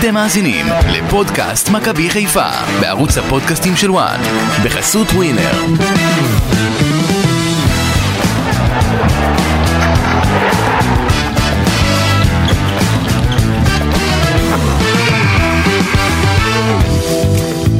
אתם 0.00 0.14
מאזינים 0.14 0.66
לפודקאסט 0.92 1.68
מכבי 1.68 2.10
חיפה 2.10 2.48
בערוץ 2.80 3.18
הפודקאסטים 3.18 3.76
של 3.76 3.90
וואן 3.90 4.20
בחסות 4.64 5.06
ווינר. 5.08 5.50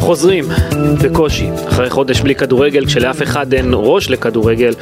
חוזרים 0.00 0.44
בקושי 1.02 1.48
אחרי 1.68 1.90
חודש 1.90 2.20
בלי 2.20 2.34
כדורגל 2.34 2.86
כשלאף 2.86 3.22
אחד 3.22 3.52
אין 3.52 3.70
ראש 3.72 4.10
לכדורגל 4.10 4.72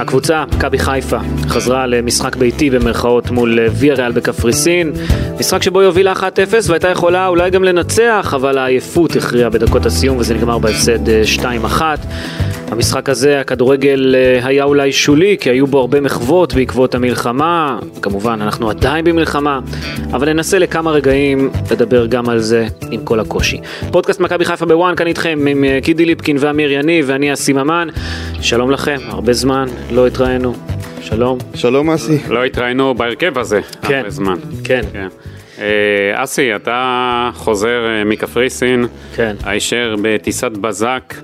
הקבוצה 0.00 0.44
מכבי 0.56 0.78
חיפה 0.78 1.18
חזרה 1.48 1.86
למשחק 1.86 2.36
ביתי 2.36 2.70
במרכאות 2.70 3.30
מול 3.30 3.58
ויה 3.72 3.94
ריאל 3.94 4.12
בקפריסין. 4.12 4.92
משחק 5.40 5.62
שבו 5.62 5.80
היא 5.80 5.86
הובילה 5.86 6.12
1-0 6.12 6.22
והייתה 6.66 6.88
יכולה 6.88 7.26
אולי 7.26 7.50
גם 7.50 7.64
לנצח 7.64 8.32
אבל 8.36 8.58
העייפות 8.58 9.16
הכריעה 9.16 9.50
בדקות 9.50 9.86
הסיום 9.86 10.16
וזה 10.16 10.34
נגמר 10.34 10.58
בהפסד 10.58 10.98
2-1 11.42 11.80
המשחק 12.70 13.08
הזה 13.08 13.40
הכדורגל 13.40 14.14
אה, 14.14 14.46
היה 14.46 14.64
אולי 14.64 14.92
שולי 14.92 15.36
כי 15.40 15.50
היו 15.50 15.66
בו 15.66 15.78
הרבה 15.78 16.00
מחוות 16.00 16.54
בעקבות 16.54 16.94
המלחמה. 16.94 17.78
כמובן 18.02 18.38
אנחנו 18.42 18.70
עדיין 18.70 19.04
במלחמה 19.04 19.60
אבל 20.12 20.32
ננסה 20.32 20.58
לכמה 20.58 20.90
רגעים 20.90 21.50
לדבר 21.70 22.06
גם 22.06 22.28
על 22.28 22.38
זה 22.38 22.66
עם 22.90 23.04
כל 23.04 23.20
הקושי. 23.20 23.60
פודקאסט 23.90 24.20
מכבי 24.20 24.44
חיפה 24.44 24.66
בוואן 24.66 24.94
כאן 24.96 25.06
איתכם 25.06 25.44
עם 25.48 25.64
אה, 25.64 25.78
קידי 25.82 26.04
ליפקין 26.04 26.36
ואמיר 26.40 26.72
יניב 26.72 27.04
ואני 27.08 27.32
אסי 27.32 27.52
ממן. 27.52 27.88
שלום 28.40 28.70
לכם 28.70 28.98
הרבה 29.08 29.32
זמן 29.32 29.66
לא 29.90 30.06
התראינו 30.06 30.54
שלום 31.00 31.38
שלום 31.54 31.90
אסי. 31.90 32.18
לא 32.28 32.44
התראינו 32.44 32.94
בהרכב 32.94 33.38
הזה 33.38 33.60
כן. 33.82 33.94
הרבה 33.94 34.10
זמן. 34.10 34.38
כן 34.64 34.80
כן. 34.92 35.08
אה, 35.58 36.24
אסי, 36.24 36.56
אתה 36.56 37.30
חוזר 37.34 37.86
אה, 37.86 38.04
מקפריסין, 38.04 38.86
כן 39.16 39.36
הישר 39.44 39.96
בטיסת 40.02 40.50
בזק. 40.50 41.14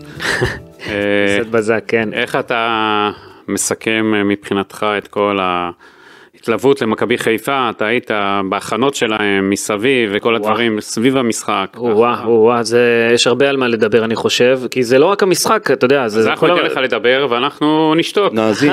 אה, 0.87 1.39
קצת 1.41 1.51
בזק 1.51 1.85
כן 1.89 2.13
איך 2.13 2.37
אתה 2.37 3.11
מסכם 3.49 4.29
מבחינתך 4.29 4.87
את 4.99 5.09
כל 5.09 5.39
ההתלוות 6.43 6.83
למכבי 6.83 7.19
חיפה? 7.19 7.71
אתה 7.71 7.87
היית 7.87 8.11
בהכנות 8.49 8.95
שלהם 8.95 9.51
מסביב 9.51 10.11
וכל 10.15 10.35
הדברים 10.35 10.81
סביב 10.81 11.17
המשחק. 11.17 11.77
או-אה, 11.77 12.25
או-אה, 12.25 12.63
זה, 12.63 13.11
יש 13.15 13.27
הרבה 13.27 13.49
על 13.49 13.57
מה 13.57 13.69
לדבר 13.69 14.05
אני 14.05 14.15
חושב, 14.15 14.61
כי 14.71 14.83
זה 14.83 14.99
לא 14.99 15.07
רק 15.07 15.23
המשחק, 15.23 15.71
אתה 15.71 15.85
יודע, 15.85 16.09
זה, 16.09 16.21
אז 16.21 16.27
אנחנו 16.27 16.47
ניתן 16.47 16.67
לך 16.67 16.77
לדבר 16.77 17.27
ואנחנו 17.31 17.95
נשתוק. 17.95 18.33
נאזין. 18.33 18.73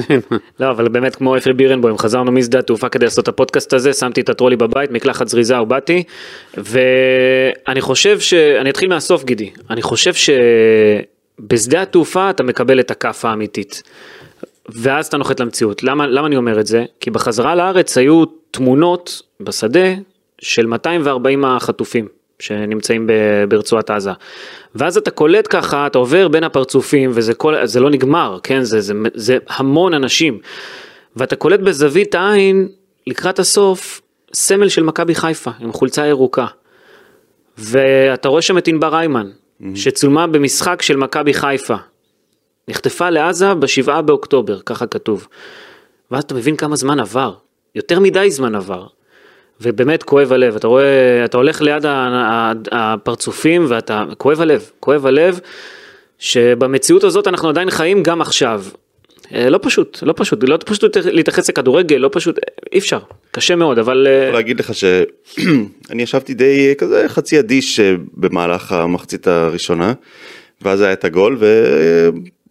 לא, 0.60 0.70
אבל 0.70 0.88
באמת 0.88 1.16
כמו 1.16 1.36
אפי 1.36 1.52
בירנבוים, 1.52 1.98
חזרנו 1.98 2.32
משדה 2.32 2.58
התעופה 2.58 2.88
כדי 2.88 3.04
לעשות 3.04 3.22
את 3.22 3.28
הפודקאסט 3.28 3.72
הזה, 3.72 3.92
שמתי 3.92 4.20
את 4.20 4.28
הטרולי 4.28 4.56
בבית, 4.56 4.90
מקלחת 4.90 5.28
זריזה 5.28 5.60
ובאתי, 5.60 6.02
ואני 6.56 7.80
חושב 7.80 8.20
ש... 8.20 8.34
אני 8.34 8.70
אתחיל 8.70 8.88
מהסוף 8.88 9.24
גידי, 9.24 9.50
אני 9.70 9.82
חושב 9.82 10.12
שבשדה 11.40 11.82
התעופה 11.82 12.30
אתה 12.30 12.42
מקבל 12.42 12.80
את 12.80 12.90
הכאפה 12.90 13.30
האמיתית. 13.30 13.82
ואז 14.68 15.06
אתה 15.06 15.16
נוחת 15.16 15.40
למציאות. 15.40 15.82
למה, 15.82 16.06
למה 16.06 16.26
אני 16.26 16.36
אומר 16.36 16.60
את 16.60 16.66
זה? 16.66 16.84
כי 17.00 17.10
בחזרה 17.10 17.54
לארץ 17.54 17.98
היו 17.98 18.24
תמונות 18.50 19.22
בשדה 19.40 19.94
של 20.38 20.66
240 20.66 21.44
החטופים 21.44 22.08
שנמצאים 22.38 23.08
ברצועת 23.48 23.90
עזה. 23.90 24.10
ואז 24.74 24.96
אתה 24.96 25.10
קולט 25.10 25.46
ככה, 25.50 25.86
אתה 25.86 25.98
עובר 25.98 26.28
בין 26.28 26.44
הפרצופים 26.44 27.10
וזה 27.14 27.34
כל, 27.34 27.66
זה 27.66 27.80
לא 27.80 27.90
נגמר, 27.90 28.38
כן? 28.42 28.62
זה, 28.62 28.80
זה, 28.80 28.94
זה 29.14 29.38
המון 29.48 29.94
אנשים. 29.94 30.38
ואתה 31.16 31.36
קולט 31.36 31.60
בזווית 31.60 32.14
העין, 32.14 32.68
לקראת 33.06 33.38
הסוף, 33.38 34.00
סמל 34.34 34.68
של 34.68 34.82
מכבי 34.82 35.14
חיפה 35.14 35.50
עם 35.60 35.72
חולצה 35.72 36.06
ירוקה. 36.06 36.46
ואתה 37.58 38.28
רואה 38.28 38.42
שם 38.42 38.58
את 38.58 38.68
ענבר 38.68 38.94
איימן, 38.94 39.30
שצולמה 39.74 40.26
במשחק 40.26 40.82
של 40.82 40.96
מכבי 40.96 41.34
חיפה. 41.34 41.76
נחטפה 42.68 43.10
לעזה 43.10 43.54
בשבעה 43.54 44.02
באוקטובר, 44.02 44.60
ככה 44.66 44.86
כתוב. 44.86 45.28
ואז 46.10 46.22
אתה 46.22 46.34
מבין 46.34 46.56
כמה 46.56 46.76
זמן 46.76 47.00
עבר, 47.00 47.34
יותר 47.74 48.00
מדי 48.00 48.30
זמן 48.30 48.54
עבר. 48.54 48.86
ובאמת 49.60 50.02
כואב 50.02 50.32
הלב, 50.32 50.56
אתה 50.56 50.66
רואה, 50.66 51.24
אתה 51.24 51.36
הולך 51.36 51.60
ליד 51.60 51.84
הפרצופים 52.72 53.66
ואתה, 53.68 54.04
כואב 54.18 54.40
הלב, 54.40 54.70
כואב 54.80 55.06
הלב, 55.06 55.40
שבמציאות 56.18 57.04
הזאת 57.04 57.28
אנחנו 57.28 57.48
עדיין 57.48 57.70
חיים 57.70 58.02
גם 58.02 58.20
עכשיו. 58.20 58.64
אה, 59.34 59.50
לא 59.50 59.58
פשוט, 59.62 59.98
לא 60.02 60.14
פשוט, 60.16 60.44
לא 60.48 60.58
פשוט 60.66 60.96
להתייחס 60.96 61.48
לכדורגל, 61.48 61.96
לא 61.96 62.08
פשוט, 62.12 62.38
אי 62.72 62.78
אפשר, 62.78 62.98
קשה 63.30 63.56
מאוד, 63.56 63.78
אבל... 63.78 64.06
אה, 64.10 64.22
יכול 64.22 64.34
להגיד 64.34 64.60
לך 64.60 64.74
שאני 64.74 66.02
ישבתי 66.06 66.34
די 66.34 66.74
כזה 66.78 67.04
חצי 67.08 67.38
אדיש 67.38 67.80
אה, 67.80 67.94
במהלך 68.16 68.72
המחצית 68.72 69.26
הראשונה 69.26 69.92
ואז 70.62 70.80
היה 70.80 70.92
את 70.92 71.04
הגול 71.04 71.38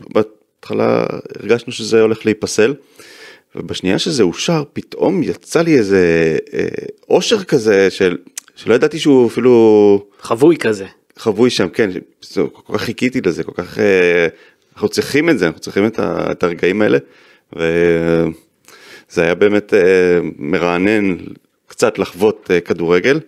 ובהתחלה 0.09 1.05
הרגשנו 1.39 1.73
שזה 1.73 2.01
הולך 2.01 2.25
להיפסל 2.25 2.73
ובשנייה 3.55 3.99
שזה 3.99 4.23
אושר 4.23 4.63
פתאום 4.73 5.23
יצא 5.23 5.61
לי 5.61 5.77
איזה 5.77 6.37
אה, 6.53 6.65
אושר 7.09 7.43
כזה 7.43 7.89
של 7.89 8.17
שלא 8.55 8.73
ידעתי 8.73 8.99
שהוא 8.99 9.27
אפילו 9.27 10.05
חבוי 10.19 10.57
כזה. 10.57 10.85
חבוי 11.17 11.49
שם 11.49 11.69
כן 11.69 11.89
כל 12.53 12.77
כך 12.77 12.81
חיכיתי 12.83 13.21
לזה 13.21 13.43
כל 13.43 13.51
כך 13.55 13.79
אה, 13.79 14.27
אנחנו 14.73 14.89
צריכים 14.89 15.29
את 15.29 15.39
זה 15.39 15.45
אנחנו 15.47 15.61
צריכים 15.61 15.85
את, 15.85 15.99
ה, 15.99 16.31
את 16.31 16.43
הרגעים 16.43 16.81
האלה 16.81 16.97
וזה 17.53 19.21
היה 19.23 19.35
באמת 19.35 19.73
אה, 19.73 19.79
מרענן 20.37 21.17
קצת 21.67 21.99
לחוות 21.99 22.49
כדורגל. 22.65 23.19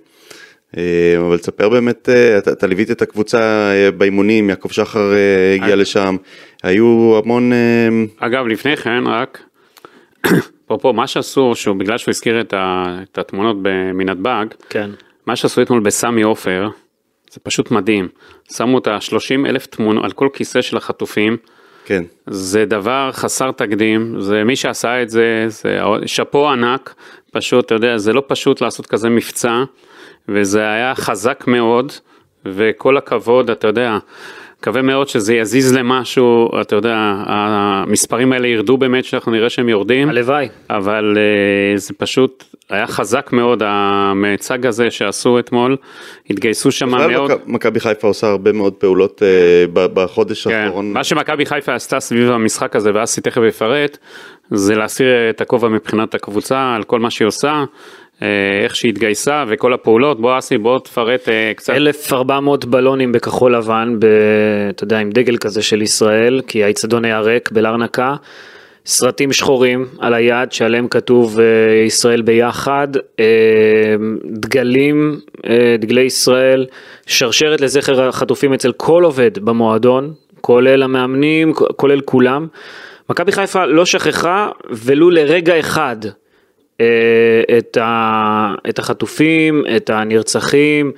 אה, 0.78 1.18
אבל 1.20 1.38
תספר 1.38 1.70
באמת 1.70 2.10
אה, 2.10 2.38
אתה, 2.38 2.52
אתה 2.52 2.68
ליווית 2.68 2.92
את 2.92 3.02
הקבוצה 3.02 3.72
אה, 3.74 3.92
באימונים 3.92 4.50
יעקב 4.50 4.70
שחר 4.70 5.12
הגיע. 5.56 5.76
לשם 5.76 6.16
היו 6.64 7.20
המון 7.24 7.52
אגב, 8.18 8.48
לפני 8.48 8.78
כן 8.78 9.04
רק, 9.08 9.44
אפרופו 10.66 10.94
מה 10.94 11.08
שעשו, 11.08 11.52
שהוא 11.56 11.76
בגלל 11.76 11.98
שהוא 11.98 12.12
הזכיר 12.12 12.42
את, 12.42 12.54
ה, 12.54 12.98
את 13.12 13.18
התמונות 13.18 13.58
מנתב"ג, 13.94 14.46
כן. 14.70 14.90
מה 15.28 15.36
שעשו 15.36 15.62
אתמול 15.62 15.80
בסמי 15.80 16.22
עופר, 16.22 16.70
זה 17.32 17.40
פשוט 17.44 17.72
מדהים. 17.72 18.08
שמו 18.54 18.78
את 18.78 18.88
ה-30 18.88 19.50
אלף 19.50 19.66
תמונות 19.66 20.06
על 20.06 20.12
כל 20.12 20.28
כיסא 20.34 20.62
של 20.62 20.78
החטופים, 20.78 21.38
כן 21.86 22.04
זה 22.28 22.66
דבר 22.66 23.10
חסר 23.12 23.52
תקדים, 23.52 24.22
זה 24.22 24.44
מי 24.44 24.56
שעשה 24.56 25.02
את 25.02 25.10
זה, 25.10 25.46
זה 25.48 25.80
שאפו 26.06 26.50
ענק, 26.50 26.94
פשוט, 27.32 27.66
אתה 27.66 27.76
יודע, 27.76 27.98
זה 27.98 28.14
לא 28.14 28.24
פשוט 28.28 28.62
לעשות 28.62 28.86
כזה 28.86 29.10
מבצע, 29.10 29.64
וזה 30.30 30.70
היה 30.70 30.96
חזק 30.96 31.44
מאוד, 31.48 31.92
וכל 32.46 32.98
הכבוד, 32.98 33.50
אתה 33.50 33.68
יודע, 33.68 33.98
מקווה 34.60 34.82
מאוד 34.82 35.08
שזה 35.08 35.36
יזיז 35.36 35.74
למשהו, 35.76 36.62
אתה 36.62 36.76
יודע, 36.76 36.96
המספרים 37.26 38.34
האלה 38.34 38.48
ירדו 38.48 38.78
באמת, 38.78 39.06
שאנחנו 39.06 39.32
נראה 39.32 39.50
שהם 39.50 39.70
יורדים. 39.70 40.10
הלוואי. 40.10 40.48
אבל 40.70 41.18
אה, 41.18 41.78
זה 41.78 41.94
פשוט 41.98 42.44
היה 42.70 42.88
חזק 42.88 43.30
מאוד 43.34 43.64
המיצג 43.66 44.66
הזה 44.66 44.92
שעשו 44.92 45.40
אתמול, 45.40 45.78
התגייסו 46.30 46.72
שם 46.72 46.90
מאוד. 46.90 47.32
מכ- 47.32 47.38
מכבי 47.46 47.80
חיפה 47.80 48.08
עושה 48.08 48.28
הרבה 48.28 48.52
מאוד 48.52 48.74
פעולות 48.74 49.24
אה, 49.24 49.28
ב- 49.74 49.86
בחודש 49.94 50.48
כן, 50.48 50.54
האחרון 50.54 50.94
מה 50.94 51.04
שמכבי 51.04 51.46
חיפה 51.46 51.74
עשתה 51.76 52.00
סביב 52.00 52.32
המשחק 52.32 52.76
הזה, 52.76 52.92
ואסי 52.94 53.22
תכף 53.22 53.42
יפרט, 53.48 53.98
זה 54.52 54.76
להסיר 54.76 55.08
את 55.30 55.42
הכובע 55.42 55.68
מבחינת 55.70 56.16
הקבוצה 56.16 56.76
על 56.76 56.84
כל 56.84 57.00
מה 57.00 57.10
שהיא 57.10 57.28
עושה, 57.28 57.64
איך 58.64 58.76
שהיא 58.76 58.90
התגייסה 58.90 59.44
וכל 59.48 59.74
הפעולות. 59.74 60.22
בוא 60.22 60.38
אסי, 60.38 60.58
בוא 60.58 60.80
תפרט 60.80 61.30
אה, 61.30 61.52
קצת. 61.56 61.74
1400 61.74 62.66
בלונים 62.66 63.12
בכחול 63.12 63.56
לבן, 63.56 63.96
ב, 64.00 64.06
אתה 64.70 64.84
יודע, 64.84 65.00
עם 65.00 65.10
דגל 65.10 65.38
כזה 65.38 65.62
של 65.62 65.82
ישראל, 65.82 66.42
כי 66.48 66.64
האיצטדיון 66.64 67.06
היה 67.06 67.20
ריק 67.20 67.52
בלרנקה. 67.52 68.16
סרטים 68.86 69.34
שחורים 69.34 69.86
על 70.00 70.14
היד 70.14 70.52
שעליהם 70.52 70.88
כתוב 70.88 71.40
אה, 71.40 71.84
ישראל 71.86 72.22
ביחד, 72.22 72.88
אה, 73.20 73.26
דגלים, 74.26 75.20
אה, 75.50 75.76
דגלי 75.80 76.02
ישראל, 76.02 76.66
שרשרת 77.06 77.62
לזכר 77.62 78.08
החטופים 78.08 78.54
אצל 78.54 78.72
כל 78.72 79.04
עובד 79.04 79.40
במועדון, 79.40 80.14
כולל 80.42 80.84
המאמנים, 80.84 81.54
כולל 81.54 82.02
כולם. 82.02 82.48
מכבי 83.10 83.32
חיפה 83.32 83.66
לא 83.66 83.86
שכחה 83.86 84.50
ולו 84.70 85.10
לרגע 85.10 85.60
אחד 85.60 85.98
אה, 86.06 86.12
את, 87.58 87.78
ה, 87.78 88.54
את 88.70 88.80
החטופים, 88.80 89.64
את 89.76 89.90
הנרצחים, 89.90 90.92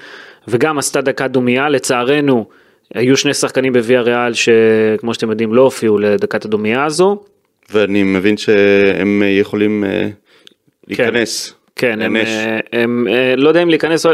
וגם 0.47 0.77
עשתה 0.77 1.01
דקת 1.01 1.29
דומייה, 1.29 1.69
לצערנו 1.69 2.45
היו 2.93 3.17
שני 3.17 3.33
שחקנים 3.33 3.73
בוויה 3.73 4.01
ריאל 4.01 4.33
שכמו 4.33 5.13
שאתם 5.13 5.29
יודעים 5.29 5.53
לא 5.53 5.61
הופיעו 5.61 5.97
לדקת 5.97 6.45
הדומייה 6.45 6.85
הזו, 6.85 7.23
ואני 7.71 8.03
מבין 8.03 8.37
שהם 8.37 9.23
יכולים 9.39 9.83
אה, 9.83 10.09
להיכנס. 10.87 11.49
כן, 11.49 11.54
הם, 11.83 11.99
נענש. 11.99 12.27
אה, 12.29 12.59
הם, 12.73 13.07
אה, 13.09 13.35
לא 13.37 13.47
יודע 13.47 13.63
אם 13.63 13.69
להיכנס, 13.69 14.05
אה, 14.05 14.11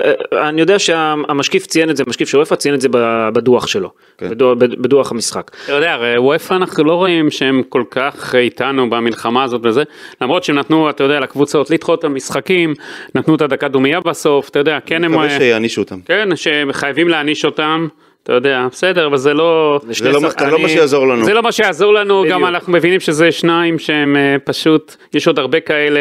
אני 0.49 0.61
יודע 0.61 0.79
שהמשקיף 0.79 1.65
ציין 1.65 1.89
את 1.89 1.97
זה, 1.97 2.03
משקיף 2.07 2.29
של 2.29 2.37
וופא 2.37 2.55
ציין 2.55 2.75
את 2.75 2.81
זה 2.81 2.87
ב- 2.91 3.29
בדוח 3.33 3.67
שלו, 3.67 3.91
כן. 4.17 4.29
בדוח, 4.29 4.57
בדוח 4.57 5.11
המשחק. 5.11 5.51
אתה 5.65 5.71
יודע, 5.71 5.97
וופא 6.17 6.53
אנחנו 6.53 6.83
לא 6.83 6.93
רואים 6.93 7.31
שהם 7.31 7.61
כל 7.69 7.83
כך 7.91 8.35
איתנו 8.35 8.89
במלחמה 8.89 9.43
הזאת 9.43 9.61
וזה, 9.63 9.83
למרות 10.21 10.43
שהם 10.43 10.55
נתנו, 10.55 10.89
אתה 10.89 11.03
יודע, 11.03 11.19
לקבוצות 11.19 11.69
לדחות 11.69 11.99
את 11.99 12.03
המשחקים, 12.03 12.73
נתנו 13.15 13.35
את 13.35 13.41
הדקה 13.41 13.67
דומייה 13.67 13.99
בסוף, 13.99 14.49
אתה 14.49 14.59
יודע, 14.59 14.79
כן 14.85 15.03
הם, 15.03 15.11
מקווה 15.11 15.29
שיענישו 15.29 15.81
אותם. 15.81 15.99
כן, 16.05 16.29
שחייבים 16.35 17.07
להעניש 17.07 17.45
אותם, 17.45 17.87
אתה 18.23 18.33
יודע, 18.33 18.67
בסדר, 18.71 19.05
אבל 19.07 19.17
זה 19.17 19.33
לא, 19.33 19.79
זה 19.89 20.11
לא 20.11 20.21
מה- 20.21 20.29
שחקנים- 20.29 20.51
לא 20.51 20.59
מה 20.59 20.69
שיעזור 20.69 21.07
לנו. 21.07 21.23
זה 21.25 21.33
לא 21.33 21.41
מה 21.43 21.51
שיעזור 21.51 21.93
לנו, 21.93 22.21
בדיוק. 22.21 22.33
גם 22.33 22.45
אנחנו 22.45 22.73
מבינים 22.73 22.99
שזה 22.99 23.31
שניים 23.31 23.79
שהם 23.79 24.15
אה, 24.15 24.35
פשוט, 24.43 24.95
יש 25.13 25.27
עוד 25.27 25.39
הרבה 25.39 25.59
כאלה 25.59 25.99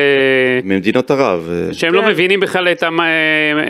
ממדינות 0.64 1.11
ערב. 1.11 1.49
אה, 1.69 1.75
שהם 1.75 1.94
לא 1.94 2.00
כן. 2.00 2.08
מבינים 2.08 2.40
בכלל 2.40 2.69
את, 2.69 2.82
המ- 2.82 3.00
אה, 3.00 3.06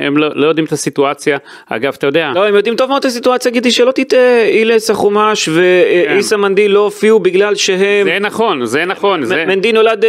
הם 0.06 0.16
לא, 0.16 0.28
לא 0.34 0.46
יודעים 0.46 0.66
את 0.66 0.72
הסיטואציה, 0.72 1.38
אגב, 1.68 1.94
אתה 1.98 2.06
יודע, 2.06 2.32
לא, 2.34 2.46
הם 2.48 2.54
יודעים 2.54 2.76
טוב 2.76 2.88
מאוד 2.88 2.98
את 2.98 3.04
הסיטואציה, 3.04 3.50
גידי, 3.52 3.70
שלא 3.70 3.90
תטעה, 3.92 4.44
אילס 4.48 4.90
החומש 4.90 5.48
ואיסה 5.48 6.36
מנדי 6.36 6.68
לא 6.68 6.80
הופיעו 6.80 7.20
בגלל 7.20 7.54
שהם... 7.54 8.04
זה 8.06 8.18
נכון, 8.20 8.64
זה 8.66 8.84
נכון, 8.84 9.24
זה... 9.24 9.44
מנדי 9.46 9.72
נולד 9.72 10.04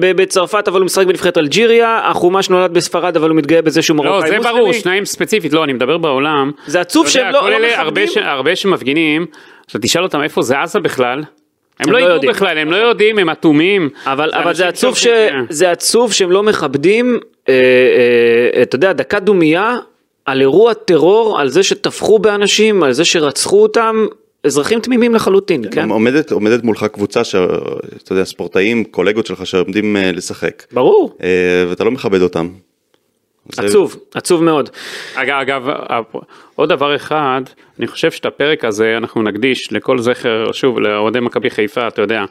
בצרפת 0.00 0.68
אבל 0.68 0.80
הוא 0.80 0.86
משחק 0.86 1.06
בנבחרת 1.06 1.38
אלג'יריה, 1.38 2.00
החומש 2.04 2.50
נולד 2.50 2.74
בספרד 2.74 3.16
אבל 3.16 3.28
הוא 3.28 3.36
מתגאה 3.36 3.62
בזה 3.62 3.82
שהוא 3.82 3.96
לא, 4.04 4.10
מרוקאי 4.10 4.30
זה 4.30 4.36
מוסלמי. 4.36 4.58
ברור, 4.58 4.72
שניים 4.72 5.04
ספציפית, 5.04 5.52
לא, 5.52 5.64
אני 5.64 5.72
מדבר 5.72 5.98
בעולם. 5.98 6.50
זה 6.66 6.80
עצוב 6.80 7.08
שהם 7.08 7.32
לא 7.32 7.50
לא 7.50 7.58
הרבה. 7.82 8.06
ש... 8.06 8.16
הרבה 8.16 8.56
שמפגינים, 8.56 9.26
אתה 9.70 9.78
תשאל 9.78 10.02
אותם 10.02 10.22
איפה 10.22 10.42
זה 10.42 10.60
עזה 10.60 10.80
בכלל, 10.80 11.18
הם 11.18 11.24
הם 11.80 11.92
לא 11.92 11.98
לא 11.98 12.04
ידעו 12.04 12.14
יודעים. 12.14 12.32
בכלל, 12.32 12.58
הם 12.58 12.70
לא 12.70 12.76
יודעים, 12.76 13.18
הם 13.18 13.30
אטומים. 13.30 13.88
אבל, 14.06 14.30
אבל 14.34 14.38
אנשים 14.48 14.54
זה 14.54 14.68
עצוב 14.68 14.96
ש... 14.96 15.02
שהולכים- 15.02 15.46
זה 15.48 15.70
עצוב 15.70 16.12
שהם 16.12 16.30
לא 16.30 16.42
מכבדים, 16.42 17.18
אה, 17.48 17.54
אה, 18.56 18.62
אתה 18.62 18.76
יודע, 18.76 18.92
דקה 18.92 19.20
דומייה 19.20 19.76
על 20.24 20.40
אירוע 20.40 20.74
טרור, 20.74 21.40
על 21.40 21.48
זה 21.48 21.62
שטבחו 21.62 22.18
באנשים, 22.18 22.82
על 22.82 22.92
זה 22.92 23.04
שרצחו 23.04 23.62
אותם, 23.62 24.06
אזרחים 24.46 24.80
תמימים 24.80 25.14
לחלוטין, 25.14 25.64
כן? 25.70 25.90
עומדת, 25.90 26.30
עומדת 26.32 26.64
מולך 26.64 26.84
קבוצה 26.84 27.24
שאתה 27.24 27.48
יודע, 28.12 28.24
ספורטאים, 28.24 28.84
קולגות 28.84 29.26
שלך 29.26 29.46
שעומדים 29.46 29.96
אה, 29.96 30.12
לשחק, 30.12 30.62
ברור, 30.72 31.16
אה, 31.22 31.28
ואתה 31.68 31.84
לא 31.84 31.90
מכבד 31.90 32.22
אותם. 32.22 32.48
זה- 33.48 33.62
עצוב, 33.66 33.96
עצוב 34.14 34.44
מאוד. 34.44 34.70
אגב, 35.14 35.38
אגב, 35.40 35.62
עוד 36.54 36.68
דבר 36.68 36.96
אחד, 36.96 37.42
אני 37.78 37.86
חושב 37.86 38.10
שאת 38.10 38.26
הפרק 38.26 38.64
הזה 38.64 38.94
אנחנו 38.96 39.22
נקדיש 39.22 39.72
לכל 39.72 39.98
זכר, 39.98 40.52
שוב, 40.52 40.80
לאוהדי 40.80 41.20
מכבי 41.20 41.50
חיפה, 41.50 41.88
אתה 41.88 42.02
יודע, 42.02 42.24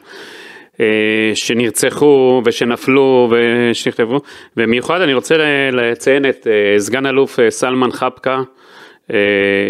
אה, 0.80 0.86
שנרצחו 1.34 2.42
ושנפלו 2.44 3.30
ושנכתבו, 3.30 4.20
במיוחד 4.56 5.00
אני 5.00 5.14
רוצה 5.14 5.34
לציין 5.72 6.28
את 6.28 6.46
אה, 6.46 6.78
סגן 6.78 7.06
אלוף 7.06 7.40
אה, 7.40 7.50
סלמן 7.50 7.92
חפקה, 7.92 8.38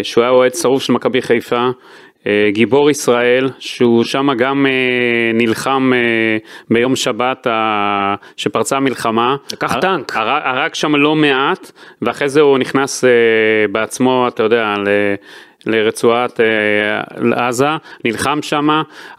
שהוא 0.03 0.21
היה 0.23 0.31
אוהד 0.31 0.53
שרוף 0.53 0.83
של 0.83 0.93
מכבי 0.93 1.21
חיפה. 1.21 1.69
אה, 2.27 2.49
גיבור 2.51 2.89
ישראל, 2.89 3.49
שהוא 3.59 4.03
שם 4.03 4.27
גם 4.37 4.65
אה, 4.65 4.71
נלחם 5.33 5.91
אה, 5.95 5.99
ביום 6.69 6.95
שבת 6.95 7.47
שפרצה 8.37 8.77
המלחמה. 8.77 9.35
לקח 9.53 9.75
טנק. 9.79 10.15
הר- 10.15 10.47
הרג 10.47 10.73
שם 10.73 10.95
לא 10.95 11.15
מעט, 11.15 11.71
ואחרי 12.01 12.29
זה 12.29 12.41
הוא 12.41 12.57
נכנס 12.57 13.03
אה, 13.03 13.09
בעצמו, 13.71 14.25
אתה 14.27 14.43
יודע, 14.43 14.73
ל... 14.77 14.87
לרצועת 15.65 16.39
אה, 16.39 17.47
עזה, 17.47 17.67
נלחם 18.05 18.39
שם, 18.41 18.67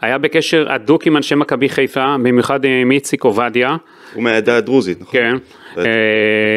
היה 0.01 0.17
בקשר 0.17 0.71
הדוק 0.71 1.07
עם 1.07 1.17
אנשי 1.17 1.35
מכבי 1.35 1.69
חיפה, 1.69 2.15
במיוחד 2.23 2.59
עם 2.65 2.91
איציק 2.91 3.23
עובדיה, 3.23 3.75
הוא 4.13 4.23
מהעדה 4.23 4.57
הדרוזית, 4.57 5.01
נכון? 5.01 5.11
כן. 5.19 5.35
אה, 5.77 5.83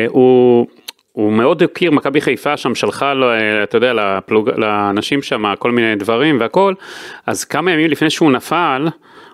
הוא, 0.09 0.67
הוא 1.19 1.33
מאוד 1.33 1.63
הכיר, 1.63 1.91
מכבי 1.91 2.21
חיפה 2.21 2.57
שם 2.57 2.75
שלחה 2.75 3.15
לו, 3.15 3.31
אה, 3.31 3.63
אתה 3.63 3.77
יודע, 3.77 3.93
לפלוג, 3.93 4.51
לאנשים 4.57 5.23
שם 5.23 5.55
כל 5.59 5.71
מיני 5.71 5.97
דברים 5.97 6.41
והכל, 6.41 6.75
אז 7.27 7.45
כמה 7.45 7.73
ימים 7.73 7.91
לפני 7.91 8.11
שהוא 8.11 8.33
נפל, 8.33 8.89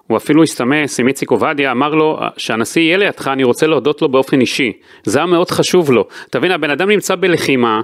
הוא 0.06 0.16
אפילו 0.16 0.42
הסתמס 0.42 1.00
עם 1.00 1.08
איציק 1.08 1.30
עובדיה, 1.30 1.72
אמר 1.72 1.94
לו 1.94 2.20
שהנשיא 2.36 2.82
יהיה 2.82 2.96
לידך, 2.96 3.28
אני 3.28 3.44
רוצה 3.44 3.66
להודות 3.66 4.02
לו 4.02 4.08
באופן 4.08 4.40
אישי. 4.40 4.72
זה 5.04 5.18
היה 5.18 5.26
מאוד 5.26 5.50
חשוב 5.50 5.92
לו. 5.92 6.04
תבין, 6.30 6.50
הבן 6.50 6.70
אדם 6.70 6.88
נמצא 6.88 7.16
בלחימה, 7.16 7.80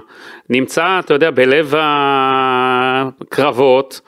נמצא, 0.49 0.99
אתה 0.99 1.13
יודע, 1.13 1.31
בלב 1.31 1.73
הקרבות, 3.21 4.01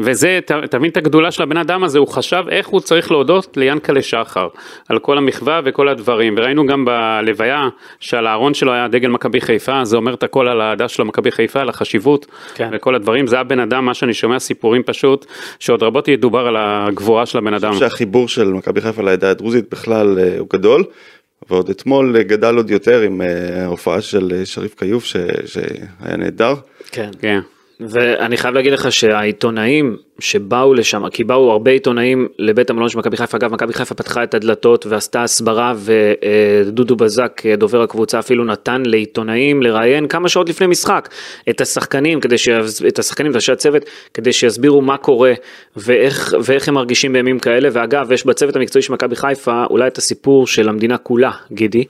וזה, 0.00 0.38
ת- 0.46 0.52
תבין 0.52 0.90
את 0.90 0.96
הגדולה 0.96 1.30
של 1.30 1.42
הבן 1.42 1.56
אדם 1.56 1.84
הזה, 1.84 1.98
הוא 1.98 2.08
חשב 2.08 2.44
איך 2.50 2.66
הוא 2.68 2.80
צריך 2.80 3.10
להודות 3.10 3.56
ליענקלה 3.56 4.02
שחר, 4.02 4.48
על 4.88 4.98
כל 4.98 5.18
המחווה 5.18 5.60
וכל 5.64 5.88
הדברים, 5.88 6.34
וראינו 6.38 6.66
גם 6.66 6.84
בלוויה 6.84 7.68
שעל 8.00 8.26
הארון 8.26 8.54
שלו 8.54 8.72
היה 8.72 8.88
דגל 8.88 9.08
מכבי 9.08 9.40
חיפה, 9.40 9.84
זה 9.84 9.96
אומר 9.96 10.14
את 10.14 10.22
הכל 10.22 10.48
על 10.48 10.60
האהדה 10.60 10.88
שלו 10.88 11.04
מכבי 11.04 11.30
חיפה, 11.30 11.60
על 11.60 11.68
החשיבות, 11.68 12.26
כן. 12.54 12.70
וכל 12.72 12.94
הדברים, 12.94 13.26
זה 13.26 13.40
הבן 13.40 13.60
אדם, 13.60 13.84
מה 13.84 13.94
שאני 13.94 14.14
שומע 14.14 14.38
סיפורים 14.38 14.82
פשוט, 14.82 15.26
שעוד 15.58 15.82
רבות 15.82 16.08
ידובר 16.08 16.46
על 16.46 16.56
הגבורה 16.58 17.26
של 17.26 17.38
הבן 17.38 17.54
אדם. 17.54 17.74
שהחיבור 17.74 18.28
של 18.28 18.48
מכבי 18.48 18.80
חיפה 18.80 19.02
לעדה 19.02 19.30
הדרוזית 19.30 19.64
בכלל 19.70 20.18
אה, 20.18 20.38
הוא 20.38 20.46
גדול, 20.52 20.84
ועוד 21.50 21.70
אתמול 21.70 22.16
אה, 22.16 22.22
גדל 22.22 22.56
עוד 22.56 22.70
יותר 22.70 23.00
עם 23.00 23.22
אה, 23.22 23.26
ההופעה 23.64 24.00
של 24.00 24.42
שריף 24.44 24.74
כיוף 24.74 25.04
ש- 25.04 25.16
שהיה 25.46 26.16
נהדר. 26.18 26.54
כן. 26.90 27.10
כן. 27.20 27.40
ואני 27.80 28.36
חייב 28.36 28.54
להגיד 28.54 28.72
לך 28.72 28.92
שהעיתונאים 28.92 29.96
שבאו 30.18 30.74
לשם, 30.74 31.08
כי 31.08 31.24
באו 31.24 31.50
הרבה 31.50 31.70
עיתונאים 31.70 32.28
לבית 32.38 32.70
המלון 32.70 32.88
של 32.88 32.98
מכבי 32.98 33.16
חיפה, 33.16 33.36
אגב 33.36 33.52
מכבי 33.52 33.72
חיפה 33.72 33.94
פתחה 33.94 34.22
את 34.22 34.34
הדלתות 34.34 34.86
ועשתה 34.86 35.22
הסברה 35.22 35.74
ודודו 35.76 36.96
בזק, 36.96 37.42
דובר 37.58 37.82
הקבוצה, 37.82 38.18
אפילו 38.18 38.44
נתן 38.44 38.82
לעיתונאים 38.86 39.62
לראיין 39.62 40.08
כמה 40.08 40.28
שעות 40.28 40.48
לפני 40.48 40.66
משחק 40.66 41.08
את 41.50 41.60
השחקנים, 41.60 42.20
כדי. 42.20 42.36
את 42.88 42.98
השחקנים 42.98 43.32
ואנשי 43.32 43.52
הצוות, 43.52 43.82
כדי 44.14 44.32
שיסבירו 44.32 44.80
מה 44.82 44.96
קורה 44.96 45.32
ואיך, 45.76 46.34
ואיך 46.44 46.68
הם 46.68 46.74
מרגישים 46.74 47.12
בימים 47.12 47.38
כאלה, 47.38 47.68
ואגב 47.72 48.12
יש 48.12 48.26
בצוות 48.26 48.56
המקצועי 48.56 48.82
של 48.82 48.92
מכבי 48.92 49.16
חיפה 49.16 49.64
אולי 49.70 49.86
את 49.86 49.98
הסיפור 49.98 50.46
של 50.46 50.68
המדינה 50.68 50.98
כולה, 50.98 51.30
גידי, 51.52 51.84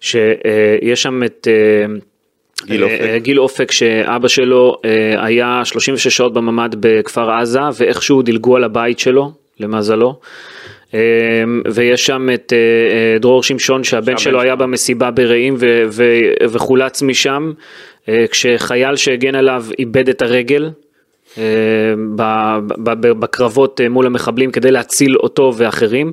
שיש 0.00 1.02
שם 1.02 1.22
את... 1.22 1.48
גיל 2.66 2.84
אופק. 2.84 3.00
אה, 3.00 3.18
גיל 3.18 3.40
אופק 3.40 3.70
שאבא 3.70 4.28
שלו 4.28 4.76
אה, 4.84 5.24
היה 5.24 5.60
36 5.64 6.16
שעות 6.16 6.32
בממ"ד 6.32 6.74
בכפר 6.80 7.30
עזה 7.30 7.60
ואיכשהו 7.78 8.22
דילגו 8.22 8.56
על 8.56 8.64
הבית 8.64 8.98
שלו 8.98 9.32
למזלו. 9.60 10.20
אה, 10.94 11.00
ויש 11.72 12.06
שם 12.06 12.28
את 12.34 12.52
דרור 13.20 13.42
שמשון 13.42 13.84
שהבן 13.84 14.18
שלו 14.18 14.40
היה 14.40 14.56
במסיבה 14.56 15.10
ברעים 15.10 15.54
ו- 15.58 15.84
ו- 15.90 16.46
וחולץ 16.50 17.02
משם 17.02 17.52
כשחייל 18.30 18.96
שהגן 18.96 19.34
עליו 19.34 19.64
איבד 19.78 20.08
את 20.08 20.22
הרגל. 20.22 20.70
אה, 21.38 22.58
בקרבות 23.18 23.80
אה, 23.80 23.88
מול 23.88 24.06
המחבלים 24.06 24.50
כדי 24.50 24.70
להציל 24.70 25.16
אותו 25.16 25.52
ואחרים. 25.56 26.12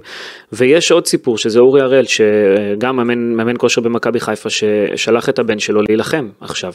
ויש 0.54 0.92
עוד 0.92 1.08
סיפור 1.08 1.38
שזה 1.38 1.60
אורי 1.60 1.82
הראל 1.82 2.06
שגם 2.06 2.96
מאמן, 2.96 3.34
מאמן 3.34 3.54
כושר 3.58 3.82
במכבי 3.82 4.20
חיפה 4.20 4.50
ששלח 4.50 5.30
את 5.30 5.40
הבן 5.40 5.60
שלו 5.60 5.82
להילחם 5.82 6.30
עכשיו 6.42 6.74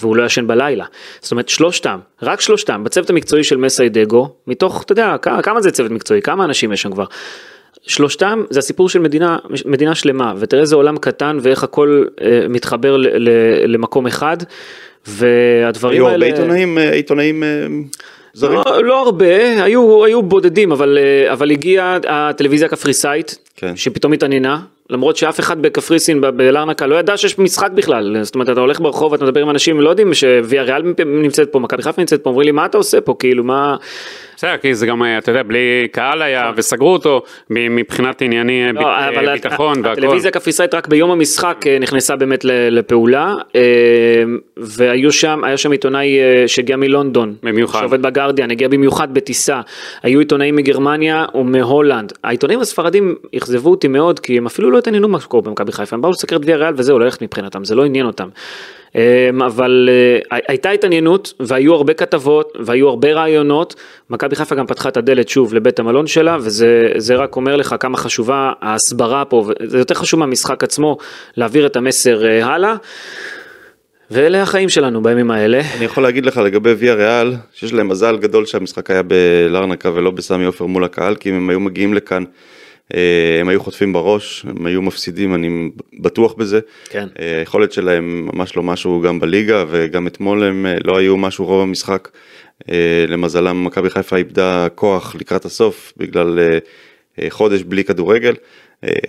והוא 0.00 0.16
לא 0.16 0.22
ישן 0.22 0.46
בלילה. 0.46 0.84
זאת 1.20 1.32
אומרת 1.32 1.48
שלושתם 1.48 1.98
רק 2.22 2.40
שלושתם 2.40 2.84
בצוות 2.84 3.10
המקצועי 3.10 3.44
של 3.44 3.56
מסיידגו 3.56 4.28
מתוך 4.46 4.82
אתה 4.82 4.92
יודע 4.92 5.16
כמה, 5.22 5.42
כמה 5.42 5.60
זה 5.60 5.70
צוות 5.70 5.90
מקצועי? 5.90 6.22
כמה 6.22 6.44
אנשים 6.44 6.72
יש 6.72 6.82
שם 6.82 6.92
כבר? 6.92 7.04
שלושתם 7.82 8.42
זה 8.50 8.58
הסיפור 8.58 8.88
של 8.88 8.98
מדינה, 8.98 9.38
מדינה 9.64 9.94
שלמה 9.94 10.34
ותראה 10.38 10.62
איזה 10.62 10.76
עולם 10.76 10.98
קטן 10.98 11.38
ואיך 11.42 11.64
הכל 11.64 12.04
אה, 12.20 12.46
מתחבר 12.48 12.96
ל, 12.96 13.06
ל, 13.06 13.30
למקום 13.66 14.06
אחד 14.06 14.36
והדברים 15.10 15.96
היו 15.96 16.08
האלה... 16.08 16.26
הרבה 16.26 16.38
עיתונאים, 16.40 16.78
אה, 16.78 16.90
עיתונאים 16.92 17.42
אה, 17.42 17.48
זרים. 18.34 18.60
לא, 18.66 18.84
לא 18.84 19.02
הרבה, 19.02 19.62
היו, 19.64 20.04
היו 20.04 20.22
בודדים, 20.22 20.72
אבל, 20.72 20.98
אה, 21.00 21.32
אבל 21.32 21.50
הגיעה 21.50 21.98
הטלוויזיה 22.08 22.66
הקפריסאית, 22.66 23.38
כן. 23.56 23.76
שפתאום 23.76 24.12
התעניינה, 24.12 24.60
למרות 24.90 25.16
שאף 25.16 25.40
אחד 25.40 25.62
בקפריסין, 25.62 26.20
בלרנקה, 26.20 26.86
לא 26.86 26.94
ידע 26.94 27.16
שיש 27.16 27.38
משחק 27.38 27.70
בכלל. 27.70 28.16
זאת 28.22 28.34
אומרת, 28.34 28.48
אתה 28.50 28.60
הולך 28.60 28.80
ברחוב, 28.80 29.14
אתה 29.14 29.24
מדבר 29.24 29.40
עם 29.42 29.50
אנשים, 29.50 29.80
לא 29.80 29.90
יודעים 29.90 30.14
שוויה 30.14 30.62
ריאל 30.62 30.82
נמצאת 31.06 31.48
פה, 31.52 31.58
מכבי 31.58 31.82
חיפה 31.82 32.02
נמצאת 32.02 32.22
פה, 32.22 32.30
אומרים 32.30 32.46
לי, 32.46 32.52
מה 32.52 32.66
אתה 32.66 32.78
עושה 32.78 33.00
פה, 33.00 33.14
כאילו, 33.18 33.44
מה... 33.44 33.76
בסדר, 34.36 34.56
כי 34.56 34.74
זה 34.74 34.86
גם, 34.86 35.02
אתה 35.18 35.30
יודע, 35.30 35.42
בלי 35.42 35.88
קהל 35.92 36.22
היה, 36.22 36.52
וסגרו 36.56 36.92
אותו 36.92 37.22
מבחינת 37.50 38.22
ענייני 38.22 38.72
לא, 38.72 38.80
ביט- 38.80 38.86
אבל 39.18 39.32
ביטחון 39.32 39.76
והכל. 39.78 39.90
הטלוויזיה 39.90 40.28
הקפריסאית 40.28 40.74
רק 40.74 40.88
ביום 40.88 41.10
המשחק 41.10 41.64
אה, 41.66 41.78
נכנסה 41.78 42.16
באמת 42.16 42.44
לפעולה, 42.44 43.34
אה, 43.56 43.60
והיו 44.56 45.12
שם, 45.12 45.44
היה 45.44 45.56
שם 45.56 45.72
עיתונאי 45.72 46.18
אה, 46.18 46.48
שהגיע 46.48 46.76
מלונדון, 46.76 47.34
במיוחד. 47.42 47.80
שעובד 47.80 48.02
בגרדיאן, 48.02 48.50
הגיע 48.50 48.68
במיוחד 48.68 49.14
בטיסה, 49.14 49.60
היו 50.02 50.18
עיתונאים 50.18 50.56
מגרמניה 50.56 51.24
ומהולנד. 51.34 52.12
העיתונאים 52.24 52.60
הספרדים 52.60 53.14
אכזבו 53.36 53.70
אותי 53.70 53.88
מאוד, 53.88 54.20
כי 54.20 54.38
הם 54.38 54.46
אפילו 54.46 54.70
לא 54.70 54.78
התעניינו 54.80 55.08
מה 55.08 55.20
שקורה 55.20 55.42
במכבי 55.42 55.72
חיפה, 55.72 55.96
הם 55.96 56.02
באו 56.02 56.10
לסקר 56.10 56.36
את 56.36 56.40
ויה 56.44 56.56
ריאל 56.56 56.74
וזהו, 56.76 56.98
ללכת 56.98 57.22
מבחינתם, 57.22 57.64
זה 57.64 57.74
לא 57.74 57.84
עניין 57.84 58.06
אותם. 58.06 58.28
אמ, 58.94 59.42
אבל 59.42 59.88
אה, 60.32 60.38
הייתה 60.48 60.70
התעניינות 60.70 61.32
והיו 61.40 61.74
הרבה 61.74 61.94
כתבות 61.94 62.52
והיו 62.60 62.88
הרבה 62.88 63.12
רעיונות, 63.12 63.74
מכבי 64.10 64.36
חיפה 64.36 64.54
גם 64.54 64.66
פתחה 64.66 64.88
את 64.88 64.96
הדלת 64.96 65.28
שוב 65.28 65.54
לבית 65.54 65.78
המלון 65.78 66.06
שלה 66.06 66.36
וזה 66.40 67.14
רק 67.16 67.36
אומר 67.36 67.56
לך 67.56 67.74
כמה 67.80 67.96
חשובה 67.96 68.52
ההסברה 68.60 69.24
פה, 69.24 69.44
זה 69.66 69.78
יותר 69.78 69.94
חשוב 69.94 70.20
מהמשחק 70.20 70.64
עצמו 70.64 70.96
להעביר 71.36 71.66
את 71.66 71.76
המסר 71.76 72.26
אה, 72.26 72.46
הלאה. 72.46 72.74
ואלה 74.10 74.42
החיים 74.42 74.68
שלנו 74.68 75.02
בימים 75.02 75.30
האלה. 75.30 75.60
אני 75.76 75.84
יכול 75.84 76.02
להגיד 76.02 76.26
לך 76.26 76.36
לגבי 76.36 76.72
ויה 76.72 76.94
ריאל, 76.94 77.34
שיש 77.52 77.72
להם 77.72 77.88
מזל 77.88 78.16
גדול 78.16 78.46
שהמשחק 78.46 78.90
היה 78.90 79.02
בלרנקה 79.02 79.90
ולא 79.94 80.10
בסמי 80.10 80.44
עופר 80.44 80.66
מול 80.66 80.84
הקהל, 80.84 81.14
כי 81.14 81.30
אם 81.30 81.34
הם 81.34 81.50
היו 81.50 81.60
מגיעים 81.60 81.94
לכאן, 81.94 82.24
הם 83.40 83.48
היו 83.48 83.60
חוטפים 83.60 83.92
בראש, 83.92 84.46
הם 84.48 84.66
היו 84.66 84.82
מפסידים, 84.82 85.34
אני 85.34 85.70
בטוח 86.00 86.34
בזה. 86.34 86.60
כן. 86.88 87.08
אה, 87.18 87.38
היכולת 87.38 87.72
שלהם 87.72 88.28
ממש 88.32 88.56
לא 88.56 88.62
משהו 88.62 89.00
גם 89.00 89.20
בליגה, 89.20 89.64
וגם 89.68 90.06
אתמול 90.06 90.44
הם 90.44 90.66
אה, 90.66 90.76
לא 90.84 90.98
היו 90.98 91.16
משהו 91.16 91.44
רוב 91.44 91.62
המשחק. 91.62 92.08
למזלם 93.08 93.64
מכבי 93.64 93.90
חיפה 93.90 94.16
איבדה 94.16 94.68
כוח 94.74 95.14
לקראת 95.14 95.44
הסוף 95.44 95.92
בגלל 95.96 96.38
חודש 97.28 97.62
בלי 97.62 97.84
כדורגל. 97.84 98.34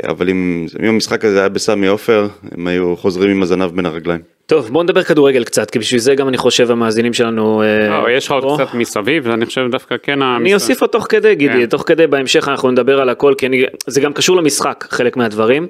אבל 0.07 0.29
אם, 0.29 0.65
אם 0.83 0.89
המשחק 0.89 1.25
הזה 1.25 1.39
היה 1.39 1.49
בסמי 1.49 1.87
עופר, 1.87 2.27
הם 2.51 2.67
היו 2.67 2.95
חוזרים 2.97 3.31
עם 3.31 3.41
הזנב 3.41 3.71
בין 3.75 3.85
הרגליים. 3.85 4.21
טוב 4.45 4.69
בוא 4.69 4.83
נדבר 4.83 5.03
כדורגל 5.03 5.43
קצת 5.43 5.71
כי 5.71 5.79
בשביל 5.79 5.99
זה 5.99 6.15
גם 6.15 6.27
אני 6.27 6.37
חושב 6.37 6.71
המאזינים 6.71 7.13
שלנו. 7.13 7.63
לא, 7.89 8.11
יש 8.11 8.25
לך 8.25 8.31
עוד 8.31 8.61
קצת 8.61 8.73
מסביב 8.73 9.27
ואני 9.27 9.45
חושב 9.45 9.61
דווקא 9.71 9.95
כן. 10.03 10.21
אני 10.21 10.53
אוסיף 10.53 10.81
עוד 10.81 10.89
תוך 10.89 11.05
כדי 11.09 11.35
גידי 11.35 11.53
כן. 11.53 11.65
תוך 11.65 11.83
כדי 11.85 12.07
בהמשך 12.07 12.47
אנחנו 12.47 12.71
נדבר 12.71 13.01
על 13.01 13.09
הכל 13.09 13.33
כי 13.37 13.45
אני, 13.45 13.63
זה 13.87 14.01
גם 14.01 14.13
קשור 14.13 14.37
למשחק 14.37 14.85
חלק 14.89 15.17
מהדברים. 15.17 15.67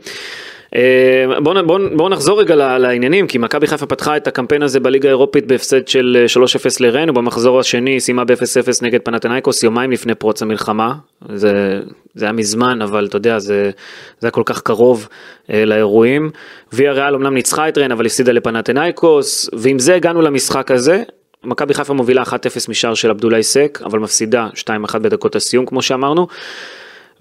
בואו 1.43 1.55
בוא, 1.55 1.61
בוא 1.61 1.79
בוא 1.95 2.09
נחזור 2.09 2.39
רגע 2.39 2.55
לעניינים 2.55 3.27
כי 3.27 3.37
מכבי 3.37 3.67
חיפה 3.67 3.85
פתחה 3.85 4.17
את 4.17 4.27
הקמפיין 4.27 4.63
הזה 4.63 4.79
בליגה 4.79 5.09
האירופית 5.09 5.47
בהפסד 5.47 5.87
של 5.87 6.25
3-0 6.37 6.77
לרן 6.79 7.09
ובמחזור 7.09 7.59
השני 7.59 7.99
סיימה 7.99 8.25
ב-0-0 8.25 8.69
נגד 8.81 8.99
פנתנייקוס 9.01 9.63
יומיים 9.63 9.91
לפני 9.91 10.15
פרוץ 10.15 10.41
המלחמה 10.41 10.93
זה, 11.33 11.79
זה 12.13 12.25
היה 12.25 12.31
מזמן 12.31 12.81
אבל 12.81 13.05
אתה 13.05 13.17
יודע 13.17 13.39
זה, 13.39 13.71
זה 14.19 14.27
היה 14.27 14.31
כל 14.31 14.43
כך 14.45 14.61
קרוב 14.61 15.07
אה, 15.53 15.65
לאירועים. 15.65 16.29
ויה 16.73 16.91
ריאל 16.91 17.15
אמנם 17.15 17.33
ניצחה 17.33 17.69
את 17.69 17.77
רן 17.77 17.91
אבל 17.91 18.05
הפסידה 18.05 18.31
לפנתנייקוס 18.31 19.49
ועם 19.53 19.79
זה 19.79 19.95
הגענו 19.95 20.21
למשחק 20.21 20.71
הזה 20.71 21.03
מכבי 21.43 21.73
חיפה 21.73 21.93
מובילה 21.93 22.23
1-0 22.23 22.33
משער 22.69 22.93
של 22.93 23.09
עבדולאי 23.09 23.43
סק 23.43 23.79
אבל 23.85 23.99
מפסידה 23.99 24.47
2-1 24.55 24.99
בדקות 24.99 25.35
הסיום 25.35 25.65
כמו 25.65 25.81
שאמרנו. 25.81 26.27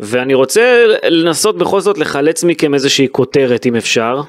ואני 0.00 0.34
רוצה 0.34 0.84
לנסות 1.08 1.58
בכל 1.58 1.80
זאת 1.80 1.98
לחלץ 1.98 2.44
מכם 2.44 2.74
איזושהי 2.74 3.08
כותרת 3.12 3.66
אם 3.66 3.76
אפשר 3.76 4.20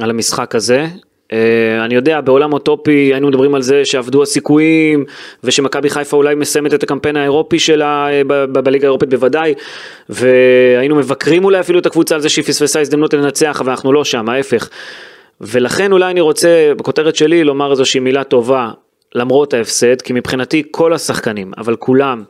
על 0.00 0.10
המשחק 0.10 0.54
הזה. 0.54 0.86
Uh, 1.24 1.36
אני 1.84 1.94
יודע 1.94 2.20
בעולם 2.20 2.52
אוטופי 2.52 3.10
היינו 3.12 3.28
מדברים 3.28 3.54
על 3.54 3.62
זה 3.62 3.84
שעבדו 3.84 4.22
הסיכויים 4.22 5.04
ושמכבי 5.44 5.90
חיפה 5.90 6.16
אולי 6.16 6.34
מסיימת 6.34 6.74
את 6.74 6.82
הקמפיין 6.82 7.16
האירופי 7.16 7.58
שלה 7.58 8.08
uh, 8.08 8.26
בליגה 8.46 8.86
האירופית 8.86 9.10
בוודאי 9.10 9.54
והיינו 10.08 10.96
מבקרים 10.96 11.44
אולי 11.44 11.60
אפילו 11.60 11.78
את 11.78 11.86
הקבוצה 11.86 12.14
על 12.14 12.20
זה 12.20 12.28
שהיא 12.28 12.44
פספסה 12.44 12.80
הזדמנות 12.80 13.14
לנצח 13.14 13.60
אבל 13.60 13.70
אנחנו 13.70 13.92
לא 13.92 14.04
שם 14.04 14.28
ההפך. 14.28 14.68
ולכן 15.40 15.92
אולי 15.92 16.10
אני 16.10 16.20
רוצה 16.20 16.72
בכותרת 16.76 17.16
שלי 17.16 17.44
לומר 17.44 17.70
איזושהי 17.70 18.00
מילה 18.00 18.24
טובה 18.24 18.70
למרות 19.14 19.54
ההפסד 19.54 20.02
כי 20.02 20.12
מבחינתי 20.12 20.62
כל 20.70 20.92
השחקנים 20.92 21.52
אבל 21.58 21.76
כולם 21.76 22.22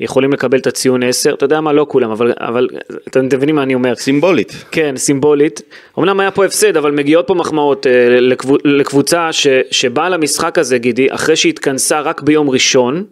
יכולים 0.00 0.32
לקבל 0.32 0.58
את 0.58 0.66
הציון 0.66 1.02
10, 1.02 1.34
אתה 1.34 1.44
יודע 1.44 1.60
מה, 1.60 1.72
לא 1.72 1.86
כולם, 1.88 2.10
אבל, 2.10 2.32
אבל 2.40 2.68
אתם 3.08 3.24
מבינים 3.24 3.56
מה 3.56 3.62
אני 3.62 3.74
אומר. 3.74 3.94
סימבולית. 3.94 4.64
כן, 4.70 4.96
סימבולית. 4.96 5.62
אמנם 5.98 6.20
היה 6.20 6.30
פה 6.30 6.44
הפסד, 6.44 6.76
אבל 6.76 6.90
מגיעות 6.90 7.26
פה 7.26 7.34
מחמאות 7.34 7.86
אה, 7.86 8.20
לקבוצ, 8.20 8.60
לקבוצה 8.64 9.32
ש, 9.32 9.46
שבאה 9.70 10.08
למשחק 10.08 10.58
הזה, 10.58 10.78
גידי, 10.78 11.06
אחרי 11.10 11.36
שהתכנסה 11.36 12.00
רק 12.00 12.22
ביום 12.22 12.50
ראשון, 12.50 13.04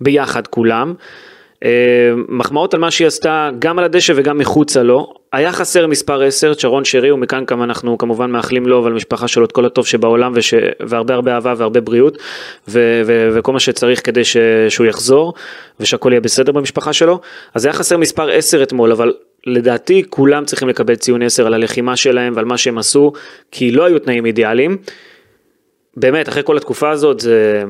ביחד 0.00 0.46
כולם. 0.46 0.94
אה, 1.64 1.68
מחמאות 2.28 2.74
על 2.74 2.80
מה 2.80 2.90
שהיא 2.90 3.06
עשתה 3.06 3.50
גם 3.58 3.78
על 3.78 3.84
הדשא 3.84 4.12
וגם 4.16 4.38
מחוצה 4.38 4.82
לו. 4.82 5.14
היה 5.32 5.52
חסר 5.52 5.86
מספר 5.86 6.22
10, 6.22 6.54
צ'רון 6.54 6.84
שרי, 6.84 7.12
ומכאן 7.12 7.44
כמה 7.46 7.64
אנחנו 7.64 7.98
כמובן 7.98 8.30
מאחלים 8.30 8.66
לו 8.66 8.84
ולמשפחה 8.84 9.28
שלו 9.28 9.44
את 9.44 9.52
כל 9.52 9.66
הטוב 9.66 9.86
שבעולם 9.86 10.32
וש... 10.34 10.54
והרבה 10.80 11.14
הרבה 11.14 11.34
אהבה 11.34 11.54
והרבה 11.56 11.80
בריאות 11.80 12.18
ו... 12.68 13.02
ו... 13.06 13.28
וכל 13.32 13.52
מה 13.52 13.60
שצריך 13.60 14.06
כדי 14.06 14.24
ש... 14.24 14.36
שהוא 14.68 14.86
יחזור 14.86 15.34
ושהכל 15.80 16.12
יהיה 16.12 16.20
בסדר 16.20 16.52
במשפחה 16.52 16.92
שלו. 16.92 17.20
אז 17.54 17.64
היה 17.64 17.72
חסר 17.72 17.96
מספר 17.96 18.30
10 18.30 18.62
אתמול, 18.62 18.92
אבל 18.92 19.14
לדעתי 19.46 20.02
כולם 20.10 20.44
צריכים 20.44 20.68
לקבל 20.68 20.94
ציון 20.94 21.22
10 21.22 21.46
על 21.46 21.54
הלחימה 21.54 21.96
שלהם 21.96 22.32
ועל 22.36 22.44
מה 22.44 22.58
שהם 22.58 22.78
עשו, 22.78 23.12
כי 23.50 23.70
לא 23.70 23.84
היו 23.84 23.98
תנאים 23.98 24.26
אידיאליים. 24.26 24.76
באמת, 25.96 26.28
אחרי 26.28 26.42
כל 26.44 26.56
התקופה 26.56 26.90
הזאת 26.90 27.20
זה... 27.20 27.62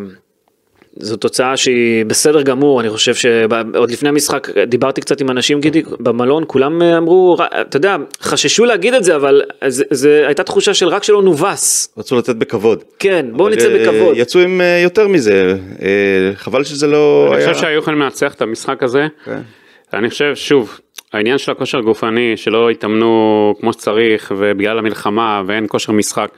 זו 0.97 1.17
תוצאה 1.17 1.57
שהיא 1.57 2.05
בסדר 2.07 2.43
גמור, 2.43 2.81
אני 2.81 2.91
חושב 2.91 3.15
שעוד 3.15 3.91
לפני 3.91 4.09
המשחק 4.09 4.49
דיברתי 4.67 5.01
קצת 5.01 5.21
עם 5.21 5.31
אנשים 5.31 5.61
גידי 5.61 5.83
במלון, 6.01 6.45
כולם 6.47 6.83
אמרו, 6.83 7.37
אתה 7.61 7.77
יודע, 7.77 7.97
חששו 8.21 8.65
להגיד 8.65 8.95
את 8.95 9.05
זה, 9.05 9.17
אבל 9.17 9.43
זה, 9.67 9.85
זה 9.91 10.23
הייתה 10.27 10.43
תחושה 10.43 10.75
של 10.75 10.89
רק 10.89 11.03
שלא 11.03 11.23
נובס. 11.23 11.95
רצו 11.99 12.17
לצאת 12.17 12.37
בכבוד. 12.37 12.85
כן, 12.99 13.27
בואו 13.33 13.49
נצא 13.49 13.69
אה, 13.69 13.79
בכבוד. 13.79 14.17
יצאו 14.17 14.41
עם 14.41 14.61
אה, 14.61 14.81
יותר 14.83 15.09
מזה, 15.09 15.55
אה, 15.83 16.35
חבל 16.35 16.65
שזה 16.65 16.87
לא 16.87 17.27
אני 17.27 17.37
היה... 17.37 17.45
אני 17.45 17.55
חושב 17.55 17.67
שהיו 17.67 17.79
יכולים 17.79 18.01
לנצח 18.01 18.35
את 18.35 18.43
המשחק 18.43 18.83
הזה. 18.83 19.07
כן. 19.25 19.41
אני 19.95 20.11
חושב, 20.11 20.35
שוב, 20.35 20.79
העניין 21.13 21.39
של 21.39 21.53
הכושר 21.53 21.81
גופני, 21.81 22.37
שלא 22.37 22.71
התאמנו 22.71 23.53
כמו 23.61 23.73
שצריך, 23.73 24.33
ובגלל 24.39 24.79
המלחמה 24.79 25.43
ואין 25.47 25.65
כושר 25.69 25.93
משחק. 25.93 26.29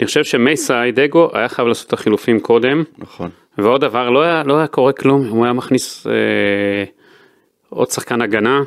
אני 0.00 0.06
חושב 0.06 0.24
שמייסה 0.24 0.82
דגו 0.94 1.30
היה 1.32 1.48
חייב 1.48 1.68
לעשות 1.68 1.86
את 1.86 1.92
החילופים 1.92 2.40
קודם. 2.40 2.84
נכון. 2.98 3.30
ועוד 3.58 3.80
דבר, 3.80 4.10
לא 4.10 4.22
היה, 4.22 4.42
לא 4.46 4.58
היה 4.58 4.66
קורה 4.66 4.92
כלום, 4.92 5.28
הוא 5.28 5.44
היה 5.44 5.52
מכניס 5.52 6.06
אה, 6.06 6.84
עוד 7.68 7.90
שחקן 7.90 8.22
הגנה, 8.22 8.62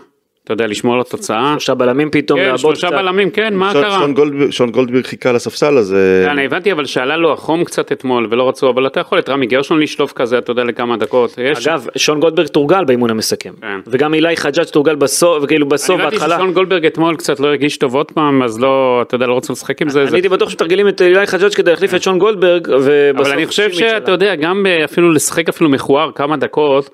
אתה 0.45 0.53
יודע, 0.53 0.67
לשמור 0.67 0.95
על 0.95 1.01
התוצאה. 1.01 1.51
שלושה 1.51 1.73
בלמים 1.73 2.09
פתאום, 2.11 2.39
כן, 2.39 2.57
שלושה 2.57 2.87
קצת. 2.87 2.95
בלמים, 2.95 3.29
כן, 3.29 3.53
מה 3.53 3.71
שון, 3.73 3.81
קרה? 3.81 3.99
שון 3.99 4.13
גולדברג, 4.13 4.49
שון 4.49 4.71
גולדברג 4.71 5.05
חיכה 5.05 5.31
לספסל, 5.31 5.77
אז... 5.77 5.95
כן, 6.25 6.29
אני 6.29 6.45
הבנתי, 6.45 6.71
אבל 6.71 6.85
שעלה 6.85 7.17
לו 7.17 7.33
החום 7.33 7.63
קצת 7.63 7.91
אתמול 7.91 8.27
ולא 8.31 8.49
רצו, 8.49 8.69
אבל 8.69 8.87
אתה 8.87 8.99
יכול 8.99 9.19
את 9.19 9.29
רמי 9.29 9.45
גרשון 9.45 9.79
לשלוף 9.79 10.13
כזה, 10.13 10.37
אתה 10.37 10.51
יודע, 10.51 10.63
לכמה 10.63 10.97
דקות. 10.97 11.37
יש... 11.37 11.67
אגב, 11.67 11.87
שון 11.95 12.19
גולדברג 12.19 12.47
תורגל 12.47 12.85
באימון 12.85 13.09
המסכם. 13.09 13.53
כן. 13.61 13.79
וגם 13.87 14.13
אילי 14.13 14.37
חג'אג' 14.37 14.65
תורגל 14.65 14.95
בסוף, 14.95 15.43
וכאילו 15.43 15.67
בסוף, 15.67 16.01
בהתחלה. 16.01 16.09
אני 16.09 16.25
הבנתי 16.25 16.35
ששון 16.35 16.53
גולדברג 16.53 16.85
אתמול 16.85 17.15
קצת 17.15 17.39
לא 17.39 17.47
הרגיש 17.47 17.77
טוב 17.77 17.95
עוד 17.95 18.11
פעם, 18.11 18.43
אז 18.43 18.59
לא, 18.59 18.99
אתה 19.01 19.15
יודע, 19.15 19.27
לא 19.27 19.37
רצו 19.37 19.53
לשחק 19.53 19.81
עם 19.81 19.89
זה. 19.89 20.03
אני 20.03 20.11
הייתי 20.13 20.29
בטוח 20.29 20.49
שמתרגלים 20.49 20.87
את 20.87 21.01
אילי 21.01 21.27
חג'אג' 21.27 21.53
כדי 21.53 21.71
להחליף 21.71 21.95
את 21.95 22.03
שון 22.03 22.19
גולדברג, 22.19 22.67
ובסוף... 22.67 23.27
אבל 23.27 23.31
אני 23.31 23.45
חושב 23.45 23.71
שאתה 23.71 24.11
יודע, 24.11 24.35
גם 24.35 24.65
אפילו 24.85 25.11
לשחק 25.11 25.49
אפילו 25.49 25.69
מכוער 25.69 26.11
כמה 26.15 26.37
דקות. 26.37 26.89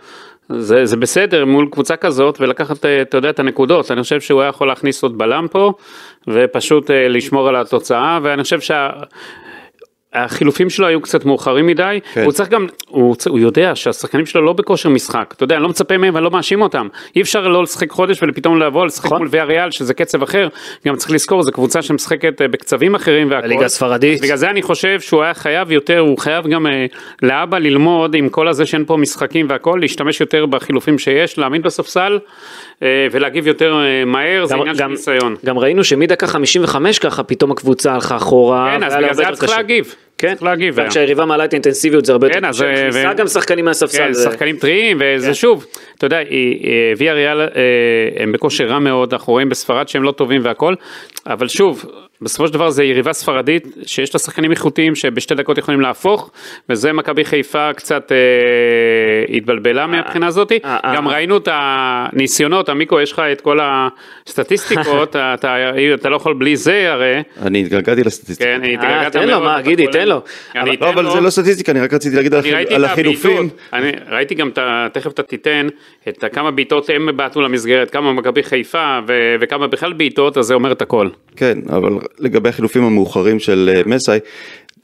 זה, 0.59 0.85
זה 0.85 0.97
בסדר 0.97 1.45
מול 1.45 1.67
קבוצה 1.71 1.95
כזאת 1.95 2.41
ולקחת, 2.41 2.85
אה, 2.85 3.01
אתה 3.01 3.17
יודע, 3.17 3.29
את 3.29 3.39
הנקודות. 3.39 3.91
אני 3.91 4.03
חושב 4.03 4.21
שהוא 4.21 4.41
היה 4.41 4.49
יכול 4.49 4.67
להכניס 4.67 5.03
עוד 5.03 5.17
בלם 5.17 5.47
פה 5.51 5.73
ופשוט 6.27 6.91
אה, 6.91 7.07
לשמור 7.07 7.49
על 7.49 7.55
התוצאה, 7.55 8.19
ואני 8.23 8.43
חושב 8.43 8.59
שה... 8.59 8.89
החילופים 10.13 10.69
שלו 10.69 10.87
היו 10.87 11.01
קצת 11.01 11.25
מאוחרים 11.25 11.67
מדי, 11.67 11.99
כן. 12.13 12.23
הוא 12.23 12.31
צריך 12.31 12.49
גם, 12.49 12.67
הוא, 12.87 13.15
הוא 13.29 13.39
יודע 13.39 13.75
שהשחקנים 13.75 14.25
שלו 14.25 14.41
לא 14.41 14.53
בכושר 14.53 14.89
משחק, 14.89 15.33
אתה 15.37 15.43
יודע, 15.43 15.55
אני 15.55 15.63
לא 15.63 15.69
מצפה 15.69 15.97
מהם 15.97 16.15
ואני 16.15 16.23
לא 16.23 16.31
מאשים 16.31 16.61
אותם, 16.61 16.87
אי 17.15 17.21
אפשר 17.21 17.47
לא 17.47 17.63
לשחק 17.63 17.91
חודש 17.91 18.19
ופתאום 18.23 18.59
לבוא 18.59 18.85
לשחק 18.85 19.05
נכון. 19.05 19.17
מול 19.17 19.27
ויה 19.31 19.43
ריאל 19.43 19.71
שזה 19.71 19.93
קצב 19.93 20.23
אחר, 20.23 20.47
גם 20.87 20.95
צריך 20.95 21.11
לזכור, 21.11 21.43
זו 21.43 21.51
קבוצה 21.51 21.81
שמשחקת 21.81 22.41
אה, 22.41 22.47
בקצבים 22.47 22.95
אחרים 22.95 23.31
והכל, 23.31 23.45
הליגה 23.45 23.65
הספרדית, 23.65 24.21
בגלל 24.21 24.37
זה 24.37 24.49
אני 24.49 24.61
חושב 24.61 24.99
שהוא 24.99 25.23
היה 25.23 25.33
חייב 25.33 25.71
יותר, 25.71 25.99
הוא 25.99 26.17
חייב 26.17 26.47
גם 26.47 26.67
אה, 26.67 26.85
לאבא 27.21 27.57
ללמוד 27.57 28.15
עם 28.15 28.29
כל 28.29 28.47
הזה 28.47 28.65
שאין 28.65 28.85
פה 28.85 28.97
משחקים 28.97 29.45
והכל, 29.49 29.77
להשתמש 29.81 30.21
יותר 30.21 30.45
בחילופים 30.45 30.99
שיש, 30.99 31.37
להעמיד 31.37 31.63
בספסל 31.63 32.19
ולהגיב 33.11 33.47
יותר 33.47 33.73
אה, 33.73 34.05
מהר, 34.05 34.45
זה 34.45 34.55
עניין 34.55 34.75
של 34.75 34.87
ניסיון. 34.87 35.35
גם 35.45 35.59
ראינו 35.59 35.83
שמדקה 35.83 36.27
55 36.27 36.99
ככה 36.99 37.23
פתאום 37.23 37.51
הקבוצה 37.51 37.93
הלכה 37.93 38.15
אחורה, 38.15 38.75
כן, 38.77 38.83
אז 38.83 38.95
בגלל 38.95 39.13
זה 39.13 39.23
צריך 39.33 39.51
להגיב. 39.57 39.95
כן, 40.17 40.33
צריך 40.33 40.43
להגיב. 40.43 40.79
גם 40.79 40.87
כשהיריבה 40.87 41.25
מעלה 41.25 41.45
את 41.45 41.53
האינטנסיביות 41.53 42.05
זה 42.05 42.11
הרבה 42.11 42.27
יותר 42.27 42.39
כן, 42.41 42.49
קשה, 42.49 42.71
מכניסה 42.71 43.13
גם 43.13 43.27
שחקנים 43.27 43.65
מהספסל. 43.65 43.97
כן, 43.97 44.13
שחקנים 44.13 44.57
טריים, 44.57 44.97
וזה 44.99 45.27
כן. 45.27 45.33
שוב, 45.33 45.65
אתה 45.97 46.05
יודע, 46.05 46.19
ויה 46.97 47.13
ריאל 47.13 47.41
הם 48.17 48.31
בכושר 48.31 48.65
רע 48.65 48.79
מאוד, 48.79 49.13
אנחנו 49.13 49.33
רואים 49.33 49.49
בספרד 49.49 49.87
שהם 49.87 50.03
לא 50.03 50.11
טובים 50.11 50.41
והכל, 50.45 50.73
אבל 51.27 51.47
שוב, 51.47 51.85
בסופו 52.21 52.47
של 52.47 52.53
דבר 52.53 52.69
זה 52.69 52.83
יריבה 52.83 53.13
ספרדית 53.13 53.67
שיש 53.85 54.13
לה 54.15 54.19
שחקנים 54.19 54.51
איכותיים 54.51 54.95
שבשתי 54.95 55.35
דקות 55.35 55.57
יכולים 55.57 55.81
להפוך, 55.81 56.31
וזה 56.69 56.93
מכבי 56.93 57.25
חיפה 57.25 57.73
קצת 57.73 58.11
אה, 58.11 59.35
התבלבלה 59.35 59.87
מהבחינה 59.87 60.27
הזאת. 60.27 60.51
אה, 60.51 60.57
אה. 60.85 60.95
גם 60.95 61.07
ראינו 61.07 61.37
את 61.37 61.47
הניסיונות, 61.51 62.69
עמיקו 62.69 63.01
יש 63.01 63.11
לך 63.11 63.19
את 63.19 63.41
כל 63.41 63.59
הסטטיסטיקות, 63.61 65.15
אתה, 65.15 65.35
אתה 65.93 66.09
לא 66.09 66.15
יכול 66.15 66.33
בלי 66.33 66.55
זה 66.55 66.91
הרי. 66.91 67.23
אני 67.41 67.61
התגלגלתי 67.61 68.03
לסטטיסטיקה. 68.03 68.49
כן, 68.49 68.63
אה, 68.63 68.69
התגעגעת 68.69 69.11
תן 69.13 69.27
לו, 69.27 69.41
מה, 69.41 69.59
אתה 69.59 69.69
גידי. 69.69 69.87
תן 69.87 70.07
לו. 70.07 70.21
אני 70.55 70.77
לא, 70.81 70.89
אבל. 70.89 71.11
זה 71.11 71.21
לא 71.21 71.29
סטטיסטיקה, 71.29 71.71
אני 71.71 71.81
רק 71.81 71.93
רציתי 71.93 72.15
להגיד 72.15 72.33
על 72.33 72.43
אני 72.45 72.85
החילופים. 72.85 73.49
אני 73.73 73.91
ראיתי 74.09 74.35
גם, 74.35 74.49
תכף 74.93 75.11
אתה 75.11 75.23
תיתן, 75.23 75.67
את 76.09 76.23
כמה 76.33 76.51
בעיטות 76.51 76.89
הם 76.89 77.17
בעטו 77.17 77.41
למסגרת, 77.41 77.91
כמה 77.91 78.13
מכבי 78.13 78.43
חיפה 78.43 78.99
וכמה 79.39 79.67
בכלל 79.67 79.93
בעיטות, 79.93 80.37
אז 80.37 80.45
זה 80.45 80.53
אומר 80.53 80.71
את 80.71 80.81
הכל. 80.81 81.09
כן, 81.35 81.59
אבל 81.69 81.93
לגבי 82.19 82.49
החילופים 82.49 82.83
המאוחרים 82.83 83.39
של 83.39 83.71
אה, 83.75 83.81
מסאי, 83.85 84.19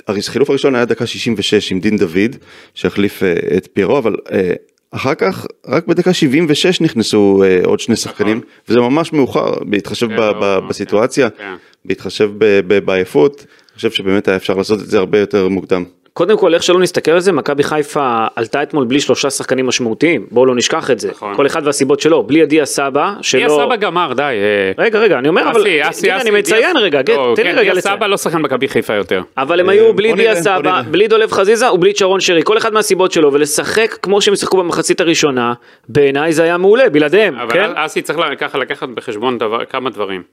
החילוף 0.07 0.49
הראשון 0.49 0.75
היה 0.75 0.85
דקה 0.85 1.05
66 1.05 1.71
עם 1.71 1.79
דין 1.79 1.97
דוד, 1.97 2.35
שהחליף 2.73 3.23
אה, 3.23 3.33
את 3.57 3.67
פירו, 3.73 3.97
אבל 3.97 4.15
אה, 4.31 4.53
אחר 4.91 5.15
כך, 5.15 5.45
רק 5.67 5.87
בדקה 5.87 6.13
76 6.13 6.81
נכנסו 6.81 7.43
אה, 7.45 7.59
עוד 7.63 7.79
שני 7.79 7.95
שחקנים, 7.95 8.41
וזה 8.69 8.79
ממש 8.79 9.13
מאוחר, 9.13 9.53
בהתחשב 9.61 10.07
כן, 10.07 10.15
ב- 10.15 10.19
לא, 10.19 10.59
ב- 10.59 10.67
בסיטואציה, 10.69 11.29
כן. 11.29 11.53
בהתחשב 11.85 12.29
ב- 12.37 12.79
בעייפות, 12.85 13.35
אני 13.49 13.75
חושב 13.75 13.91
שבאמת 13.91 14.27
היה 14.27 14.37
אפשר 14.37 14.53
לעשות 14.53 14.79
את 14.81 14.85
זה 14.89 14.97
הרבה 14.97 15.19
יותר 15.19 15.47
מוקדם. 15.47 15.83
קודם 16.17 16.37
כל, 16.37 16.53
איך 16.53 16.63
שלא 16.63 16.79
נסתכל 16.79 17.11
על 17.11 17.19
זה, 17.19 17.31
מכבי 17.31 17.63
חיפה 17.63 18.25
עלתה 18.35 18.63
אתמול 18.63 18.85
בלי 18.85 18.99
שלושה 18.99 19.29
שחקנים 19.29 19.67
משמעותיים, 19.67 20.27
בואו 20.31 20.45
לא 20.45 20.55
נשכח 20.55 20.91
את 20.91 20.99
זה. 20.99 21.09
נכון. 21.11 21.35
כל 21.35 21.45
אחד 21.45 21.61
והסיבות 21.65 21.99
שלו, 21.99 22.23
בלי 22.23 22.41
עדיה 22.41 22.65
סבא, 22.65 23.13
שלא... 23.21 23.39
דיה 23.39 23.49
סבא 23.49 23.75
גמר, 23.75 24.13
די. 24.13 24.21
אה, 24.21 24.83
רגע, 24.83 24.99
רגע, 24.99 25.19
אני 25.19 25.27
אומר, 25.27 25.49
אבל... 25.49 25.61
אסי, 25.61 25.81
אסי, 25.89 25.89
אסי, 25.89 26.29
אני 26.29 26.39
מציין 26.39 26.73
דיה- 26.73 26.81
רגע, 26.81 27.01
גט, 27.01 27.09
לא, 27.17 27.33
תן 27.35 27.43
כן, 27.43 27.47
לי 27.47 27.53
רגע 27.53 27.61
דיה 27.61 27.73
לציין. 27.73 27.95
סבא 27.95 28.07
לא 28.07 28.17
שחקן 28.17 28.37
מכבי 28.37 28.67
חיפה 28.67 28.93
יותר. 28.93 29.21
אבל 29.37 29.59
הם 29.59 29.69
אה, 29.69 29.73
היו 29.73 29.93
בלי 29.93 30.07
בוא 30.09 30.15
דיה 30.17 30.25
נראה, 30.31 30.35
בוא 30.43 30.43
סבא, 30.43 30.69
נראה. 30.69 30.81
בלי 30.83 31.07
דולב 31.07 31.31
חזיזה 31.31 31.71
ובלי 31.73 31.93
צ'רון 31.93 32.19
שרי, 32.19 32.41
כל 32.43 32.57
אחד 32.57 32.73
מהסיבות 32.73 33.11
שלו, 33.11 33.33
ולשחק 33.33 33.97
כמו 34.01 34.21
שהם 34.21 34.35
שיחקו 34.35 34.57
במחצית 34.57 35.01
הראשונה, 35.01 35.53
בעיניי 35.89 36.33
זה 36.33 36.43
היה 36.43 36.57
מעולה, 36.57 36.89
בלעדיהם, 36.89 37.35
אבל 37.35 37.53
כן? 37.53 37.69
אסי 37.75 38.01
צריך 38.01 38.19
לקחת 38.55 38.89
בחשבון 38.89 39.37
דבר- 39.37 39.65
כמה 39.65 39.89
דברים. 39.89 40.23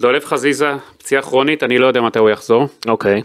דולב 0.00 0.24
חזיזה, 0.24 0.72
פציעה 0.98 1.22
כרונית, 1.22 1.62
אני 1.62 1.78
לא 1.78 1.86
יודע 1.86 2.00
מתי 2.00 2.18
הוא 2.18 2.30
יחזור. 2.30 2.68
אוקיי, 2.88 3.22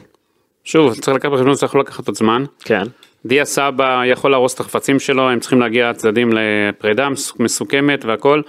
שוב, 0.68 0.94
צריך 0.94 1.18
לקחת 1.18 1.32
בחשבון, 1.32 1.54
צריך 1.54 1.76
לקחת 1.76 2.08
עוד 2.08 2.16
זמן. 2.18 2.44
כן. 2.64 2.84
דיה 3.26 3.46
סבא 3.46 4.06
יכול 4.06 4.32
להרוס 4.32 4.54
את 4.56 4.60
החפצים 4.60 5.00
שלו, 5.00 5.30
הם 5.30 5.40
צריכים 5.40 5.60
להגיע 5.60 5.90
הצדדים 5.90 6.30
לפרידה 6.34 7.10
מס- 7.10 7.34
מסוכמת 7.40 8.06
והכל. 8.06 8.42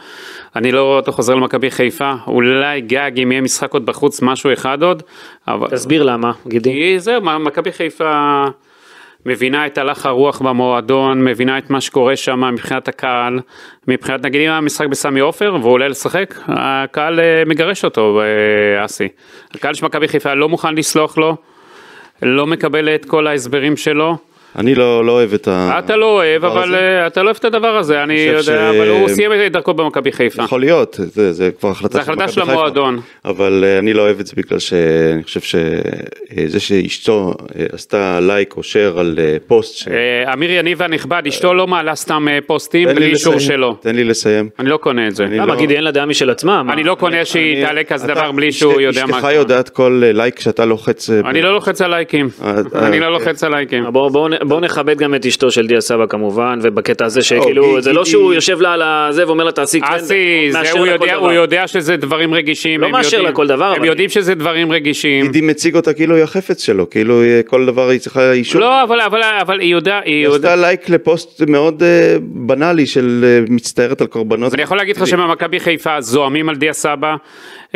אני 0.56 0.72
לא 0.72 0.84
רואה 0.84 0.96
אותו 0.96 1.12
חוזר 1.12 1.34
למכבי 1.34 1.70
חיפה, 1.70 2.12
אולי 2.26 2.80
גג 2.80 3.10
אם 3.22 3.32
יהיה 3.32 3.40
משחק 3.42 3.72
עוד 3.72 3.86
בחוץ, 3.86 4.22
משהו 4.22 4.52
אחד 4.52 4.82
עוד. 4.82 5.02
אבל 5.48 5.68
תסביר 5.70 6.02
למה, 6.02 6.32
גידי. 6.46 6.98
זהו, 6.98 7.20
מכבי 7.22 7.72
חיפה 7.72 8.44
מבינה 9.26 9.66
את 9.66 9.78
הלך 9.78 10.06
הרוח 10.06 10.40
במועדון, 10.42 11.24
מבינה 11.24 11.58
את 11.58 11.70
מה 11.70 11.80
שקורה 11.80 12.16
שם 12.16 12.54
מבחינת 12.54 12.88
הקהל, 12.88 13.40
מבחינת 13.88 14.22
נגיד 14.24 14.40
אם 14.40 14.50
היה 14.50 14.60
משחק 14.60 14.86
בסמי 14.86 15.20
עופר 15.20 15.56
והוא 15.60 15.72
עולה 15.72 15.88
לשחק, 15.88 16.34
הקהל 16.46 17.20
אה, 17.20 17.42
מגרש 17.46 17.84
אותו, 17.84 18.20
אה, 18.20 18.84
אסי. 18.84 19.08
הקהל 19.54 19.74
של 19.74 19.86
מכבי 19.86 20.08
חיפה 20.08 20.34
לא 20.34 20.48
מוכן 20.48 20.74
לסלוח 20.74 21.18
לו, 21.18 21.36
לא 22.22 22.46
מקבל 22.46 22.88
את 22.94 23.04
כל 23.04 23.26
ההסברים 23.26 23.76
שלו. 23.76 24.16
אני 24.56 24.74
לא 24.74 25.04
לא 25.04 25.12
אוהב 25.12 25.34
את 25.34 25.48
ה... 25.48 25.78
אתה 25.78 25.96
לא 25.96 26.06
אוהב, 26.06 26.44
אבל 26.44 26.62
הזה. 26.68 26.76
אה, 26.78 27.06
אתה 27.06 27.22
לא 27.22 27.26
אוהב 27.26 27.36
את 27.36 27.44
הדבר 27.44 27.76
הזה, 27.76 28.02
אני 28.02 28.14
יודע, 28.14 28.42
ש- 28.42 28.48
אבל 28.48 28.88
הוא 28.88 29.08
סיים 29.08 29.30
את 29.46 29.52
דרכו 29.52 29.74
במכבי 29.74 30.12
חיפה. 30.12 30.42
יכול 30.44 30.60
להיות, 30.60 30.96
זה, 30.98 31.32
זה 31.32 31.50
כבר 31.60 31.68
החלטה 31.70 31.92
זה 31.94 32.00
החלטה 32.00 32.22
מכבי 32.22 32.32
של 32.32 32.40
חיפה. 32.40 32.52
המועדון. 32.52 33.00
אבל 33.24 33.64
אה, 33.66 33.78
אני 33.78 33.92
לא 33.92 34.02
אוהב 34.02 34.20
את 34.20 34.26
זה 34.26 34.32
בגלל 34.36 34.58
שאני 34.58 35.22
חושב 35.24 35.40
שזה 35.40 36.60
שאשתו 36.60 37.34
אה, 37.58 37.66
עשתה 37.72 38.20
לייק 38.20 38.54
או 38.56 38.62
share 38.62 38.98
על 38.98 39.18
פוסט, 39.46 39.76
ש... 39.76 39.88
אמיר 40.32 40.50
יניב 40.52 40.82
הנכבד, 40.82 41.22
אשתו 41.28 41.54
לא 41.54 41.66
מעלה 41.66 41.94
סתם 41.94 42.26
פוסטים 42.46 42.88
בלי 42.88 43.06
אישור 43.06 43.38
שלו. 43.38 43.74
תן 43.80 43.94
לי 43.96 44.04
לסיים. 44.04 44.48
אני 44.58 44.68
לא 44.68 44.76
קונה 44.76 45.06
את 45.08 45.16
זה. 45.16 45.24
אני 45.24 45.36
למה, 45.38 45.46
לא- 45.54 45.56
גידי, 45.60 45.74
אין 45.76 45.84
לה 45.84 45.90
דעה 45.90 46.06
משל 46.06 46.30
עצמה? 46.30 46.62
מה? 46.62 46.72
אני 46.72 46.84
לא 46.84 46.94
קונה 46.94 47.24
שהיא 47.24 47.56
אני- 47.56 47.66
תעלה 47.66 47.84
כזה 47.84 48.04
אתה- 48.04 48.14
דבר 48.14 48.32
בלי 48.32 48.52
שהוא 48.52 48.80
יודע 48.80 49.06
מה. 49.06 49.16
אשתך 49.18 49.28
יודעת 49.34 49.68
כל 49.68 50.02
לייק 50.14 50.40
שאתה 50.40 50.64
לוחץ. 50.64 51.10
אני 51.10 51.42
לא 51.42 51.54
לוחץ 51.54 51.80
על 51.82 51.90
לייקים. 51.90 52.28
אני 52.74 53.00
לא 53.00 53.12
לוחץ 53.12 53.44
על 53.44 53.54
לייקים. 53.54 53.84
בואו 54.38 54.48
בוא, 54.48 54.60
נכבד 54.60 54.98
גם 54.98 55.14
את 55.14 55.26
אשתו 55.26 55.50
של 55.50 55.66
דיה 55.66 55.80
סבא 55.80 56.06
כמובן, 56.06 56.58
ובקטע 56.62 57.04
הזה 57.04 57.22
שכאילו, 57.22 57.68
גידי- 57.70 57.82
זה 57.82 57.92
לא 57.92 58.04
שהוא 58.04 58.34
יושב 58.34 58.60
לה 58.60 58.72
על 58.72 58.82
הזה 58.82 59.26
ואומר 59.26 59.44
לה 59.44 59.52
תעשי 59.52 59.80
כן, 59.80 59.86
אסי, 59.94 60.48
זה 60.52 60.58
מאשר 60.58 60.78
הוא 60.78 60.86
יודע- 60.86 61.32
יודע 61.34 61.66
שזה 61.66 61.96
דברים 61.96 62.34
רגישים. 62.34 62.80
לא 62.80 62.90
מאשר 62.90 63.22
לה 63.22 63.32
כל 63.32 63.46
דבר, 63.46 63.64
הם 63.64 63.76
אבל- 63.76 63.84
יודעים 63.86 64.08
שזה 64.08 64.34
דברים 64.34 64.72
רגישים. 64.72 65.24
גידי 65.26 65.40
מציג 65.40 65.76
אותה 65.76 65.92
כאילו 65.92 66.14
היא 66.14 66.22
החפץ 66.24 66.62
שלו, 66.62 66.90
כאילו 66.90 67.22
כל 67.46 67.66
דבר 67.66 67.88
היא 67.88 68.00
צריכה 68.00 68.32
אישור. 68.32 68.60
לא, 68.60 68.82
אבל- 68.82 69.00
אבל 69.00 69.22
אבל 69.40 69.60
היא 69.60 69.70
יודעת, 69.72 70.02
היא. 70.06 70.28
עשתה 70.28 70.56
לייק 70.56 70.88
לפוסט 70.88 71.42
מאוד 71.48 71.82
אה, 71.82 72.16
בנאלי 72.20 72.86
של 72.86 73.24
אה, 73.24 73.44
מצטערת 73.54 74.00
על 74.00 74.06
קורבנות. 74.06 74.54
אני 74.54 74.62
יכול 74.62 74.76
להגיד 74.76 74.96
לך 74.96 75.06
שממכבי 75.06 75.60
חיפה 75.60 76.00
זועמים 76.00 76.48
על 76.48 76.56
דיה 76.56 76.72
סבא, 76.72 77.14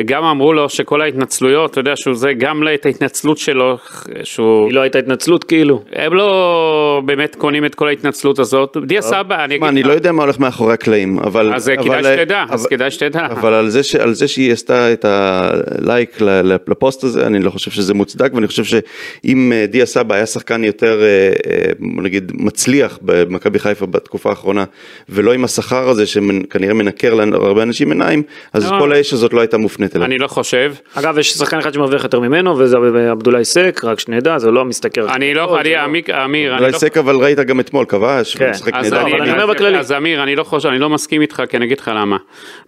גם 0.01 0.25
אמרו 0.25 0.53
לו 0.53 0.69
שכל 0.69 1.01
ההתנצלויות, 1.03 1.71
אתה 1.71 1.81
יודע 1.81 1.97
שהוא 1.97 2.15
זה, 2.15 2.33
גם 2.33 2.63
את 2.75 2.87
ההתנצלות 2.87 3.39
שלו, 3.39 3.79
שהוא... 4.23 4.67
היא 4.67 4.75
לא 4.75 4.81
הייתה 4.81 4.99
התנצלות 4.99 5.45
כאילו. 5.45 5.83
הם 5.93 6.15
לא 6.15 7.03
באמת 7.05 7.35
קונים 7.35 7.65
את 7.65 7.75
כל 7.75 7.89
ההתנצלות 7.89 8.39
הזאת. 8.39 8.77
דיה 8.87 9.03
סבא, 9.03 9.45
אני 9.45 9.59
מה, 9.59 9.69
אגיד 9.69 9.79
אני 9.79 9.83
לא 9.83 9.93
יודע 9.93 10.13
מה 10.13 10.23
הולך 10.23 10.39
מאחורי 10.39 10.73
הקלעים, 10.75 11.19
אבל... 11.19 11.55
אז 11.55 11.69
אה, 11.69 11.77
כדאי 11.77 12.03
שתדע, 12.05 12.45
אז 12.51 12.61
אבל- 12.61 12.71
כדאי 12.71 12.91
שתדע. 12.91 13.27
אבל 13.27 13.53
על 13.55 13.69
זה, 13.69 13.83
ש, 13.83 13.95
על 13.95 14.13
זה 14.15 14.29
שהיא 14.29 14.53
עשתה 14.53 14.93
את 14.93 15.05
הלייק 15.05 16.21
ל- 16.21 16.53
ל- 16.53 16.57
לפוסט 16.69 17.05
הזה, 17.05 17.27
אני 17.27 17.39
לא 17.39 17.51
חושב 17.51 17.71
שזה 17.71 17.95
מוצדק, 17.95 18.35
ואני 18.35 18.47
חושב 18.47 18.65
שאם 18.65 19.53
אה, 19.55 19.67
דיה 19.67 19.87
סבא 19.87 20.15
היה 20.15 20.27
שחקן 20.27 20.65
יותר, 20.65 21.03
אה, 21.03 21.07
אה, 21.53 21.73
נגיד, 21.81 22.33
מצליח 22.35 22.99
במכבי 23.03 23.59
חיפה 23.59 23.87
בתקופה 23.87 24.31
האחרונה, 24.31 24.65
ולא 25.09 25.33
עם 25.33 25.45
השכר 25.45 25.89
הזה 25.89 26.07
שכנראה 26.07 26.75
מנקר 26.75 27.15
להרבה 27.15 27.63
אנשים 27.63 27.93
עיניים, 27.93 28.23
אז 28.53 28.73
לא. 28.73 28.79
כל 28.79 28.93
האש 28.93 29.13
הזאת 29.13 29.33
לא 29.33 29.41
הייתה 29.41 29.59
מופנית 29.59 29.82
אליו. 29.97 30.07
אני 30.07 30.19
לא 30.19 30.27
חושב. 30.27 30.75
אגב, 30.95 31.19
יש 31.19 31.31
שחקן 31.33 31.59
אחד 31.59 31.75
שמרוויח 31.75 32.03
יותר 32.05 32.21
ממנו, 32.21 32.59
וזה 32.59 32.77
עבדולאי 33.11 33.45
סק, 33.45 33.81
רק 33.85 34.01
שנדע, 34.01 34.39
זה 34.39 34.51
לא 34.51 34.65
מסתכל. 34.65 35.01
אני 35.01 35.35
לא, 35.35 35.61
אני, 35.61 35.77
עמי- 35.77 36.03
אמיר, 36.25 36.53
אני 36.55 36.61
אולי 36.61 36.73
לא... 36.73 36.79
סק 36.79 36.97
אבל 36.97 37.17
ראית 37.17 37.39
גם 37.39 37.61
אתמול, 37.61 37.85
כבש, 37.89 38.37
כן. 38.37 38.51
משחק 38.51 38.75
אז 38.75 38.93
נהדר. 38.93 39.07
אבל 39.07 39.21
אני 39.23 39.31
אומר 39.33 39.45
אז- 39.45 39.51
בכללי. 39.51 39.79
אז 39.79 39.93
אמיר, 39.93 40.23
אני 40.23 40.37
לא 40.37 40.45
חושב, 40.45 40.69
אני 40.69 40.79
לא 40.79 40.91
מסכים 40.91 41.21
איתך, 41.23 41.43
כי 41.49 41.57
אני 41.57 41.65
אגיד 41.65 41.81
לך 41.81 41.91
למה. 41.95 42.17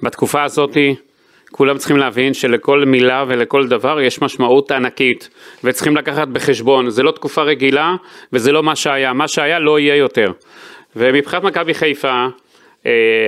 בתקופה 0.03 0.43
הזאתי, 0.43 0.95
כולם 1.53 1.79
צריכים 1.79 1.97
להבין 1.97 2.35
שלכל 2.35 2.85
מילה 2.85 3.25
ולכל 3.29 3.67
דבר 3.69 4.01
יש 4.01 4.23
משמעות 4.23 4.71
ענקית, 4.71 5.29
וצריכים 5.65 5.97
לקחת 5.97 6.29
בחשבון, 6.29 6.91
זה 6.91 7.03
לא 7.03 7.11
תקופה 7.11 7.43
רגילה, 7.43 7.95
וזה 8.33 8.53
לא 8.53 8.63
מה 8.63 8.77
שהיה, 8.77 9.13
מה 9.13 9.29
שהיה 9.29 9.59
לא 9.59 9.79
יהיה 9.79 9.97
יותר. 9.97 10.33
ומבחינת 10.97 11.43
מכבי 11.45 11.75
חיפה, 11.75 12.27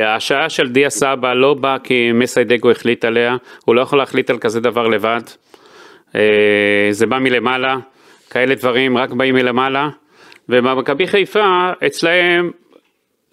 ההשעיה 0.04 0.48
של 0.48 0.68
דיה 0.68 0.90
סבא 0.90 1.34
לא 1.34 1.54
באה 1.54 1.78
כי 1.78 2.12
מסיידגו 2.14 2.70
החליט 2.70 3.04
עליה, 3.04 3.36
הוא 3.64 3.74
לא 3.74 3.80
יכול 3.80 3.98
להחליט 3.98 4.30
על 4.30 4.38
כזה 4.38 4.60
דבר 4.60 4.88
לבד. 4.88 5.20
אה, 6.14 6.88
זה 6.90 7.06
בא 7.06 7.18
מלמעלה, 7.18 7.76
כאלה 8.30 8.54
דברים 8.54 8.98
רק 8.98 9.10
באים 9.10 9.34
מלמעלה, 9.34 9.88
ובמכבי 10.48 11.06
חיפה, 11.06 11.70
אצלהם 11.86 12.50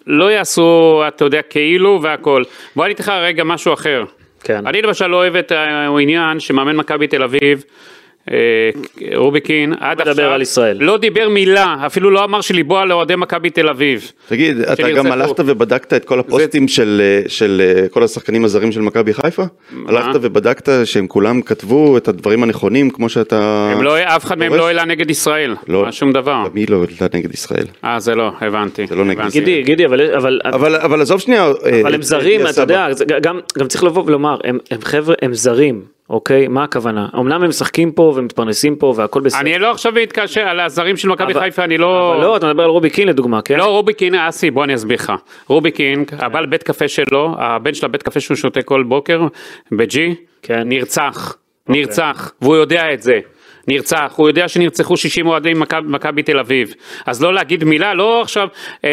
לא 0.06 0.32
יעשו, 0.32 1.02
אתה 1.08 1.24
יודע, 1.24 1.42
כאילו 1.42 2.00
והכל. 2.02 2.42
בוא 2.76 2.84
אני 2.84 2.94
אתן 2.94 3.02
לך 3.02 3.08
רגע 3.08 3.44
משהו 3.44 3.72
אחר. 3.72 4.04
כן. 4.44 4.66
אני 4.66 4.82
למשל 4.82 5.06
לא 5.06 5.16
אוהב 5.16 5.36
את 5.36 5.52
העניין 5.52 6.40
שמאמן 6.40 6.76
מכבי 6.76 7.06
תל 7.06 7.22
אביב, 7.22 7.40
אה, 7.42 7.93
רוביקין, 9.14 9.72
עד 9.80 10.00
מדבר 10.00 10.10
עכשיו, 10.10 10.32
על 10.32 10.42
ישראל. 10.42 10.76
לא 10.80 10.98
דיבר 10.98 11.28
מילה, 11.28 11.76
אפילו 11.86 12.10
לא 12.10 12.24
אמר 12.24 12.40
שליבו 12.40 12.78
על 12.78 12.92
אוהדי 12.92 13.16
מכבי 13.16 13.50
תל 13.50 13.68
אביב. 13.68 14.12
תגיד, 14.28 14.60
אתה. 14.60 14.90
גם 14.92 15.12
הלכת 15.12 15.40
ובדקת 15.40 15.92
את 15.92 16.04
כל 16.04 16.20
הפוסטים 16.20 16.68
של, 16.68 17.02
אה, 17.04 17.28
של 17.28 17.62
אה, 17.64 17.88
כל 17.88 18.02
השחקנים 18.02 18.44
הזרים 18.44 18.72
של 18.72 18.80
מכבי 18.80 19.14
חיפה? 19.14 19.42
הלכת 19.88 20.18
ובדקת 20.22 20.68
שהם 20.84 21.06
כולם 21.06 21.42
כתבו 21.42 21.96
את 21.96 22.08
הדברים 22.08 22.42
הנכונים 22.42 22.90
כמו 22.90 23.08
שאתה... 23.08 23.70
הם 23.72 23.82
לא, 23.82 23.98
אף 23.98 24.24
אחד 24.24 24.38
מהם? 24.38 24.54
לא 24.54 24.66
העלה 24.66 24.84
נגד 24.84 25.10
ישראל, 25.10 25.54
לא. 25.68 25.90
שום 25.90 26.12
דבר. 26.12 26.44
היא 26.54 26.66
לא 26.68 26.84
העלתה 27.00 27.18
נגד 27.18 27.34
ישראל. 27.34 27.66
אה, 27.84 28.00
זה 28.00 28.14
לא, 28.14 28.32
הבנתי. 28.40 28.86
זה 28.86 28.94
לא 28.94 29.04
נגד 29.04 29.20
הבנתי. 29.20 29.38
גידי, 29.40 29.62
גידי, 29.62 29.86
אבל... 29.86 30.14
אבל 30.16 30.40
אבל, 30.44 30.76
אבל 30.76 31.00
עזוב 31.00 31.20
שנייה. 31.20 31.44
אה, 31.44 31.80
אבל 31.80 31.94
הם 31.94 32.02
זרים, 32.02 32.46
אתה 32.46 32.60
יודע, 32.60 32.88
גם, 33.22 33.40
גם 33.58 33.68
צריך 33.68 33.84
לבוא 33.84 34.02
ולומר, 34.06 34.36
הם, 34.44 34.58
הם 34.70 34.80
חבר'ה, 34.82 35.14
הם 35.22 35.34
זרים, 35.34 35.82
אוקיי? 36.10 36.48
מה 36.48 36.64
הכוונה? 36.64 37.08
אמנם 37.18 37.42
הם 37.42 37.48
משחקים 37.48 37.92
פה 37.92 38.12
ומתפרנסים 38.16 38.76
פה 38.76 38.94
והכל 38.96 39.20
בסדר. 39.20 39.40
אני 39.40 39.58
לא 39.58 39.70
עכשיו 39.70 39.92
מתקשר 39.92 40.40
על 40.40 40.60
הזרים 40.60 40.96
של 40.96 41.08
מכבי 41.08 41.34
חיפה, 41.34 41.64
אני 41.64 41.78
לא... 41.78 42.14
אבל 42.14 42.22
לא, 42.22 42.36
אתה 42.36 42.46
מדבר 42.46 42.62
על 42.62 42.70
רובי 42.70 42.90
קין 42.90 43.08
לדוגמה, 43.08 43.42
כן? 43.42 43.58
לא, 43.58 43.64
רובי 43.64 43.94
קין, 43.94 44.14
אסי, 44.14 44.50
בוא 44.50 44.64
אני 44.64 44.74
אסביר 44.74 44.98
לך. 44.98 45.12
רובי 45.48 45.70
קין, 45.70 46.04
הבעל 46.12 46.46
בית 46.46 46.62
קפה 46.62 46.88
שלו, 46.88 47.34
הבן 47.38 47.74
של 47.74 47.86
הבית 47.86 48.02
קפה 48.02 48.20
שהוא 48.20 48.36
שותה 48.36 48.62
כל 48.62 48.82
בוקר, 48.82 49.26
בג'י, 49.72 50.14
כן. 50.42 50.62
נרצח, 50.68 51.36
נרצח, 51.68 52.32
והוא 52.42 52.56
יודע 52.56 52.92
את 52.92 53.02
זה. 53.02 53.20
נרצח, 53.68 54.12
הוא 54.16 54.28
יודע 54.28 54.48
שנרצחו 54.48 54.96
60 54.96 55.26
אוהדים 55.26 55.60
מכב- 55.60 55.82
מכבי 55.86 56.22
תל 56.22 56.38
אביב, 56.38 56.74
אז 57.06 57.22
לא 57.22 57.34
להגיד 57.34 57.64
מילה, 57.64 57.94
לא 57.94 58.20
עכשיו 58.22 58.48
אה, 58.84 58.90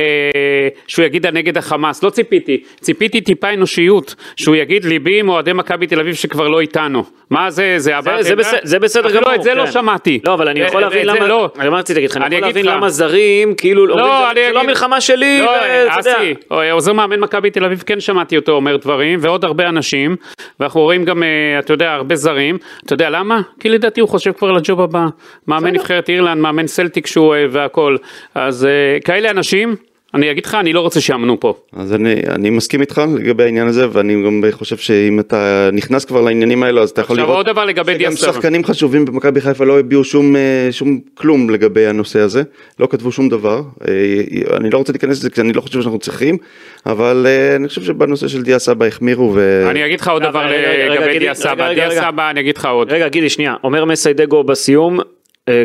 שהוא 0.88 1.06
יגיד 1.06 1.28
נגד 1.28 1.58
החמאס, 1.58 2.04
לא 2.04 2.10
ציפיתי, 2.10 2.64
ציפיתי 2.80 3.22
טיפה 3.22 3.54
אנושיות, 3.54 4.16
שהוא 4.36 4.56
יגיד 4.56 4.86
ליבי 4.86 5.20
עם 5.20 5.30
אוהדי 5.30 5.54
מכבי 5.54 5.88
תל 5.88 6.00
אביב 6.00 6.14
שכבר 6.16 6.48
לא 6.48 6.60
איתנו, 6.62 7.04
מה 7.30 7.50
זה, 7.52 7.74
זה 7.78 7.98
הבעת 7.98 8.24
זה? 8.24 8.36
בסדר, 8.36 8.60
זה 8.64 8.80
בסדר 8.80 9.06
אפילו 9.08 9.22
גמור. 9.22 9.36
את 9.36 9.44
זה 9.44 9.54
לא 9.54 9.66
כן. 9.66 9.72
שמעתי. 9.72 10.20
לא, 10.28 10.34
אבל 10.34 10.48
אני 10.48 10.60
יכול 10.60 10.84
אה, 10.84 10.90
להבין 10.90 11.06
זה 11.06 11.12
למה, 11.12 11.28
לא. 11.28 11.50
אני 11.60 11.70
רציתי 11.70 11.94
להגיד 12.00 12.10
לך, 12.12 12.18
אני 12.18 12.36
יכול 12.36 12.48
להבין. 12.48 12.66
למה 12.66 12.90
זרים, 12.90 13.56
כאילו, 13.56 13.82
אומרים, 13.90 13.98
לא, 14.00 14.20
זה- 14.26 14.32
אני 14.32 14.48
זה 14.48 14.54
לא 14.54 14.64
מלחמה 14.64 15.02
שלי, 15.02 15.42
לא, 15.42 15.52
ואתה 15.52 16.00
יודע. 16.00 16.16
אסי, 16.18 16.34
עוזר 16.72 16.94
מאמן 16.94 17.20
מכבי 17.20 17.50
תל 17.52 17.66
אביב, 17.66 17.84
כן 17.86 18.00
שמעתי 18.00 18.38
אותו 18.38 18.52
אומר 18.52 18.76
דברים, 18.78 19.20
ועוד 19.22 19.46
הרבה 19.46 19.70
אנשים, 19.70 20.16
ואנחנו 20.60 20.82
רואים 20.82 21.06
גם, 21.06 21.24
אה, 21.24 21.28
אתה 21.60 21.74
יודע, 21.74 21.92
הרבה 21.92 22.16
זרים. 22.16 22.58
אתה 22.86 22.94
יודע 22.94 23.10
למה? 23.10 23.42
כי 23.60 23.70
לדעתי 23.70 24.02
הוא 24.02 24.10
חושב 24.10 24.32
כבר 24.32 24.52
לג'וב 24.62 24.82
הבא. 24.82 25.08
מאמן 25.48 25.72
נבחרת 25.74 26.10
אירלנד, 26.10 26.42
מאמן 26.42 26.68
סלטיק 26.68 27.08
שהוא 27.08 27.36
אה, 27.36 27.46
והכל. 27.52 27.98
אז 28.36 28.66
אה, 28.66 28.98
כאלה 29.06 29.30
אנשים, 29.30 29.76
אני 30.14 30.32
אגיד 30.32 30.46
לך, 30.46 30.56
אני 30.56 30.74
לא 30.74 30.80
רוצה 30.80 31.02
שיאמנו 31.02 31.40
פה. 31.40 31.54
אז 31.74 31.94
אני, 31.94 32.16
אני 32.30 32.50
מסכים 32.50 32.82
איתך 32.82 33.02
לגבי 33.18 33.44
העניין 33.44 33.68
הזה 33.68 33.88
ואני 33.92 34.24
גם 34.26 34.44
חושב 34.52 34.78
שאם 34.78 35.20
אתה 35.20 35.70
נכנס 35.74 36.06
כבר 36.06 36.22
לעניינים 36.22 36.64
האלו 36.64 36.84
אז 36.84 36.90
אתה 36.90 37.02
יכול 37.02 37.16
עכשיו 37.16 37.26
לראות 37.26 37.48
עוד 37.48 37.56
דבר 37.56 37.66
לגבי 37.66 37.92
שגם 37.92 37.98
דיה 37.98 38.12
סבא. 38.12 38.32
שחקנים 38.32 38.64
חשובים 38.64 39.06
במכבי 39.06 39.42
חיפה 39.42 39.66
לא 39.66 39.80
הביעו 39.80 40.04
שום, 40.04 40.36
אה, 40.36 40.68
שום 40.72 41.00
כלום 41.14 41.50
לגבי 41.50 41.88
הנושא 41.88 42.20
הזה, 42.20 42.44
לא 42.80 42.88
כתבו 42.92 43.12
שום 43.12 43.30
דבר, 43.30 43.62
אה, 43.88 44.58
אני 44.58 44.70
לא 44.70 44.78
רוצה 44.78 44.94
להיכנס 44.94 45.20
לזה 45.20 45.30
כי 45.30 45.42
אני 45.42 45.54
לא 45.54 45.62
חושב 45.62 45.82
שאנחנו 45.82 46.00
צריכים, 46.00 46.38
אבל 46.86 47.26
אה, 47.30 47.56
אני 47.56 47.68
חושב 47.68 47.82
שבנושא 47.82 48.28
של 48.28 48.42
דיה 48.44 48.60
סבא 48.60 48.86
החמירו 48.86 49.32
ו... 49.36 49.68
אני 49.70 49.86
אגיד 49.86 50.00
לך 50.00 50.08
עוד 50.08 50.24
דבר 50.24 50.46
לגבי 50.90 51.20
דיה 51.20 51.34
סבא. 51.34 51.68
רגע, 51.68 51.74
דיה 51.74 51.88
רגע. 51.88 52.02
סבא, 52.02 52.30
אני 52.30 52.40
אגיד 52.40 52.58
לך 52.58 52.66
עוד. 52.66 52.92
רגע, 52.92 53.08
גידי, 53.08 53.30
שנייה, 53.30 53.56
אומר 53.64 53.86
מסיידגו 53.86 54.44
בסיום, 54.44 55.00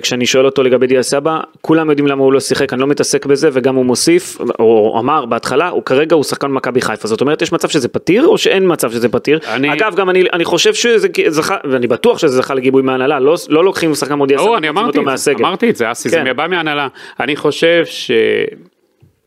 כשאני 0.02 0.26
שואל 0.26 0.46
אותו 0.46 0.62
לגבי 0.62 0.86
דיה 0.86 1.02
סבא, 1.02 1.40
כולם 1.60 1.90
יודעים 1.90 2.06
למה 2.06 2.22
הוא 2.22 2.32
לא 2.32 2.40
שיחק, 2.40 2.72
אני 2.72 2.80
לא 2.80 2.86
מתעסק 2.86 3.26
בזה, 3.26 3.48
וגם 3.52 3.74
הוא 3.74 3.84
מוסיף, 3.86 4.38
או 4.58 4.96
אמר 5.00 5.26
בהתחלה, 5.26 5.68
הוא 5.68 5.82
כרגע 5.82 6.16
הוא 6.16 6.24
שחקן 6.24 6.46
מכבי 6.46 6.80
חיפה, 6.80 7.08
זאת 7.08 7.20
אומרת, 7.20 7.42
יש 7.42 7.52
מצב 7.52 7.68
שזה 7.68 7.88
פתיר, 7.88 8.26
או 8.26 8.38
שאין 8.38 8.72
מצב 8.72 8.90
שזה 8.90 9.08
פתיר? 9.08 9.38
אני- 9.48 9.72
אגב, 9.72 9.94
גם 9.94 10.10
אני, 10.10 10.24
אני 10.32 10.44
חושב 10.44 10.74
שזה 10.74 11.08
זכה, 11.28 11.56
ואני 11.64 11.86
בטוח 11.86 12.18
שזה 12.18 12.36
זכה 12.36 12.54
לגיבוי 12.54 12.82
מההנהלה, 12.82 13.20
לא, 13.20 13.34
לא 13.48 13.64
לוקחים 13.64 13.94
שחקן 13.94 14.14
כמו 14.14 14.26
דיה 14.26 14.38
סבא, 14.38 14.44
ברור, 14.46 14.58
אני 14.58 14.68
אמרתי 14.68 14.98
זה, 14.98 15.04
מהסגל. 15.04 15.44
אמרתי 15.46 15.70
את 15.70 15.76
זה, 15.76 15.92
אסי, 15.92 16.08
זה 16.08 16.16
כן. 16.24 16.36
בא 16.36 16.46
מההנהלה. 16.50 16.88
אני 17.20 17.36
חושב 17.36 17.84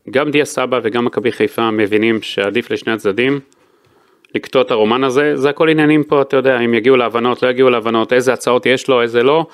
שגם 0.08 0.30
דיה 0.30 0.44
סבא 0.44 0.80
וגם 0.82 1.04
מכבי 1.04 1.32
חיפה 1.32 1.70
מבינים 1.70 2.22
שעדיף 2.22 2.70
לשני 2.70 2.92
הצדדים 2.92 3.40
לקטוע 4.34 4.62
את 4.62 4.70
הרומן 4.70 5.04
הזה, 5.04 5.36
זה 5.36 5.50
הכל 5.50 5.68
עניינים 5.68 6.04
פה, 6.04 6.22
אתה 6.22 6.36
יודע, 6.36 6.60
אם 6.60 6.74
יגיעו 6.74 6.96
להבנות, 6.96 7.42
לא 7.42 7.48
יגיעו 7.48 7.70
להבנות, 7.70 8.12
איזה 8.12 8.32
הצעות 8.32 8.66
יש 8.66 8.88
לו, 8.88 9.02
איזה 9.02 9.22
לא. 9.22 9.46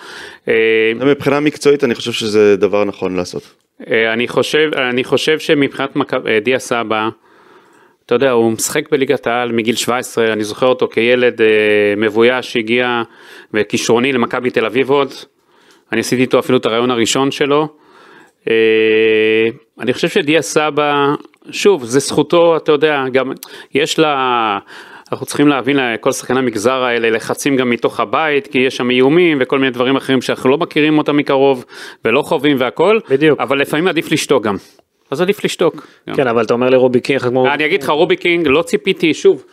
אה, 0.48 0.54
מבחינה 0.94 1.40
מקצועית 1.40 1.84
אני 1.84 1.94
חושב 1.94 2.12
שזה 2.12 2.56
דבר 2.56 2.84
נכון 2.84 3.16
לעשות. 3.16 3.42
אה, 3.90 4.12
אני 4.12 4.28
חושב, 4.28 4.70
אני 4.90 5.04
חושב 5.04 5.38
שמבחינת 5.38 5.96
אה, 6.26 6.40
דיה 6.40 6.58
סבא, 6.58 7.08
אתה 8.06 8.14
יודע, 8.14 8.30
הוא 8.30 8.52
משחק 8.52 8.90
בליגת 8.90 9.26
העל 9.26 9.52
מגיל 9.52 9.74
17, 9.76 10.32
אני 10.32 10.44
זוכר 10.44 10.66
אותו 10.66 10.88
כילד 10.88 11.40
מבויש 11.96 12.52
שהגיע 12.52 13.02
וכישרוני 13.54 14.12
למכבי 14.12 14.50
תל 14.50 14.66
אביב 14.66 14.90
עוד. 14.90 15.12
אני 15.92 16.00
עשיתי 16.00 16.22
איתו 16.22 16.38
אפילו 16.38 16.58
את 16.58 16.66
הריאיון 16.66 16.90
הראשון 16.90 17.30
שלו. 17.30 17.68
אני 19.80 19.92
חושב 19.92 20.08
שדיה 20.08 20.42
סבא, 20.42 21.14
שוב, 21.50 21.84
זה 21.84 21.98
זכותו, 21.98 22.56
אתה 22.56 22.72
יודע, 22.72 23.04
גם 23.12 23.32
יש 23.74 23.98
לה, 23.98 24.58
אנחנו 25.12 25.26
צריכים 25.26 25.48
להבין 25.48 25.76
לכל 25.76 26.12
שחקני 26.12 26.38
המגזר 26.38 26.82
האלה 26.82 27.10
לחצים 27.10 27.56
גם 27.56 27.70
מתוך 27.70 28.00
הבית, 28.00 28.46
כי 28.46 28.58
יש 28.58 28.76
שם 28.76 28.90
איומים 28.90 29.38
וכל 29.40 29.58
מיני 29.58 29.70
דברים 29.70 29.96
אחרים 29.96 30.22
שאנחנו 30.22 30.50
לא 30.50 30.58
מכירים 30.58 30.98
אותם 30.98 31.16
מקרוב 31.16 31.64
ולא 32.04 32.22
חווים 32.22 32.56
והכל, 32.60 32.98
בדיוק. 33.10 33.40
אבל 33.40 33.60
לפעמים 33.60 33.88
עדיף 33.88 34.12
לשתוק 34.12 34.44
גם. 34.44 34.56
אז 35.10 35.20
עדיף 35.20 35.44
לשתוק. 35.44 35.86
גם. 36.08 36.14
כן, 36.14 36.26
אבל 36.26 36.44
אתה 36.44 36.54
אומר 36.54 36.70
לרובי 36.70 37.00
קינג, 37.00 37.20
כמו... 37.20 37.52
אני 37.54 37.66
אגיד 37.66 37.82
לך, 37.82 37.90
רובי 37.90 38.16
קינג, 38.16 38.46
לא 38.48 38.62
ציפיתי, 38.62 39.14
שוב, 39.14 39.44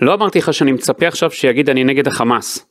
לא 0.00 0.14
אמרתי 0.14 0.38
לך 0.38 0.54
שאני 0.54 0.72
מצפה 0.72 1.06
עכשיו 1.06 1.30
שיגיד 1.30 1.70
אני 1.70 1.84
נגד 1.84 2.08
החמאס. 2.08 2.67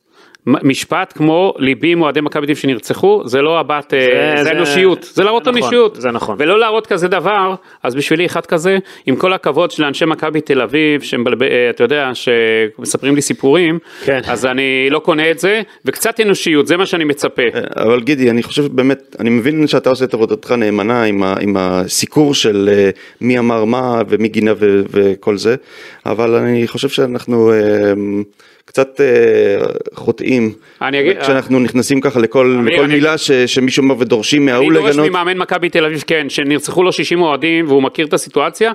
משפט 0.62 1.12
כמו 1.16 1.54
ליבי 1.58 1.92
עם 1.92 2.02
אוהדי 2.02 2.20
מכבי 2.20 2.46
תל 2.46 2.54
שנרצחו, 2.54 3.22
זה 3.24 3.42
לא 3.42 3.60
הבעת, 3.60 3.94
אה, 3.94 4.00
זה- 4.00 4.34
זה 4.36 4.44
זה- 4.44 4.50
אנושיות, 4.52 5.10
זה 5.14 5.24
להראות 5.24 5.44
זה 5.44 5.50
נכון, 5.50 5.62
אנושיות. 5.62 5.96
זה 6.00 6.10
נכון. 6.10 6.36
ולא 6.38 6.58
להראות 6.58 6.86
כזה 6.86 7.08
דבר, 7.08 7.54
אז 7.82 7.94
בשבילי 7.94 8.26
אחד 8.26 8.46
כזה, 8.46 8.78
עם 9.06 9.16
כל 9.16 9.32
הכבוד 9.32 9.70
של 9.70 9.84
אנשי 9.84 10.04
מכבי 10.04 10.40
תל 10.40 10.60
אביב, 10.62 11.00
שאתה 11.02 11.84
יודע, 11.84 12.10
שמספרים 12.14 13.14
לי 13.14 13.22
סיפורים, 13.22 13.78
כן. 14.04 14.20
אז 14.26 14.46
אני 14.46 14.88
לא 14.90 14.98
קונה 14.98 15.30
את 15.30 15.38
זה, 15.38 15.62
וקצת 15.84 16.20
אנושיות, 16.20 16.66
זה 16.66 16.76
מה 16.76 16.86
שאני 16.86 17.04
מצפה. 17.04 17.42
אבל 17.76 18.00
גידי, 18.00 18.30
אני 18.30 18.42
חושב 18.42 18.66
באמת, 18.66 19.16
אני 19.20 19.30
מבין 19.30 19.66
שאתה 19.66 19.90
עושה 19.90 20.04
את 20.04 20.14
עבודתך 20.14 20.52
נאמנה 20.52 21.02
עם, 21.02 21.22
ה, 21.22 21.34
עם 21.40 21.56
הסיקור 21.58 22.34
של 22.34 22.68
אה, 22.72 22.90
מי 23.20 23.38
אמר 23.38 23.64
מה 23.64 24.02
ומי 24.08 24.28
גינה 24.28 24.52
ו, 24.58 24.82
וכל 24.90 25.36
זה, 25.36 25.56
אבל 26.10 26.34
אני 26.34 26.68
חושב 26.68 26.88
שאנחנו 26.88 27.52
אה, 27.52 27.58
קצת 28.64 29.00
אה, 29.00 29.66
חוטאים, 29.94 30.52
אגיד- 30.80 31.18
כשאנחנו 31.22 31.58
נכנסים 31.60 32.00
ככה 32.00 32.20
לכל, 32.20 32.56
אני- 32.60 32.72
לכל 32.74 32.84
אני- 32.84 32.94
מילה 32.94 33.18
ש, 33.18 33.30
שמישהו 33.32 33.82
אומר 33.82 33.94
ודורשים 33.98 34.46
מההוא 34.46 34.70
אני 34.70 34.78
דורש 34.78 34.90
לגנות. 34.96 35.08
ממאמן 35.10 35.38
מכבי 35.38 35.68
תל 35.68 35.84
אביב, 35.84 36.04
כן, 36.06 36.26
שנרצחו 36.28 36.82
לו 36.82 36.92
60 36.92 37.22
אוהדים 37.22 37.68
והוא 37.68 37.82
מכיר 37.82 38.06
את 38.06 38.12
הסיטואציה. 38.12 38.72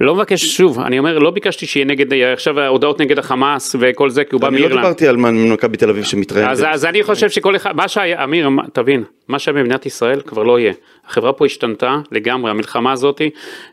לא 0.00 0.14
מבקש, 0.14 0.44
שוב, 0.56 0.80
אני 0.80 0.98
אומר, 0.98 1.18
לא 1.18 1.30
ביקשתי 1.30 1.66
שיהיה 1.66 1.86
נגד, 1.86 2.12
עכשיו 2.14 2.60
ההודעות 2.60 3.00
נגד 3.00 3.18
החמאס 3.18 3.76
וכל 3.78 4.10
זה, 4.10 4.24
כי 4.24 4.30
הוא 4.32 4.40
בא 4.40 4.48
אני 4.48 4.56
לא 4.56 4.60
מאירלנד. 4.60 4.82
דיברתי 4.84 5.08
על 5.08 5.16
מכבי 5.16 5.76
תל 5.76 5.90
אביב 5.90 6.04
שמתראיין. 6.04 6.48
אז, 6.48 6.64
אז 6.68 6.84
אני 6.84 7.02
חושב 7.02 7.30
שכל 7.30 7.56
אחד, 7.56 7.76
מה 7.76 7.88
שהיה, 7.88 8.24
אמיר, 8.24 8.48
תבין, 8.72 9.04
מה 9.28 9.38
שהיה 9.38 9.58
במדינת 9.58 9.86
ישראל 9.86 10.20
כבר 10.20 10.42
לא 10.42 10.58
יהיה. 10.58 10.72
החברה 11.06 11.32
פה 11.32 11.46
השתנתה 11.46 11.98
לגמרי, 12.12 12.50
המלחמה 12.50 12.92
הזאתי, 12.92 13.30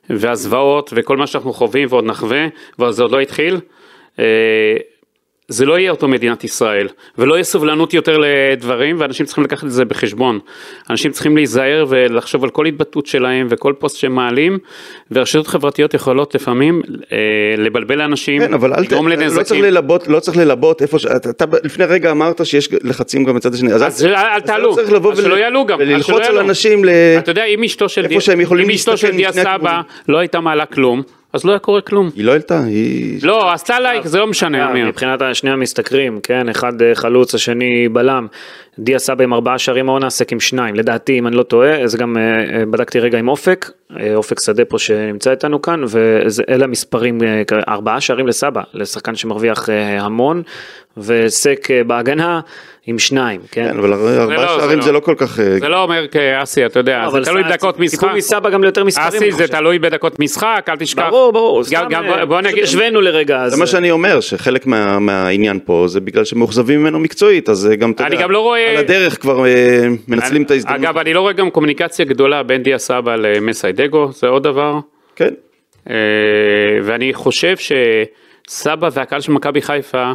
והזוועות, 0.09 0.93
וכל 0.95 1.17
מה 1.17 1.27
שאנחנו 1.27 1.53
חווים 1.53 1.87
ועוד 1.91 2.05
נחווה, 2.05 2.47
וזה 2.79 3.03
עוד 3.03 3.11
לא 3.11 3.19
התחיל. 3.19 3.57
זה 5.51 5.65
לא 5.65 5.79
יהיה 5.79 5.91
אותו 5.91 6.07
מדינת 6.07 6.43
ישראל, 6.43 6.87
ולא 7.17 7.33
יהיה 7.33 7.43
סובלנות 7.43 7.93
יותר 7.93 8.17
לדברים, 8.21 8.95
ואנשים 8.99 9.25
צריכים 9.25 9.43
לקחת 9.43 9.63
את 9.63 9.71
זה 9.71 9.85
בחשבון. 9.85 10.39
אנשים 10.89 11.11
צריכים 11.11 11.35
להיזהר 11.37 11.85
ולחשוב 11.89 12.43
על 12.43 12.49
כל 12.49 12.65
התבטאות 12.65 13.05
שלהם 13.05 13.47
וכל 13.49 13.73
פוסט 13.79 13.97
שהם 13.97 14.15
מעלים, 14.15 14.57
ורשתות 15.11 15.47
חברתיות 15.47 15.93
יכולות 15.93 16.35
לפעמים 16.35 16.81
אה, 17.11 17.17
לבלבל 17.57 17.97
לאנשים, 17.97 18.41
כן, 18.41 18.53
אבל 18.53 18.73
אל 18.73 18.85
ת... 18.85 18.91
לגרום 18.91 19.07
לא 19.07 19.15
צריך 19.15 19.31
לנזקים. 19.37 19.63
ללבות, 19.63 20.07
לא 20.07 20.19
צריך 20.19 20.37
ללבות 20.37 20.81
איפה 20.81 20.99
ש... 20.99 21.05
אתה, 21.05 21.29
אתה 21.29 21.45
לפני 21.63 21.85
רגע 21.85 22.11
אמרת 22.11 22.45
שיש 22.45 22.69
לחצים 22.83 23.23
גם 23.23 23.35
מצד 23.35 23.53
השני, 23.53 23.73
אז, 23.73 23.83
אז 23.87 24.05
אל- 24.05 24.15
אל 24.15 24.25
אז 24.35 24.41
תעלו, 24.43 24.69
לא 24.69 24.75
צריך 24.75 24.91
לבוא 24.91 25.11
אז 25.11 25.17
שלא 25.17 25.35
יעלו 25.35 25.65
גם, 25.65 25.81
אז 25.81 25.87
וללחוץ 25.87 26.25
על. 26.25 26.37
אנשים 26.37 26.85
ל... 26.85 26.89
אתה 27.17 27.31
יודע, 27.31 27.45
אם 27.45 27.63
אשתו 27.63 27.89
של 27.89 28.07
דיה- 29.17 29.31
סבא. 29.31 29.81
לא 30.07 30.17
הייתה 30.17 30.39
מעלה 30.39 30.65
כלום, 30.65 31.01
אז 31.33 31.45
לא 31.45 31.51
היה 31.51 31.59
קורה 31.59 31.81
כלום. 31.81 32.09
היא 32.15 32.25
לא 32.25 32.31
העלתה, 32.31 32.63
היא... 32.63 33.19
לא, 33.23 33.53
עשתה 33.53 33.79
לייק, 33.79 34.07
זה 34.07 34.19
לא 34.19 34.27
משנה, 34.27 34.65
אה, 34.65 34.71
אמיר. 34.71 34.87
מבחינת 34.87 35.19
שני 35.33 35.51
המשתכרים, 35.51 36.19
כן, 36.23 36.49
אחד 36.49 36.81
אה, 36.81 36.95
חלוץ, 36.95 37.35
השני 37.35 37.89
בלם, 37.89 38.27
דיה 38.79 38.99
סבא 38.99 39.23
עם 39.23 39.33
ארבעה 39.33 39.57
שערים 39.57 39.89
העונה, 39.89 40.09
סק 40.09 40.31
עם 40.31 40.39
שניים, 40.39 40.75
לדעתי 40.75 41.19
אם 41.19 41.27
אני 41.27 41.35
לא 41.35 41.43
טועה, 41.43 41.87
זה 41.87 41.97
גם 41.97 42.17
אה, 42.17 42.65
בדקתי 42.65 42.99
רגע 42.99 43.19
עם 43.19 43.27
אופק, 43.27 43.71
אופק 44.15 44.39
שדה 44.39 44.65
פה 44.65 44.79
שנמצא 44.79 45.31
איתנו 45.31 45.61
כאן, 45.61 45.83
ואלה 45.87 46.63
המספרים, 46.63 47.19
ארבעה 47.67 48.01
שערים 48.01 48.27
לסבא, 48.27 48.61
לשחקן 48.73 49.15
שמרוויח 49.15 49.69
המון, 49.99 50.43
וסק 50.97 51.67
בהגנה 51.87 52.39
עם 52.85 52.99
שניים, 52.99 53.41
כן. 53.51 53.67
כן, 53.71 53.77
אבל 53.77 53.93
ארבעה 53.93 54.25
לא, 54.27 54.37
זה 54.37 54.61
שערים 54.61 54.77
לא. 54.79 54.83
זה 54.85 54.91
לא 54.91 54.99
כל 54.99 55.15
כך... 55.17 55.39
אה, 55.39 55.59
זה 55.59 55.67
לא 55.67 55.83
אומר 55.83 56.07
כאסי, 56.07 56.65
אתה 56.65 56.79
יודע, 56.79 57.05
זה 57.11 57.19
תלוי 57.23 57.43
בדקות 57.43 57.79
משחק. 57.79 57.99
ציפו 57.99 58.15
מסבא 58.15 58.49
גם 58.49 58.63
ליותר 58.63 58.83
מספרים, 58.83 59.07
אסי, 59.07 59.31
זה. 59.31 59.47
תלוי 59.47 59.79
בדקות 59.79 60.19
משחק, 60.19 60.65
אל 60.69 60.75
תשכח. 60.75 61.07
ברור, 61.09 61.33
ברור, 61.33 61.61
גם- 61.71 61.85
סתם, 61.91 62.03
אה, 62.09 62.25
בוא- 62.25 62.41
נגיד, 62.41 62.63
השווינו 62.63 63.01
לרגע. 63.01 63.49
זה 63.49 63.57
מה 63.57 63.67
שאני 63.67 63.91
אומר, 63.91 64.19
שחלק 64.19 64.65
מה, 64.67 64.99
מהעניין 64.99 65.59
פה 65.65 65.83
זה 65.87 65.99
בגלל 65.99 66.25
שמאוכזבים 66.25 66.79
ממנו 66.79 66.99
מקצועית, 66.99 67.49
אז 67.49 67.67
אה, 67.71 67.75
גם, 67.75 67.91
אתה 67.91 68.05
אני 68.05 68.13
יודע, 68.15 68.23
גם 68.23 68.31
לא 68.31 68.39
רואה- 68.39 68.69
על 68.69 68.77
הדרך 68.77 69.21
כבר 69.21 69.45
אה, 69.45 69.51
מנצלים 70.07 70.43
את 70.43 70.51
ההזדמנות. 70.51 70.79
אגב, 70.85 70.97
אני 70.97 71.13
לא 71.13 71.21
רואה 71.21 71.33
גם 71.33 71.49
קומוניקציה 71.49 72.05
גדולה 72.05 72.43
בין 72.43 72.63
דיה 72.63 72.77
סבא 72.77 73.15
למסיידגו, 73.15 74.09
זה 74.11 74.27
עוד 74.27 74.43
דבר. 74.43 74.79
כן, 75.15 75.29
אה, 75.89 75.95
ואני 76.83 77.13
חושב 77.13 77.55
שסבא 77.57 78.89
והקהל 78.93 79.21
של 79.21 79.31
מכבי 79.31 79.61
חיפה, 79.61 80.11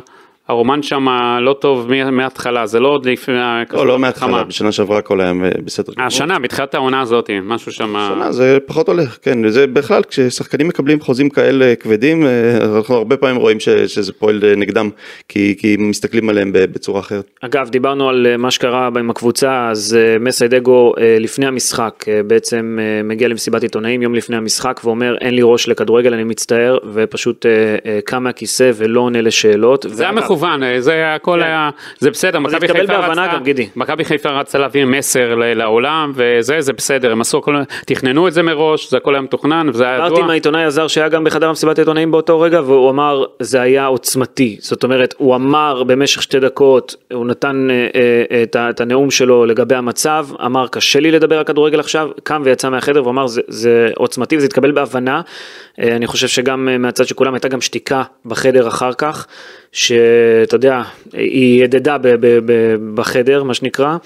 הרומן 0.49 0.83
שם 0.83 1.07
לא 1.41 1.53
טוב 1.61 1.91
מההתחלה, 2.11 2.67
זה 2.67 2.81
לא 2.81 2.89
עוד 2.89 3.07
לפני 3.07 3.35
לא, 3.73 3.87
לא 3.87 3.99
מההתחלה. 3.99 4.45
בשנה 4.45 4.73
שעברה 4.73 4.99
הכל 4.99 5.21
היה 5.21 5.31
אה, 5.31 5.51
בסדר. 5.65 5.93
גמור. 5.97 6.07
השנה, 6.07 6.39
בתחילת 6.39 6.75
העונה 6.75 7.01
הזאת, 7.01 7.31
משהו 7.43 7.73
שם... 7.73 7.95
שנה 8.09 8.33
זה 8.33 8.59
פחות 8.67 8.89
הולך, 8.89 9.19
כן, 9.23 9.49
זה 9.49 9.67
בכלל, 9.67 10.03
כששחקנים 10.09 10.69
מקבלים 10.69 11.01
חוזים 11.01 11.29
כאלה 11.29 11.75
כבדים, 11.81 12.27
אה, 12.27 12.77
אנחנו 12.77 12.95
הרבה 12.95 13.17
פעמים 13.17 13.37
רואים 13.37 13.61
ש, 13.61 13.69
שזה 13.69 14.13
פועל 14.13 14.41
אה, 14.45 14.55
נגדם, 14.57 14.91
כי, 15.29 15.55
כי 15.59 15.77
מסתכלים 15.79 16.29
עליהם 16.29 16.53
ב- 16.53 16.59
בצורה 16.59 17.01
אחרת. 17.01 17.31
אגב, 17.41 17.69
דיברנו 17.71 18.09
על 18.09 18.27
אה, 18.27 18.37
מה 18.37 18.51
שקרה 18.51 18.87
עם 18.99 19.11
הקבוצה, 19.11 19.69
אז 19.71 19.97
אה, 20.01 20.19
מסיידגו 20.19 20.93
אה, 20.99 21.17
לפני 21.21 21.47
המשחק 21.47 22.05
אה, 22.09 22.21
בעצם 22.23 22.79
אה, 22.81 23.03
מגיע 23.03 23.29
למסיבת 23.29 23.63
עיתונאים 23.63 24.03
יום 24.03 24.15
לפני 24.15 24.37
המשחק 24.37 24.81
ואומר 24.85 25.17
אין 25.21 25.35
לי 25.35 25.41
ראש 25.45 25.69
לכדורגל, 25.69 26.15
אני 26.15 26.25
מצטער, 26.25 26.79
ופשוט 26.93 27.47
אה, 27.47 27.51
אה, 27.87 27.99
קם 28.05 28.23
מהכיסא 28.23 28.71
ולא 28.75 29.01
עונה 29.01 29.21
לשאלות. 29.21 29.87
זה 29.89 30.03
היה 30.03 30.13
ואגב, 30.13 30.36
מכוון, 30.37 30.63
זה 30.79 31.15
הכל 31.15 31.39
כן. 31.41 31.47
היה, 31.47 31.71
זה 31.99 32.11
בסדר, 32.11 32.39
מכבי 32.39 32.69
חיפה 32.69 32.97
רצתה, 32.97 33.39
גידי. 33.43 33.69
מכבי 33.77 34.05
חיפה 34.05 34.29
רצה 34.29 34.59
להעביר 34.59 34.87
מסר 34.87 35.35
לעולם, 35.35 36.13
וזה, 36.15 36.61
זה 36.61 36.73
בסדר, 36.73 37.13
הם 37.13 37.21
עשו 37.21 37.39
הכל, 37.39 37.63
תכננו 37.87 38.29
את 38.29 38.33
זה 38.33 38.43
מראש, 38.43 38.91
זה 38.91 38.97
הכל 38.97 39.15
היה 39.15 39.23
מתוכנן, 39.23 39.69
וזה 39.69 39.85
היה 39.85 39.95
דיברתי 39.97 40.13
ידוע. 40.13 40.25
עם 40.25 40.31
העיתונאי 40.31 40.63
הזר 40.63 40.89
שהיה 40.89 41.09
גם 41.09 41.25
בחדר 41.25 41.49
המסיבת 41.49 41.79
העיתונאים 41.79 42.11
באותו 42.11 42.41
רגע 42.41 42.61
והוא 42.61 42.91
אמר 42.91 43.25
זה 43.41 43.61
היה 43.61 43.87
עוצמתי 43.87 44.57
זאת 44.61 44.85
אומרת 44.85 45.15
הוא 45.19 45.35
אמר 45.35 45.83
במשך 45.83 46.23
שתי 46.23 46.41
דקות 46.41 46.95
הוא 47.13 47.27
נתן 47.27 47.69
אה, 47.71 47.89
אה, 48.55 48.71
את, 48.71 48.81
הנאום 48.81 49.11
שלו 49.11 49.47
לגבי 49.47 49.75
המצב 49.75 50.27
אמר 50.45 50.69
קשה 50.69 51.01
לי 51.01 51.11
לדבר 51.11 51.39
על 51.39 51.45
כדורגל 51.45 51.81
עכשיו 51.81 52.11
קם 52.23 52.43
ויצא 52.45 52.69
מהחדר 52.69 53.03
והוא 53.03 53.11
אמר 53.11 53.27
זה, 53.27 53.91
עוצמתי 53.97 54.37
וזה 54.37 54.47
התקבל 54.47 54.73
בהבנה 54.73 55.21
אה, 55.81 55.97
אני 55.97 56.07
חושב 56.07 56.29
שגם 56.29 56.69
אה, 56.69 56.79
מהצד 56.79 57.07
של 57.07 57.15
כולם 57.15 57.35
הייתה 57.35 57.49
גם 57.49 57.61
שתיקה 57.61 58.03
בחדר 58.25 58.69
אחר 58.69 58.93
כך 58.93 59.27
שאתה 60.43 60.55
יודע 60.57 60.83
היא 61.13 61.65
ידדה 61.65 61.97
בחדר 62.95 63.43
מה 63.43 63.55
שנקרא. 63.55 63.97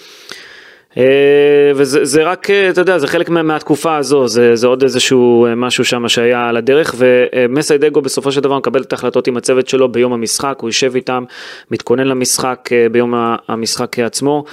אה, 0.96 1.72
וזה 1.74 2.04
זה 2.04 2.22
רק, 2.22 2.50
אה, 2.50 2.70
אתה 2.70 2.80
יודע, 2.80 2.98
זה 2.98 3.06
חלק 3.06 3.28
מה, 3.28 3.42
מהתקופה 3.42 3.96
הזו, 3.96 4.28
זה, 4.28 4.56
זה 4.56 4.66
עוד 4.66 4.82
איזשהו 4.82 5.46
אה, 5.46 5.54
משהו 5.54 5.84
שם 5.84 6.08
שהיה 6.08 6.48
על 6.48 6.56
הדרך, 6.56 6.94
ומסיידגו 6.98 8.00
בסופו 8.00 8.32
של 8.32 8.40
דבר 8.40 8.58
מקבל 8.58 8.82
את 8.82 8.92
ההחלטות 8.92 9.26
עם 9.26 9.36
הצוות 9.36 9.68
שלו 9.68 9.92
ביום 9.92 10.12
המשחק, 10.12 10.58
הוא 10.60 10.68
יושב 10.68 10.94
איתם, 10.94 11.24
מתכונן 11.70 12.06
למשחק 12.06 12.70
ביום 12.92 13.14
המשחק 13.48 13.98
עצמו, 13.98 14.44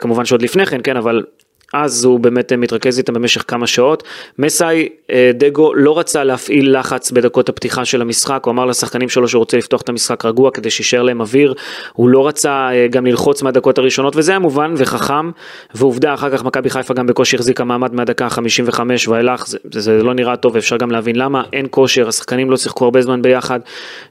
כמובן 0.00 0.24
שעוד 0.24 0.42
לפני 0.42 0.66
כן, 0.66 0.80
כן, 0.84 0.96
אבל 0.96 1.22
אז 1.72 2.04
הוא 2.04 2.20
באמת 2.20 2.52
אה, 2.52 2.56
מתרכז 2.56 2.98
איתם 2.98 3.14
במשך 3.14 3.44
כמה 3.48 3.66
שעות. 3.66 4.02
מסאי 4.38 4.88
אה, 5.10 5.30
דגו 5.34 5.74
לא 5.74 5.98
רצה 5.98 6.24
להפעיל 6.24 6.78
לחץ 6.78 7.10
בדקות 7.10 7.48
הפתיחה 7.48 7.84
של 7.84 8.02
המשחק, 8.02 8.42
הוא 8.44 8.52
אמר 8.52 8.64
לשחקנים 8.64 9.08
שלו 9.08 9.28
שהוא 9.28 9.38
רוצה 9.38 9.56
לפתוח 9.56 9.82
את 9.82 9.88
המשחק 9.88 10.24
רגוע 10.24 10.50
כדי 10.50 10.70
שישאר 10.70 11.02
להם 11.02 11.20
אוויר, 11.20 11.54
הוא 11.92 12.08
לא 12.08 12.28
רצה 12.28 12.70
אה, 12.72 12.86
גם 12.90 13.06
ללחוץ 13.06 13.42
מהדקות 13.42 13.78
הראשונות 13.78 14.16
וזה 14.16 14.32
היה 14.32 14.38
מובן 14.38 14.74
וחכם, 14.76 15.30
ועובדה 15.74 16.14
אחר 16.14 16.30
כך 16.30 16.44
מכבי 16.44 16.70
חיפה 16.70 16.94
גם 16.94 17.06
בקושי 17.06 17.36
החזיקה 17.36 17.64
מעמד 17.64 17.94
מהדקה 17.94 18.26
ה-55 18.26 18.80
ואילך, 19.08 19.46
זה, 19.46 19.58
זה, 19.72 20.02
לא 20.02 20.14
נראה 20.14 20.36
טוב 20.36 20.54
ואפשר 20.54 20.76
גם 20.76 20.90
להבין 20.90 21.16
למה, 21.16 21.42
אין 21.52 21.66
כושר, 21.70 22.08
השחקנים 22.08 22.50
לא 22.50 22.56
שיחקו 22.56 22.84
הרבה 22.84 23.02
זמן 23.02 23.22
ביחד 23.22 23.60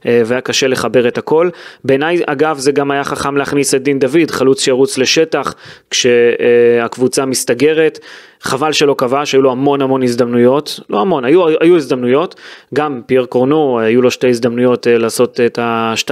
והיה 0.04 0.40
קשה 0.40 0.66
לחבר 0.68 1.08
את 1.08 1.18
הכל. 1.18 1.50
בעיניי 1.84 2.20
אגב 2.26 2.58
זה 2.58 2.72
גם 2.72 2.90
היה 2.90 3.04
חכם 3.04 3.36
להכניס 3.36 3.74
את 3.74 3.82
דין 3.82 3.98
דוד, 3.98 4.30
חלוץ 4.30 4.62
שירוץ 4.62 4.98
לשטח 4.98 5.54
כשהקבוצה 5.90 7.26
מסתגרת, 7.50 7.98
חבל 8.40 8.72
שלא 8.72 8.94
כבש, 8.98 9.32
היו 9.32 9.42
לו 9.42 9.52
המון 9.52 9.82
המון 9.82 10.02
הזדמנויות, 10.02 10.80
לא 10.90 11.00
המון, 11.00 11.24
היו, 11.24 11.48
היו 11.60 11.76
הזדמנויות, 11.76 12.34
גם 12.74 13.00
פייר 13.06 13.26
קורנו, 13.26 13.78
היו 13.78 14.02
לו 14.02 14.10
שתי 14.10 14.28
הזדמנויות 14.28 14.86
אה, 14.86 14.98
לעשות 14.98 15.40
את 15.40 15.58
ה-2-0, 15.58 16.10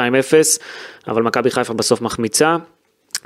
אבל 1.09 1.23
מכבי 1.23 1.51
חיפה 1.51 1.75
בסוף 1.75 2.01
מחמיצה. 2.01 2.57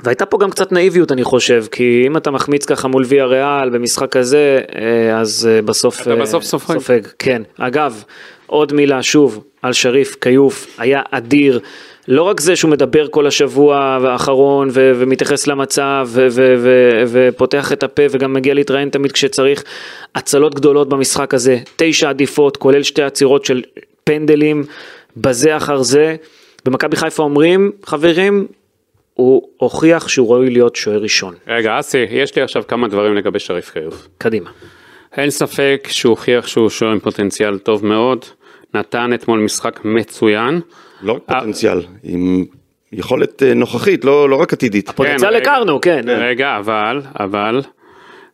והייתה 0.03 0.25
פה 0.25 0.37
גם 0.37 0.51
קצת 0.51 0.71
נאיביות 0.71 1.11
אני 1.11 1.23
חושב, 1.23 1.65
כי 1.71 2.03
אם 2.07 2.17
אתה 2.17 2.31
מחמיץ 2.31 2.65
ככה 2.65 2.87
מול 2.87 3.03
ויה 3.07 3.25
ריאל 3.25 3.69
במשחק 3.69 4.09
כזה, 4.11 4.59
אה, 4.75 5.19
אז 5.19 5.49
אה, 5.51 5.61
בסוף... 5.61 6.01
אתה 6.01 6.11
אה, 6.11 6.15
בסוף 6.15 6.43
סופג. 6.43 6.73
סופג, 6.73 7.01
כן. 7.19 7.41
אגב, 7.57 8.03
עוד 8.47 8.73
מילה 8.73 9.03
שוב, 9.03 9.43
על 9.61 9.73
שריף 9.73 10.15
כיוף, 10.21 10.67
היה 10.77 11.01
אדיר. 11.11 11.59
לא 12.11 12.23
רק 12.23 12.39
זה 12.39 12.55
שהוא 12.55 12.71
מדבר 12.71 13.07
כל 13.07 13.27
השבוע 13.27 13.77
האחרון 13.77 14.69
ו- 14.71 14.91
ומתייחס 14.95 15.47
למצב 15.47 16.07
ו- 16.11 16.27
ו- 16.31 16.55
ו- 16.57 17.03
ופותח 17.07 17.71
את 17.71 17.83
הפה 17.83 18.03
וגם 18.11 18.33
מגיע 18.33 18.53
להתראיין 18.53 18.89
תמיד 18.89 19.11
כשצריך, 19.11 19.63
הצלות 20.15 20.55
גדולות 20.55 20.89
במשחק 20.89 21.33
הזה, 21.33 21.59
תשע 21.75 22.09
עדיפות 22.09 22.57
כולל 22.57 22.83
שתי 22.83 23.01
עצירות 23.01 23.45
של 23.45 23.61
פנדלים 24.03 24.63
בזה 25.17 25.57
אחר 25.57 25.81
זה. 25.81 26.15
במכבי 26.65 26.95
חיפה 26.95 27.23
אומרים, 27.23 27.71
חברים, 27.83 28.47
הוא 29.13 29.47
הוכיח 29.57 30.07
שהוא 30.07 30.33
ראוי 30.33 30.49
להיות 30.49 30.75
שוער 30.75 31.01
ראשון. 31.01 31.35
רגע, 31.47 31.79
אסי, 31.79 32.05
יש 32.09 32.35
לי 32.35 32.41
עכשיו 32.41 32.63
כמה 32.67 32.87
דברים 32.87 33.15
לגבי 33.15 33.39
שריף 33.39 33.69
חיוף. 33.69 34.07
קדימה. 34.17 34.49
אין 35.17 35.29
ספק 35.29 35.87
שהוא 35.91 36.09
הוכיח 36.09 36.47
שהוא 36.47 36.69
שוער 36.69 36.91
עם 36.91 36.99
פוטנציאל 36.99 37.57
טוב 37.57 37.85
מאוד, 37.85 38.25
נתן 38.73 39.13
אתמול 39.13 39.39
משחק 39.39 39.79
מצוין. 39.83 40.61
לא 41.03 41.13
רק 41.13 41.21
פוטנציאל, 41.25 41.77
עם 42.03 42.45
יכולת 42.91 43.43
אה, 43.43 43.53
נוכחית, 43.53 44.05
לא 44.05 44.29
לא 44.29 44.35
רק 44.35 44.53
עתידית. 44.53 44.89
פוטנציאל 44.89 45.33
רגע. 45.35 45.51
הכרנו, 45.51 45.81
כן. 45.81 46.01
רגע, 46.07 46.57
אבל, 46.57 47.01
אבל, 47.19 47.61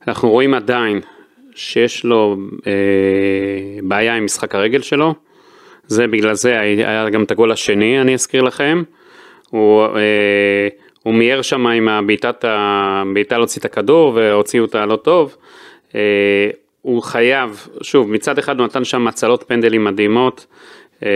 אנחנו 0.08 0.30
רואים 0.30 0.54
עדיין 0.54 1.00
שיש 1.56 2.04
לו 2.04 2.38
אה, 2.68 2.72
בעיה 3.84 4.16
עם 4.16 4.26
משחק 4.26 4.56
הרגל 4.56 4.82
שלו. 4.82 5.16
זה 5.88 6.08
בגלל 6.08 6.34
זה 6.34 6.60
היה 6.60 7.10
גם 7.10 7.24
את 7.24 7.32
הגול 7.32 7.52
השני, 7.52 8.02
אני 8.02 8.14
אזכיר 8.14 8.42
לכם. 8.42 8.84
הוא, 9.50 9.84
אה, 9.84 10.68
הוא 11.04 11.14
מיהר 11.14 11.42
שם 11.42 11.68
עם 11.68 11.88
הבעיטת, 11.88 12.46
ה- 12.46 13.04
בעיטה 13.14 13.38
להוציא 13.38 13.60
את 13.60 13.66
הכדור 13.66 14.12
והוציאו 14.16 14.64
אותה 14.66 14.86
לא 14.86 14.96
טוב. 14.96 15.36
אה, 15.96 16.02
הוא 16.82 17.02
חייב, 17.04 17.68
שוב, 17.82 18.12
מצד 18.12 18.38
אחד 18.38 18.60
הוא 18.60 18.66
נתן 18.66 18.84
שם 18.84 19.08
הצלות 19.08 19.44
פנדלים 19.48 19.84
מדהימות. 19.84 20.46
אה, 21.06 21.10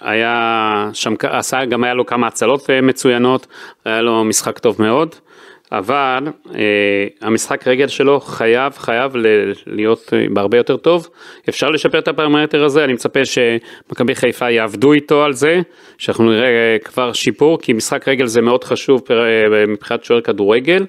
היה 0.00 0.90
שם, 0.92 1.14
עשה, 1.22 1.64
גם 1.64 1.84
היה 1.84 1.94
לו 1.94 2.06
כמה 2.06 2.26
הצלות 2.26 2.70
אה, 2.70 2.80
מצוינות, 2.80 3.46
היה 3.84 4.02
לו 4.02 4.24
משחק 4.24 4.58
טוב 4.58 4.76
מאוד, 4.78 5.14
אבל 5.72 6.24
אה, 6.54 7.06
המשחק 7.20 7.68
רגל 7.68 7.88
שלו 7.88 8.20
חייב, 8.20 8.72
חייב 8.72 9.12
להיות 9.66 10.12
בהרבה 10.30 10.56
יותר 10.56 10.76
טוב. 10.76 11.08
אפשר 11.48 11.70
לשפר 11.70 11.98
את 11.98 12.08
הפרמטר 12.08 12.64
הזה, 12.64 12.84
אני 12.84 12.92
מצפה 12.92 13.20
שמכבי 13.24 14.14
חיפה 14.14 14.50
יעבדו 14.50 14.92
איתו 14.92 15.24
על 15.24 15.32
זה, 15.32 15.60
שאנחנו 15.98 16.30
נראה 16.30 16.48
אה, 16.48 16.76
כבר 16.84 17.12
שיפור, 17.12 17.58
כי 17.60 17.72
משחק 17.72 18.08
רגל 18.08 18.26
זה 18.26 18.40
מאוד 18.40 18.64
חשוב 18.64 19.00
פר- 19.00 19.24
מבחינת 19.68 20.04
שוער 20.04 20.20
כדורגל. 20.20 20.86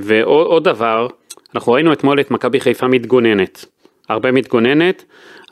ועוד 0.00 0.46
עוד 0.46 0.64
דבר, 0.64 1.06
אנחנו 1.54 1.72
ראינו 1.72 1.92
אתמול 1.92 2.20
את 2.20 2.30
מכבי 2.30 2.60
חיפה 2.60 2.88
מתגוננת, 2.88 3.64
הרבה 4.08 4.32
מתגוננת, 4.32 5.04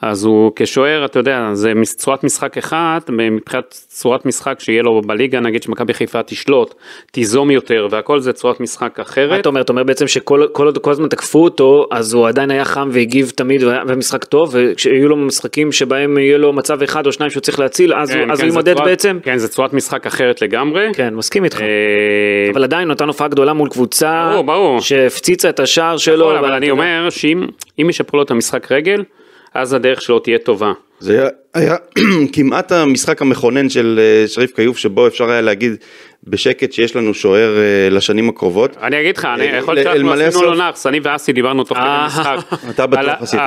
אז 0.03 0.25
הוא 0.25 0.53
כשוער, 0.57 1.05
אתה 1.05 1.19
יודע, 1.19 1.51
זה 1.53 1.73
צורת 1.85 2.25
משחק 2.25 2.59
אחת, 2.59 3.11
מבחינת 3.11 3.65
צורת 3.71 4.27
משחק 4.27 4.61
שיהיה 4.61 4.83
לו 4.83 5.01
בליגה, 5.07 5.41
נגיד 5.41 5.63
שמכבי 5.63 5.95
חיפה 5.95 6.23
תשלוט, 6.23 6.75
תיזום 7.13 7.51
יותר, 7.51 7.87
והכל 7.91 8.21
זה 8.21 8.33
צורת 8.33 8.61
משחק 8.61 8.99
מה 8.99 9.05
אחרת. 9.05 9.41
אתה 9.41 9.49
אומר? 9.49 9.61
אתה 9.61 9.73
אומר 9.73 9.85
בעצם 9.85 10.07
שכל 10.07 10.47
כל, 10.53 10.73
כל 10.83 10.91
הזמן 10.91 11.09
תקפו 11.09 11.45
אותו, 11.45 11.87
אז 11.93 12.15
הוא 12.15 12.29
עדיין 12.29 12.51
היה 12.51 12.65
חם 12.65 12.89
והגיב 12.93 13.33
תמיד 13.37 13.63
והיה 13.65 13.85
במשחק 13.85 14.25
טוב, 14.25 14.49
וכשיהיו 14.53 15.09
לו 15.09 15.17
משחקים 15.17 15.73
שבהם 15.73 16.19
יהיה 16.19 16.39
לו 16.39 16.53
מצב 16.53 16.83
אחד 16.83 17.07
או 17.07 17.13
שניים 17.13 17.31
שהוא 17.31 17.41
צריך 17.41 17.61
להציל, 17.61 17.95
אז, 17.95 18.11
כן, 18.13 18.19
הוא, 18.19 18.33
אז 18.33 18.41
כן, 18.41 18.49
הוא 18.49 18.63
צורת- 18.63 18.85
בעצם? 18.85 19.19
כן, 19.23 19.37
זה 19.39 19.49
צורת 19.49 19.73
משחק 19.73 20.07
אחרת 20.07 20.43
לגמרי. 20.43 20.89
כן, 20.95 21.15
מסכים 21.15 21.45
איתך. 21.45 21.61
אה, 21.61 21.67
אבל 22.55 22.65
עדיין 22.65 22.89
נתן 22.89 23.07
הופעה 23.07 23.29
גדולה 23.29 23.53
מול 23.53 23.69
קבוצה 23.69 24.29
ברור, 24.33 24.45
ברור. 24.45 24.81
שהפציצה 24.81 25.49
את 25.49 25.61
השער 25.61 25.97
שלו. 25.97 26.25
נכון, 26.27 26.37
אבל 26.37 26.53
אני 26.53 26.71
אומר 26.71 27.11
שאם 27.11 27.43
אם 27.83 27.91
ישפרו 27.91 28.17
לו 28.19 28.25
את 28.25 28.31
המשחק 28.31 28.73
רגל, 28.73 29.03
אז 29.57 29.73
הדרך 29.73 30.03
שלו 30.03 30.19
תהיה 30.19 30.39
טובה. 30.39 30.73
זה 31.01 31.13
היה- 31.21 31.29
היה 31.55 31.77
כמעט 32.33 32.73
המשחק 32.73 33.23
המכונן 33.23 33.69
של 33.69 34.01
אה, 34.03 34.29
שריף 34.29 34.53
כיוף, 34.57 34.79
שבו 34.79 35.07
אפשר 35.07 35.31
היה 35.31 35.41
להגיד 35.41 35.73
בשקט 36.29 36.73
שיש 36.73 36.97
לנו 36.97 37.15
שוער 37.15 37.57
אה, 37.59 37.89
לשנים 37.91 38.29
הקרובות. 38.29 38.77
אני 38.83 39.01
אגיד 39.01 39.17
לך, 39.17 39.25
אני 39.25 39.53
אה, 39.53 39.57
יכול 39.57 39.75
להיות 39.75 39.85
שאנחנו 39.97 40.13
עשינו 40.13 40.43
לו. 40.45 40.55
נאחס, 40.55 40.87
אני 40.87 41.01
ואסי 41.03 41.33
דיברנו 41.33 41.65
תוך 41.65 41.79
כדי 41.79 41.87
משחק. 42.07 42.37
אתה 42.71 42.87
בטוח 42.87 43.05
עשית. 43.21 43.41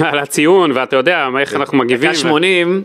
על 0.00 0.18
הציון, 0.18 0.72
ואתה 0.74 0.96
יודע 0.96 1.28
איך 1.40 1.54
אנחנו 1.54 1.78
מגיבים. 1.78 2.10
דקה 2.10 2.18
80, 2.18 2.82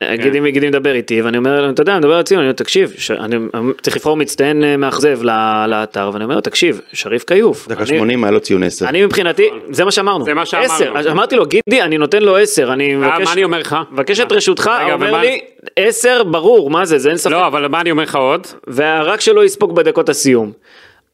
כן. 0.00 0.16
גידי 0.50 0.68
מדבר 0.68 0.94
איתי, 0.94 1.22
ואני 1.22 1.38
אומר 1.38 1.60
לו, 1.60 1.70
אתה 1.70 1.82
יודע, 1.82 1.92
אני 1.92 1.98
מדבר 1.98 2.14
על 2.14 2.22
ציון, 2.22 2.40
אני 2.40 2.46
אומר, 2.46 2.52
תקשיב, 2.56 2.92
אני 3.20 3.36
צריך 3.82 3.96
לבחור 3.96 4.16
מצטיין 4.16 4.80
מאכזב 4.80 5.18
ל- 5.22 5.66
לאתר, 5.68 6.10
ואני 6.12 6.24
אומר 6.24 6.40
תקשיב, 6.40 6.80
שריף 6.92 7.24
כיוף. 7.24 7.68
דקה 7.68 7.80
אני- 7.80 7.86
80 7.98 8.24
היה 8.24 8.30
לו 8.30 8.40
ציון 8.40 8.62
10. 8.62 8.88
אני 8.88 9.04
מבחינתי, 9.06 9.42
זה 9.70 9.84
מה 9.84 9.90
שאמרנו. 9.90 10.24
זה 10.24 10.34
מה 10.34 10.46
שאמרנו. 10.46 11.10
אמרתי 11.10 11.36
לו, 11.36 11.44
גידי, 11.46 11.82
אני 11.82 11.98
נותן 11.98 12.22
לו 12.22 12.36
עשר, 12.36 12.72
אני 12.72 12.94
מבקש... 12.94 13.35
אני 13.36 13.44
אומר 13.44 13.58
לך? 13.58 13.76
מבקש 13.90 14.20
את 14.20 14.32
רשותך, 14.32 14.70
אומר 14.92 15.20
לי, 15.20 15.40
עשר, 15.76 16.22
ברור, 16.24 16.70
מה 16.70 16.84
זה, 16.84 16.98
זה 16.98 17.08
אין 17.08 17.16
ספק. 17.16 17.32
לא, 17.32 17.46
אבל 17.46 17.68
מה 17.68 17.80
אני 17.80 17.90
אומר 17.90 18.02
לך 18.02 18.16
עוד? 18.16 18.46
ורק 18.66 19.20
שלא 19.20 19.44
יספוג 19.44 19.74
בדקות 19.74 20.08
הסיום. 20.08 20.52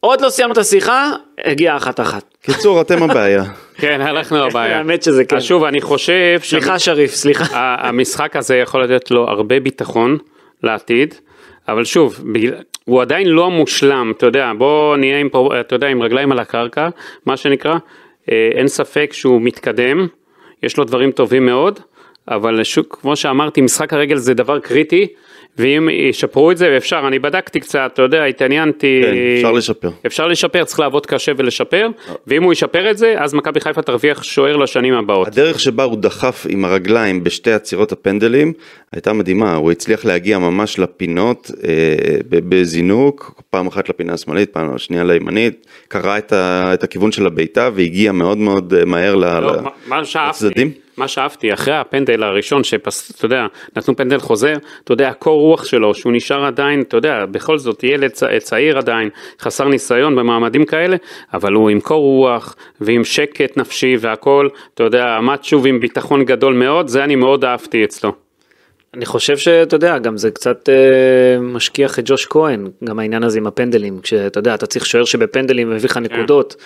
עוד 0.00 0.20
לא 0.20 0.28
סיימנו 0.28 0.52
את 0.52 0.58
השיחה, 0.58 1.10
הגיעה 1.44 1.76
אחת 1.76 2.00
אחת. 2.00 2.24
קיצור, 2.42 2.80
אתם 2.80 3.02
הבעיה. 3.02 3.44
כן, 3.80 4.00
הלכנו 4.00 4.44
הבעיה. 4.44 4.76
האמת 4.78 5.02
שזה 5.02 5.24
כן. 5.24 5.40
שוב, 5.40 5.64
אני 5.64 5.80
חושב... 5.80 6.38
סליחה 6.42 6.78
שריף, 6.78 7.14
סליחה. 7.14 7.76
המשחק 7.78 8.36
הזה 8.36 8.56
יכול 8.56 8.84
לתת 8.84 9.10
לו 9.10 9.28
הרבה 9.28 9.60
ביטחון 9.60 10.18
לעתיד, 10.62 11.14
אבל 11.68 11.84
שוב, 11.84 12.20
הוא 12.84 13.02
עדיין 13.02 13.28
לא 13.28 13.50
מושלם, 13.50 14.12
אתה 14.16 14.26
יודע, 14.26 14.52
בוא 14.58 14.96
נהיה 14.96 15.18
עם, 15.18 15.28
פה- 15.28 15.50
אתה 15.60 15.74
יודע, 15.74 15.86
עם 15.86 16.02
רגליים 16.02 16.32
על 16.32 16.38
הקרקע, 16.38 16.88
מה 17.26 17.36
שנקרא, 17.36 17.76
אה, 18.30 18.48
אין 18.54 18.68
ספק 18.68 19.10
שהוא 19.12 19.40
מתקדם, 19.42 20.06
יש 20.62 20.76
לו 20.76 20.84
דברים 20.84 21.10
טובים 21.12 21.46
מאוד, 21.46 21.80
אבל 22.28 22.64
שוב, 22.64 22.84
כמו 22.90 23.16
שאמרתי, 23.16 23.60
משחק 23.60 23.92
הרגל 23.92 24.16
זה 24.16 24.34
דבר 24.34 24.58
קריטי, 24.58 25.06
ואם 25.58 25.88
ישפרו 25.92 26.50
את 26.50 26.56
זה, 26.56 26.68
ואפשר, 26.74 27.02
אני 27.08 27.18
בדקתי 27.18 27.60
קצת, 27.60 27.90
אתה 27.94 28.02
יודע, 28.02 28.24
התעניינתי. 28.24 29.00
כן, 29.04 29.14
אפשר 29.38 29.52
לשפר. 29.52 29.90
אפשר 30.06 30.26
לשפר, 30.28 30.64
צריך 30.64 30.80
לעבוד 30.80 31.06
קשה 31.06 31.32
ולשפר, 31.36 31.88
ואם 32.26 32.42
הוא 32.42 32.52
ישפר 32.52 32.90
את 32.90 32.98
זה, 32.98 33.14
אז 33.18 33.34
מכבי 33.34 33.60
חיפה 33.60 33.82
תרוויח 33.82 34.22
שוער 34.22 34.56
לשנים 34.56 34.94
הבאות. 34.94 35.26
הדרך 35.26 35.60
שבה 35.60 35.84
הוא 35.84 35.96
דחף 35.96 36.46
עם 36.48 36.64
הרגליים 36.64 37.24
בשתי 37.24 37.52
עצירות 37.52 37.92
הפנדלים 37.92 38.52
הייתה 38.92 39.12
מדהימה, 39.12 39.54
הוא 39.54 39.70
הצליח 39.70 40.04
להגיע 40.04 40.38
ממש 40.38 40.78
לפינות 40.78 41.50
אה, 41.64 41.94
בזינוק, 42.28 43.42
פעם 43.50 43.66
אחת 43.66 43.88
לפינה 43.88 44.12
השמאלית, 44.12 44.50
פעם 44.50 44.78
שנייה 44.78 45.04
לימנית, 45.04 45.66
קרא 45.88 46.18
את, 46.18 46.32
ה- 46.32 46.70
את 46.74 46.84
הכיוון 46.84 47.12
של 47.12 47.26
הבעיטה 47.26 47.70
והגיע 47.74 48.12
מאוד 48.12 48.38
מאוד 48.38 48.74
אה, 48.74 48.84
מהר 48.84 49.14
לא, 49.14 49.56
ל- 49.56 49.60
מה- 49.60 49.70
מה 49.86 50.04
שאהבתי. 50.04 50.70
מה 50.96 51.08
שאהבתי, 51.08 51.52
אחרי 51.52 51.76
הפנדל 51.76 52.22
הראשון 52.22 52.64
שפס, 52.64 53.10
אתה 53.10 53.24
יודע, 53.24 53.46
נתנו 53.76 53.96
פנדל 53.96 54.18
חוזר, 54.18 54.54
אתה 54.84 54.92
יודע, 54.92 55.08
הקור 55.08 55.40
רוח 55.40 55.64
שלו, 55.64 55.94
שהוא 55.94 56.12
נשאר 56.12 56.44
עדיין, 56.44 56.80
אתה 56.80 56.96
יודע, 56.96 57.26
בכל 57.26 57.58
זאת 57.58 57.84
ילד 57.84 58.10
צ- 58.10 58.24
צעיר 58.38 58.78
עדיין, 58.78 59.08
חסר 59.40 59.68
ניסיון 59.68 60.16
במעמדים 60.16 60.64
כאלה, 60.64 60.96
אבל 61.34 61.52
הוא 61.52 61.70
עם 61.70 61.80
קור 61.80 62.00
רוח 62.00 62.56
ועם 62.80 63.04
שקט 63.04 63.56
נפשי 63.56 63.96
והכל, 64.00 64.48
אתה 64.74 64.82
יודע, 64.82 65.16
עמד 65.16 65.44
שוב 65.44 65.66
עם 65.66 65.80
ביטחון 65.80 66.24
גדול 66.24 66.54
מאוד, 66.54 66.88
זה 66.88 67.04
אני 67.04 67.16
מאוד 67.16 67.44
אהבתי 67.44 67.84
אצלו. 67.84 68.12
אני 68.94 69.06
חושב 69.06 69.36
שאתה 69.36 69.76
יודע, 69.76 69.98
גם 69.98 70.16
זה 70.16 70.30
קצת 70.30 70.68
אה, 70.68 71.40
משכיח 71.40 71.98
את 71.98 72.04
ג'וש 72.06 72.26
כהן, 72.26 72.70
גם 72.84 72.98
העניין 72.98 73.24
הזה 73.24 73.38
עם 73.38 73.46
הפנדלים, 73.46 74.00
כשאתה 74.00 74.38
יודע, 74.38 74.54
אתה 74.54 74.66
צריך 74.66 74.86
שוער 74.86 75.04
שבפנדלים 75.04 75.70
מביא 75.70 75.88
לך 75.88 75.96
נקודות, 75.96 76.56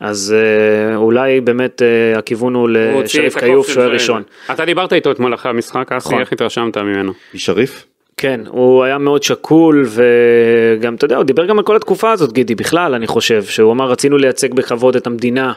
אז 0.00 0.34
אה, 0.36 0.96
אולי 0.96 1.40
באמת 1.40 1.82
אה, 1.82 2.18
הכיוון 2.18 2.54
הוא 2.54 2.68
לשריף 2.68 3.38
כיוף 3.38 3.68
שוער. 3.68 3.90
ראשון. 3.90 4.22
אתה 4.50 4.64
דיברת 4.64 4.92
איתו 4.92 5.10
אתמול 5.10 5.34
אחרי 5.34 5.50
המשחק, 5.50 5.92
אסי, 5.92 6.08
נכון. 6.08 6.20
איך 6.20 6.32
התרשמת 6.32 6.76
ממנו? 6.76 7.12
שריף? 7.34 7.86
כן, 8.16 8.40
הוא 8.48 8.84
היה 8.84 8.98
מאוד 8.98 9.22
שקול 9.22 9.86
וגם, 9.86 10.94
אתה 10.94 11.04
יודע, 11.04 11.16
הוא 11.16 11.24
דיבר 11.24 11.46
גם 11.46 11.58
על 11.58 11.64
כל 11.64 11.76
התקופה 11.76 12.12
הזאת, 12.12 12.32
גידי, 12.32 12.54
בכלל, 12.54 12.94
אני 12.94 13.06
חושב, 13.06 13.44
שהוא 13.44 13.72
אמר, 13.72 13.90
רצינו 13.90 14.18
לייצג 14.18 14.54
בכבוד 14.54 14.96
את 14.96 15.06
המדינה. 15.06 15.52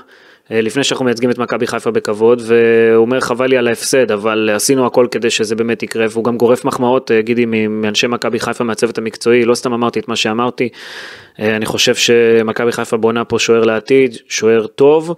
אה, 0.52 0.62
לפני 0.62 0.84
שאנחנו 0.84 1.06
מייצגים 1.06 1.32
את 1.32 1.38
מכבי 1.38 1.68
חיפה 1.68 1.92
בכבוד, 1.92 2.42
והוא 2.46 3.02
אומר 3.02 3.20
חבל 3.20 3.48
לי 3.48 3.58
על 3.58 3.68
ההפסד, 3.68 4.12
אבל 4.12 4.50
עשינו 4.54 4.86
הכל 4.86 5.08
כדי 5.12 5.30
שזה 5.30 5.56
באמת 5.56 5.84
יקרה, 5.84 6.06
והוא 6.10 6.24
גם 6.24 6.38
גורף 6.38 6.66
מחמאות, 6.66 7.12
אה, 7.12 7.22
גידי, 7.22 7.46
מאנשי 7.70 8.08
מכבי 8.08 8.40
חיפה 8.40 8.64
מהצוות 8.64 8.98
המקצועי, 8.98 9.46
לא 9.46 9.56
סתם 9.56 9.74
אמרתי 9.74 10.00
את 10.00 10.08
מה 10.08 10.16
שאמרתי, 10.16 10.70
אה, 11.40 11.56
אני 11.56 11.66
חושב 11.66 11.96
שמכבי 11.96 12.72
חיפה 12.72 12.98
בונה 12.98 13.26
פה 13.26 13.40
שוער 13.40 13.64
לעתיד, 13.64 14.18
שוער 14.28 14.68
טוב, 14.68 15.16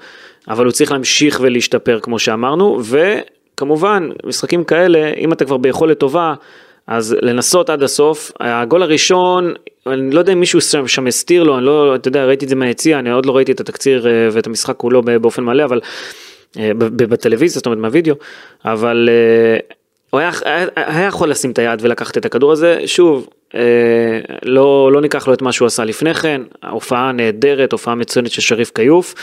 אבל 0.47 0.65
הוא 0.65 0.71
צריך 0.71 0.91
להמשיך 0.91 1.39
ולהשתפר 1.43 1.99
כמו 1.99 2.19
שאמרנו, 2.19 2.81
וכמובן, 2.83 4.09
משחקים 4.25 4.63
כאלה, 4.63 5.11
אם 5.17 5.33
אתה 5.33 5.45
כבר 5.45 5.57
ביכולת 5.57 5.99
טובה, 5.99 6.33
אז 6.91 7.15
לנסות 7.21 7.69
עד 7.69 7.83
הסוף, 7.83 8.31
הגול 8.39 8.83
הראשון, 8.83 9.53
אני 9.87 10.11
לא 10.11 10.19
יודע 10.19 10.33
אם 10.33 10.39
מישהו 10.39 10.61
שם, 10.61 10.87
שם 10.87 11.07
הסתיר 11.07 11.43
לו, 11.43 11.57
אני 11.57 11.65
לא, 11.65 11.95
אתה 11.95 12.07
יודע, 12.07 12.25
ראיתי 12.25 12.45
את 12.45 12.49
זה 12.49 12.55
מהיציע, 12.55 12.99
אני 12.99 13.11
עוד 13.11 13.25
לא 13.25 13.35
ראיתי 13.35 13.51
את 13.51 13.59
התקציר 13.59 14.07
אה, 14.07 14.27
ואת 14.31 14.47
המשחק 14.47 14.75
כולו 14.77 15.01
באופן 15.01 15.43
מלא, 15.43 15.63
אבל 15.63 15.79
אה, 16.57 16.71
בטלוויזיה, 16.75 17.59
זאת 17.59 17.65
אומרת 17.65 17.79
מהווידאו, 17.79 18.15
אבל 18.65 19.09
אה, 19.11 19.59
הוא 20.09 20.19
היה, 20.19 20.31
היה, 20.45 20.67
היה 20.75 21.07
יכול 21.07 21.29
לשים 21.29 21.51
את 21.51 21.59
היד 21.59 21.79
ולקחת 21.81 22.17
את 22.17 22.25
הכדור 22.25 22.51
הזה, 22.51 22.81
שוב, 22.85 23.27
לא, 24.43 24.91
לא 24.93 25.01
ניקח 25.01 25.27
לו 25.27 25.33
את 25.33 25.41
מה 25.41 25.51
שהוא 25.51 25.65
עשה 25.65 25.85
לפני 25.85 26.13
כן, 26.13 26.41
הופעה 26.69 27.11
נהדרת, 27.11 27.71
הופעה 27.71 27.95
מצוינת 27.95 28.31
של 28.31 28.41
שריף 28.41 28.71
כיוף, 28.75 29.15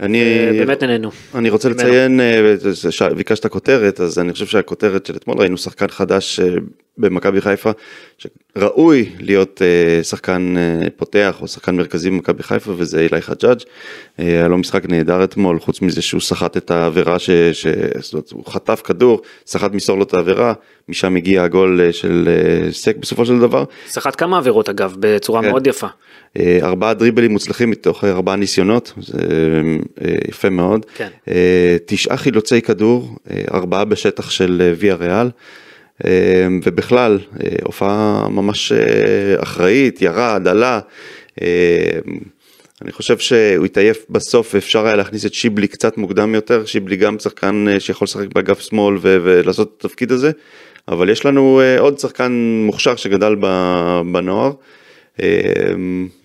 אני... 0.00 0.22
אה, 0.22 0.52
באמת 0.52 0.82
נהנינו. 0.82 1.10
אני 1.34 1.50
רוצה 1.50 1.68
ממנו. 1.68 1.80
לציין, 1.80 2.20
אה, 2.20 3.14
ביקשת 3.16 3.46
כותרת, 3.46 4.00
אז 4.00 4.18
אני 4.18 4.32
חושב 4.32 4.46
שהכותרת 4.46 5.06
של 5.06 5.16
אתמול 5.16 5.38
ראינו 5.38 5.58
שחקן 5.58 5.88
חדש 5.88 6.40
אה, 6.40 6.48
במכבי 6.98 7.40
חיפה, 7.40 7.70
שראוי 8.18 9.10
להיות 9.20 9.62
שחקן 10.02 10.54
פותח 10.96 11.38
או 11.40 11.48
שחקן 11.48 11.76
מרכזי 11.76 12.10
במכבי 12.10 12.42
חיפה, 12.42 12.72
וזה 12.76 13.00
אילי 13.00 13.22
חג'אג'. 13.22 13.58
היה 14.18 14.48
לו 14.48 14.58
משחק 14.58 14.88
נהדר 14.88 15.24
אתמול, 15.24 15.60
חוץ 15.60 15.82
מזה 15.82 16.02
שהוא 16.02 16.20
סחט 16.20 16.56
את 16.56 16.70
העבירה, 16.70 17.18
ש... 17.18 17.30
ש... 17.30 17.66
זאת 18.00 18.12
אומרת, 18.12 18.30
הוא 18.32 18.44
חטף 18.46 18.82
כדור, 18.84 19.22
סחט 19.46 19.72
מסור 19.72 19.96
לו 19.98 20.02
את 20.02 20.14
העבירה, 20.14 20.52
משם 20.90 21.16
הגיע 21.16 21.42
הגול 21.42 21.80
אה, 21.80 21.92
של 21.92 22.28
אה, 22.28 22.72
סק 22.72 22.96
בסופו 22.96 23.26
של 23.26 23.38
דבר. 23.38 23.64
סחט 23.88 24.14
כמה 24.18 24.38
עבירות 24.38 24.68
אגב, 24.68 24.94
בצורה 24.98 25.42
כן. 25.42 25.48
מאוד 25.48 25.66
יפה. 25.66 25.86
אה, 26.38 26.58
ארבעה 26.62 26.94
דריבלים 26.94 27.32
מוצלחים 27.32 27.70
מתוך 27.70 28.04
ארבעה 28.04 28.36
ניסיונות, 28.36 28.92
זה 28.96 29.18
יפה 30.28 30.50
מאוד. 30.50 30.86
כן. 30.96 31.08
תשעה 31.86 32.16
חילוצי 32.16 32.62
כדור, 32.62 33.16
ארבעה 33.54 33.84
בשטח 33.84 34.30
של 34.30 34.72
ויה 34.78 34.94
ריאל. 34.94 35.30
ובכלל, 36.64 37.18
הופעה 37.62 38.28
ממש 38.28 38.72
אחראית, 39.42 40.02
ירד, 40.02 40.48
עלה. 40.48 40.80
אני 42.82 42.92
חושב 42.92 43.18
שהוא 43.18 43.64
התעייף 43.64 44.06
בסוף 44.10 44.54
ואפשר 44.54 44.86
היה 44.86 44.96
להכניס 44.96 45.26
את 45.26 45.34
שיבלי 45.34 45.68
קצת 45.68 45.96
מוקדם 45.96 46.34
יותר, 46.34 46.64
שיבלי 46.64 46.96
גם 46.96 47.18
שחקן 47.18 47.66
שיכול 47.78 48.04
לשחק 48.04 48.26
באגף 48.34 48.60
שמאל 48.60 48.96
ו- 48.96 49.18
ולעשות 49.22 49.74
את 49.78 49.84
התפקיד 49.84 50.12
הזה, 50.12 50.30
אבל 50.88 51.10
יש 51.10 51.26
לנו 51.26 51.60
אה, 51.60 51.80
עוד 51.80 51.98
שחקן 51.98 52.32
מוכשר 52.66 52.96
שגדל 52.96 53.34
בנוער, 54.12 54.52
אה, 55.22 55.26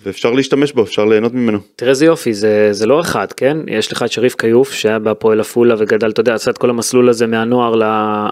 ואפשר 0.06 0.32
להשתמש 0.32 0.72
בו, 0.72 0.84
אפשר 0.84 1.06
ליהנות 1.06 1.34
ממנו. 1.34 1.60
תראה 1.76 1.90
איזה 1.90 2.06
יופי, 2.06 2.34
זה, 2.34 2.68
זה 2.72 2.86
לא 2.86 3.02
אחד, 3.02 3.32
כן? 3.32 3.58
יש 3.68 3.92
לך 3.92 4.04
את 4.04 4.12
שריף 4.12 4.36
כיוף 4.36 4.72
שהיה 4.72 5.00
בהפועל 5.00 5.40
עפולה 5.40 5.76
וגדל, 5.78 6.10
אתה 6.10 6.22
יודע, 6.22 6.34
עשה 6.34 6.52
את 6.52 6.58
כל 6.58 6.70
המסלול 6.70 7.10
הזה 7.10 7.28
מהנוער 7.28 7.76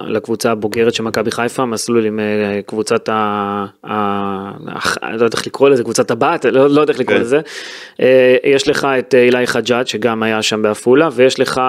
לקבוצה 0.08 0.52
הבוגרת 0.52 0.94
של 0.94 1.04
מכבי 1.04 1.32
חיפה, 1.32 1.66
מסלול 1.66 2.06
עם 2.06 2.20
אה, 2.20 2.62
קבוצת 2.66 3.10
ה... 3.10 3.66
ה... 3.86 4.52
לא 5.18 5.26
יודע 5.26 5.38
איך 5.38 5.48
לקרוא 5.48 5.70
לזה, 5.70 5.84
קבוצת 5.84 6.12
הבת, 6.12 6.46
לא, 6.46 6.70
לא 6.70 6.82
יודע 6.82 6.94
איך 6.94 7.00
לקרוא 7.00 7.18
כן. 7.18 7.22
לזה. 7.22 7.40
אה, 8.02 8.36
יש 8.44 8.68
לך 8.68 8.88
את 9.00 9.16
אה, 9.16 9.24
אילי 9.24 9.48
חג'אג' 9.48 9.88
שגם 9.88 10.24
היה 10.24 10.42
שם 10.42 10.62
בעפולה, 10.62 11.10
ויש 11.14 11.40
לך 11.40 11.62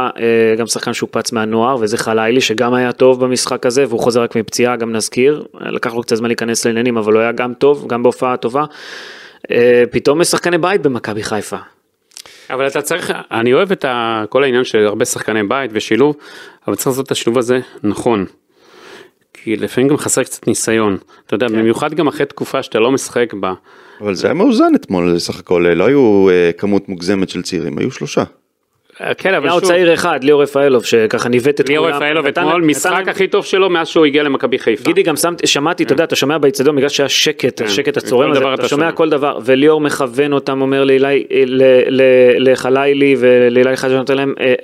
גם 0.59 0.67
שחקן 0.67 0.93
שהוקפץ 0.93 1.33
מהנוער, 1.33 1.77
וזה 1.81 1.99
חלילי 1.99 2.40
שגם 2.40 2.75
היה 2.75 2.93
טוב 2.93 3.25
במשחק 3.25 3.67
הזה, 3.67 3.85
והוא 3.88 4.01
חוזר 4.01 4.23
רק 4.23 4.37
מפציעה, 4.37 4.77
גם 4.77 4.93
נזכיר. 4.93 5.45
לקח 5.61 5.95
לו 5.95 6.03
קצת 6.03 6.17
זמן 6.17 6.29
להיכנס 6.29 6.67
לעניינים, 6.67 6.97
אבל 6.97 7.12
הוא 7.12 7.21
היה 7.21 7.33
גם 7.33 7.55
טוב, 7.55 7.87
גם 7.88 8.03
בהופעה 8.03 8.37
טובה. 8.37 8.64
אה, 9.51 9.83
פתאום 9.91 10.21
יש 10.21 10.29
שחקני 10.29 10.59
בית 10.59 10.83
במכבי 10.83 11.23
חיפה. 11.23 11.57
אבל 12.51 12.67
אתה 12.67 12.83
צריך, 12.83 13.13
אני 13.31 13.53
אוהב 13.53 13.73
את 13.73 13.85
ה, 13.85 14.25
כל 14.29 14.45
העניין 14.45 14.65
של 14.65 14.87
הרבה 14.87 15.05
שחקני 15.05 15.43
בית 15.43 15.71
ושילוב, 15.75 16.17
אבל 16.69 16.77
צריך 16.77 16.87
לעשות 16.87 17.07
את 17.07 17.11
השילוב 17.11 17.39
הזה 17.39 17.61
נכון. 17.83 18.27
כי 19.35 19.57
לפעמים 19.57 19.89
גם 19.89 19.97
חסר 19.97 20.23
קצת 20.23 20.47
ניסיון, 20.47 20.99
אתה 21.27 21.35
יודע, 21.35 21.49
במיוחד 21.49 21.95
גם 21.95 22.09
אחרי 22.09 22.27
תקופה 22.27 22.63
שאתה 22.63 22.79
לא 22.79 22.93
משחק 22.93 23.35
בה. 23.35 23.55
אבל 24.01 24.15
זה 24.15 24.27
היה 24.27 24.35
מאוזן 24.35 24.75
אתמול 24.75 25.19
סך 25.19 25.39
הכל, 25.39 25.67
לא 25.77 25.87
היו 25.87 26.29
אה, 26.31 26.51
כמות 26.59 26.89
מוגזמת 26.89 27.29
של 27.29 27.43
צעירים, 27.43 27.79
היו 27.79 27.91
שלושה. 27.91 28.25
כן, 29.19 29.35
אבל 29.35 29.45
היה 29.47 29.53
עוד 29.53 29.63
שוב, 29.63 29.71
צעיר 29.73 29.95
אחד, 29.95 30.25
ליאור 30.25 30.43
רפאלוב, 30.43 30.85
שככה 30.85 31.29
ניווט 31.29 31.61
את 31.61 31.69
ליאור 31.69 31.87
כולם. 31.87 31.97
רפאלוב 31.97 32.27
נתן- 32.27 32.41
אתמול, 32.43 32.63
משחק 32.63 33.09
הכי 33.09 33.27
טוב 33.29 33.45
שלו 33.45 33.71
מאז 33.71 33.89
שהוא 33.89 34.05
הגיע 34.07 34.23
למכבי 34.23 34.59
חיפה. 34.59 34.85
גידי 34.85 35.03
גם 35.03 35.15
שמעתי, 35.45 35.83
אתה 35.85 35.93
יודע, 35.93 36.05
אתה 36.05 36.17
שומע 36.17 36.39
באיצטדיון, 36.39 36.77
בגלל 36.77 36.89
שהיה 36.89 37.09
שקט, 37.09 37.59
כן, 37.59 37.65
השקט 37.65 37.95
כל 37.99 38.07
הצורם 38.07 38.31
הזה, 38.31 38.41
דבר 38.41 38.55
אתה 38.55 38.69
שומע. 38.69 38.93
כל 38.93 39.09
דבר, 39.09 39.39
וליאור 39.45 39.81
מכוון 39.81 40.33
אותם, 40.33 40.61
אומר 40.63 40.85
ל- 40.85 42.01
לחלילי 42.39 43.17
ולאילי 43.19 43.77
חג'ה 43.77 43.97
נותן 43.97 44.17
להם 44.17 44.35
אה, 44.41 44.55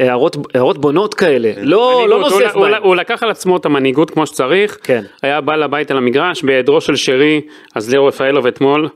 הערות 0.55 0.79
בונות 0.79 1.15
כאלה, 1.15 1.53
לא 1.63 2.07
לא 2.09 2.15
הוא, 2.17 2.25
הוא, 2.55 2.67
בהם. 2.69 2.83
הוא 2.83 2.97
לקח 2.97 3.23
על 3.23 3.31
עצמו 3.31 3.57
את 3.57 3.67
המנהיגות 3.67 4.11
כמו 4.11 4.27
שצריך, 4.27 4.79
כן. 4.83 5.03
היה 5.23 5.41
בא 5.41 5.57
לבית 5.57 5.91
על 5.91 5.97
המגרש, 5.97 6.43
בהיעדרו 6.43 6.81
של 6.81 6.97
שרי, 6.97 7.41
אז 7.75 7.91
ליאור 7.91 8.09
רפאלוב 8.09 8.47
אתמול. 8.47 8.89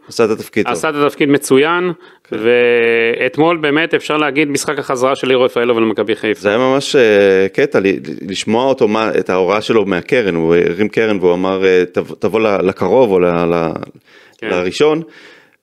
עשה 0.68 0.88
את 0.88 0.94
התפקיד 0.94 1.28
מצוין, 1.28 1.92
ואתמול 2.32 3.56
באמת 3.56 3.94
אפשר 3.94 4.16
להגיד 4.16 4.48
משחק 4.50 4.78
החזרה 4.78 5.16
של 5.24 5.28
ליאור 5.28 5.44
רפאלוב 5.44 5.78
למכבי 5.78 6.16
חיפה. 6.16 6.40
זה 6.40 6.48
היה 6.48 6.58
ממש 6.58 6.96
אה, 6.96 7.46
קטע 7.52 7.78
לשמוע 8.28 8.64
אותו, 8.64 8.88
מה, 8.88 9.10
את 9.18 9.30
ההוראה 9.30 9.60
שלו 9.60 9.84
מהקרן, 9.86 10.34
הוא 10.34 10.54
הרים 10.54 10.88
קרן 10.88 11.18
והוא 11.20 11.34
אמר 11.34 11.64
אה, 11.66 11.84
"תב- 11.92 12.14
תבוא 12.18 12.40
לקרוב 12.40 13.10
או 13.10 13.18
ל- 13.20 13.26
ל- 13.26 13.72
כן. 14.38 14.48
לראשון. 14.50 15.02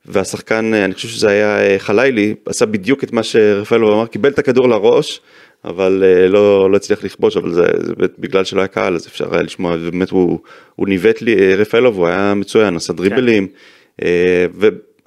והשחקן, 0.05 0.73
אה, 0.73 0.85
אני 0.85 0.93
חושב 0.93 1.07
שזה 1.07 1.29
היה 1.29 1.79
חלילי, 1.79 2.35
עשה 2.45 2.65
בדיוק 2.65 3.03
את 3.03 3.13
מה 3.13 3.23
שרפאלוב 3.23 3.91
אמר, 3.93 4.05
קיבל 4.05 4.29
את 4.29 4.39
הכדור 4.39 4.69
לראש, 4.69 5.21
אבל 5.65 6.03
לא, 6.29 6.71
לא 6.71 6.75
הצליח 6.77 7.03
לכבוש, 7.03 7.37
אבל 7.37 7.51
זה, 7.51 7.61
זה 7.77 7.93
באמת 7.95 8.11
בגלל 8.19 8.43
שלא 8.43 8.61
היה 8.61 8.67
קהל, 8.67 8.95
אז 8.95 9.07
אפשר 9.07 9.33
היה 9.33 9.43
לשמוע, 9.43 9.75
ובאמת 9.81 10.09
הוא, 10.09 10.39
הוא 10.75 10.87
ניווט 10.87 11.21
לי, 11.21 11.55
רפאלוב, 11.55 11.97
הוא 11.97 12.07
היה 12.07 12.33
מצוין, 12.33 12.75
עשה 12.75 12.93
דריבלים, 12.93 13.47
אה, 14.03 14.45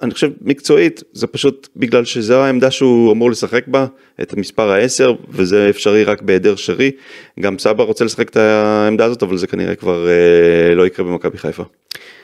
ואני 0.01 0.13
חושב 0.13 0.29
מקצועית, 0.41 1.03
זה 1.13 1.27
פשוט 1.27 1.67
בגלל 1.75 2.05
שזו 2.05 2.35
העמדה 2.43 2.71
שהוא 2.71 3.11
אמור 3.11 3.31
לשחק 3.31 3.67
בה, 3.67 3.85
את 4.21 4.33
המספר 4.33 4.69
העשר, 4.71 5.13
וזה 5.29 5.69
אפשרי 5.69 6.03
רק 6.03 6.21
בהיעדר 6.21 6.55
שרי, 6.55 6.91
גם 7.39 7.59
סבא 7.59 7.83
רוצה 7.83 8.05
לשחק 8.05 8.29
את 8.29 8.37
העמדה 8.37 9.05
הזאת, 9.05 9.23
אבל 9.23 9.37
זה 9.37 9.47
כנראה 9.47 9.75
כבר 9.75 10.07
אה, 10.07 10.75
לא 10.75 10.87
יקרה 10.87 11.05
במכבי 11.05 11.37
חיפה. 11.37 11.63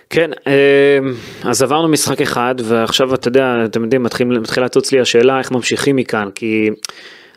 כן, 0.10 0.32
אה, 0.48 1.00
אז 1.44 1.62
עברנו 1.64 1.88
משחק 1.88 2.22
אחד, 2.22 2.56
ועכשיו 2.64 3.14
אתה 3.14 3.28
יודע, 3.28 3.56
אתם 3.66 3.84
יודעים, 3.84 4.04
מתחיל- 4.04 4.28
מתחילה 4.28 4.66
לצוץ 4.66 4.92
לי 4.92 5.00
השאלה 5.00 5.40
איך 5.40 5.52
ממשיכים 5.52 5.96
מכאן, 5.96 6.30
כי 6.36 6.70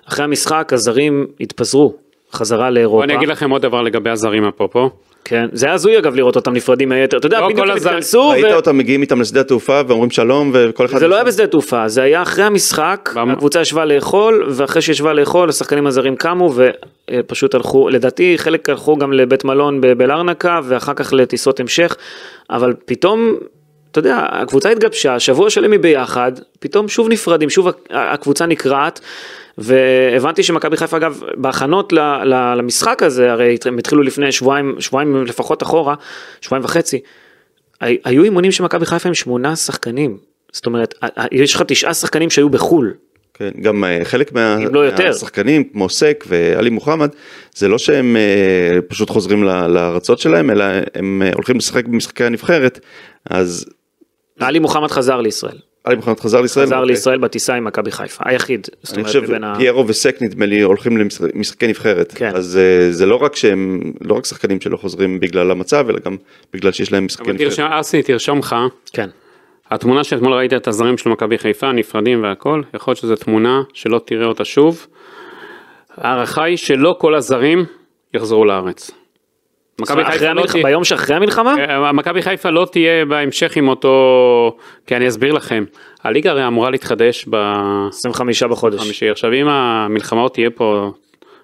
אחרי 0.08 0.24
המשחק 0.24 0.70
הזרים 0.72 1.26
התפזרו 1.40 1.94
חזרה 2.32 2.70
לאירופה. 2.70 3.04
אני 3.04 3.14
אגיד 3.14 3.28
לכם 3.28 3.50
עוד 3.50 3.62
דבר 3.62 3.82
לגבי 3.82 4.10
הזרים 4.10 4.44
אפרופו. 4.44 4.90
כן, 5.24 5.46
זה 5.52 5.66
היה 5.66 5.74
הזוי 5.74 5.98
אגב 5.98 6.14
לראות 6.14 6.36
אותם 6.36 6.52
נפרדים 6.52 6.88
מהיתר, 6.88 7.16
אתה 7.16 7.26
יודע, 7.26 7.40
לא 7.40 7.48
בדיוק 7.48 7.66
הם 7.68 7.76
התכנסו, 7.76 8.28
ראית 8.28 8.44
ו- 8.44 8.54
אותם 8.54 8.78
מגיעים 8.78 9.02
איתם 9.02 9.20
לשדה 9.20 9.40
התעופה 9.40 9.80
ואומרים 9.86 10.10
שלום 10.10 10.50
וכל 10.54 10.84
אחד... 10.86 10.98
זה 10.98 11.08
לא 11.08 11.14
היה 11.14 11.24
בשדה 11.24 11.46
תעופה, 11.46 11.88
זה 11.88 12.02
היה 12.02 12.22
אחרי 12.22 12.44
המשחק, 12.44 13.10
במ- 13.14 13.30
הקבוצה 13.30 13.60
ישבה 13.60 13.84
לאכול, 13.84 14.46
ואחרי 14.50 14.82
שישבה 14.82 15.12
לאכול, 15.12 15.48
השחקנים 15.48 15.86
הזרים 15.86 16.16
קמו 16.16 16.52
ופשוט 17.10 17.54
הלכו, 17.54 17.88
לדעתי 17.88 18.34
חלק 18.38 18.68
הלכו 18.70 18.96
גם 18.96 19.12
לבית 19.12 19.44
מלון 19.44 19.80
בלרנקה, 19.80 20.60
ואחר 20.64 20.94
כך 20.94 21.12
לטיסות 21.12 21.60
המשך, 21.60 21.96
אבל 22.50 22.74
פתאום, 22.84 23.34
אתה 23.90 23.98
יודע, 23.98 24.26
הקבוצה 24.30 24.70
התגבשה, 24.70 25.20
שבוע 25.20 25.50
שלם 25.50 25.72
היא 25.72 25.80
ביחד, 25.80 26.32
פתאום 26.60 26.88
שוב 26.88 27.08
נפרדים, 27.08 27.50
שוב 27.50 27.68
הק- 27.68 27.88
הקבוצה 27.90 28.46
נקרעת. 28.46 29.00
והבנתי 29.58 30.42
שמכבי 30.42 30.76
חיפה 30.76 30.96
אגב 30.96 31.22
בהכנות 31.36 31.92
למשחק 32.56 33.02
הזה 33.02 33.32
הרי 33.32 33.56
הם 33.64 33.78
התחילו 33.78 34.02
לפני 34.02 34.32
שבועיים 34.32 34.76
שבועיים 34.78 35.24
לפחות 35.26 35.62
אחורה 35.62 35.94
שבועיים 36.40 36.64
וחצי 36.64 37.00
הי- 37.80 37.98
היו 38.04 38.24
אימונים 38.24 38.52
של 38.52 38.64
מכבי 38.64 38.86
חיפה 38.86 39.08
עם 39.08 39.14
שמונה 39.14 39.56
שחקנים. 39.56 40.18
זאת 40.52 40.66
אומרת, 40.66 40.94
יש 41.32 41.54
לך 41.54 41.62
תשעה 41.62 41.94
שחקנים 41.94 42.30
שהיו 42.30 42.48
בחו"ל. 42.50 42.94
כן, 43.34 43.50
גם 43.62 43.84
אה, 43.84 44.00
חלק 44.04 44.32
מה, 44.32 44.56
לא 44.72 44.80
יותר. 44.80 45.06
מהשחקנים 45.06 45.64
כמו 45.64 45.88
סק 45.88 46.24
ועלי 46.28 46.70
מוחמד, 46.70 47.08
זה 47.54 47.68
לא 47.68 47.78
שהם 47.78 48.16
אה, 48.16 48.78
פשוט 48.88 49.10
חוזרים 49.10 49.44
ל- 49.44 49.66
לארצות 49.66 50.18
שלהם, 50.18 50.50
אלא 50.50 50.64
הם 50.94 51.22
אה, 51.24 51.30
הולכים 51.34 51.56
לשחק 51.56 51.84
במשחקי 51.86 52.24
הנבחרת, 52.24 52.80
אז 53.30 53.66
עלי 54.40 54.58
מוחמד 54.58 54.90
חזר 54.90 55.20
לישראל. 55.20 55.58
עלי 55.84 55.96
מוחמד 55.96 56.20
חזר 56.20 56.40
לישראל. 56.40 56.66
חזר 56.66 56.76
אוקיי. 56.76 56.94
לישראל 56.94 57.18
בטיסה 57.18 57.54
עם 57.54 57.64
מכבי 57.64 57.90
חיפה, 57.90 58.24
היחיד. 58.26 58.66
אני 58.92 59.04
חושב 59.04 59.22
פיירו 59.56 59.88
וסק 59.88 60.22
נדמה 60.22 60.46
לי 60.46 60.60
הולכים 60.60 60.96
למשחקי 61.34 61.66
נבחרת, 61.66 62.12
כן. 62.16 62.30
אז 62.34 62.56
אה, 62.56 62.92
זה 62.92 63.06
לא 63.06 63.16
רק 63.16 63.36
שהם, 63.36 63.92
לא 64.00 64.14
רק 64.14 64.24
שחקנים 64.24 64.60
שלא 64.60 64.76
חוזרים 64.76 65.20
בגלל 65.20 65.50
המצב, 65.50 65.86
אלא 65.88 65.98
גם 66.04 66.16
בגלל 66.52 66.72
שיש 66.72 66.92
להם 66.92 67.04
משחקי 67.04 67.24
אבל 67.24 67.32
נבחרת. 67.32 67.48
תרשום, 67.48 67.66
אסי, 67.66 68.02
תרשום 68.02 68.38
לך, 68.38 68.56
כן. 68.92 69.08
התמונה 69.70 70.04
שאתמול 70.04 70.32
ראית 70.32 70.52
את 70.52 70.68
הזרים 70.68 70.98
של 70.98 71.10
מכבי 71.10 71.38
חיפה, 71.38 71.72
נפרדים 71.72 72.22
והכל, 72.22 72.62
יכול 72.74 72.90
להיות 72.90 72.98
שזו 72.98 73.16
תמונה 73.16 73.62
שלא 73.72 74.00
תראה 74.04 74.26
אותה 74.26 74.44
שוב. 74.44 74.86
ההערכה 75.96 76.44
היא 76.44 76.56
שלא 76.56 76.96
כל 76.98 77.14
הזרים 77.14 77.64
יחזרו 78.14 78.44
לארץ. 78.44 78.90
ביום 80.62 80.84
שאחרי 80.84 81.16
המלחמה? 81.16 81.54
אה, 81.58 81.92
מכבי 81.92 82.22
חיפה 82.22 82.50
לא 82.50 82.66
תהיה 82.72 83.04
בהמשך 83.04 83.56
עם 83.56 83.68
אותו, 83.68 84.56
כי 84.86 84.96
אני 84.96 85.08
אסביר 85.08 85.32
לכם, 85.32 85.64
הליגה 86.04 86.30
הרי 86.30 86.46
אמורה 86.46 86.70
להתחדש 86.70 87.26
ב... 87.30 87.36
25 87.88 88.42
בחודש. 88.42 88.80
חמישי. 88.80 89.10
עכשיו 89.10 89.32
אם 89.32 89.48
המלחמה 89.48 90.20
עוד 90.20 90.30
תהיה 90.30 90.50
פה 90.50 90.90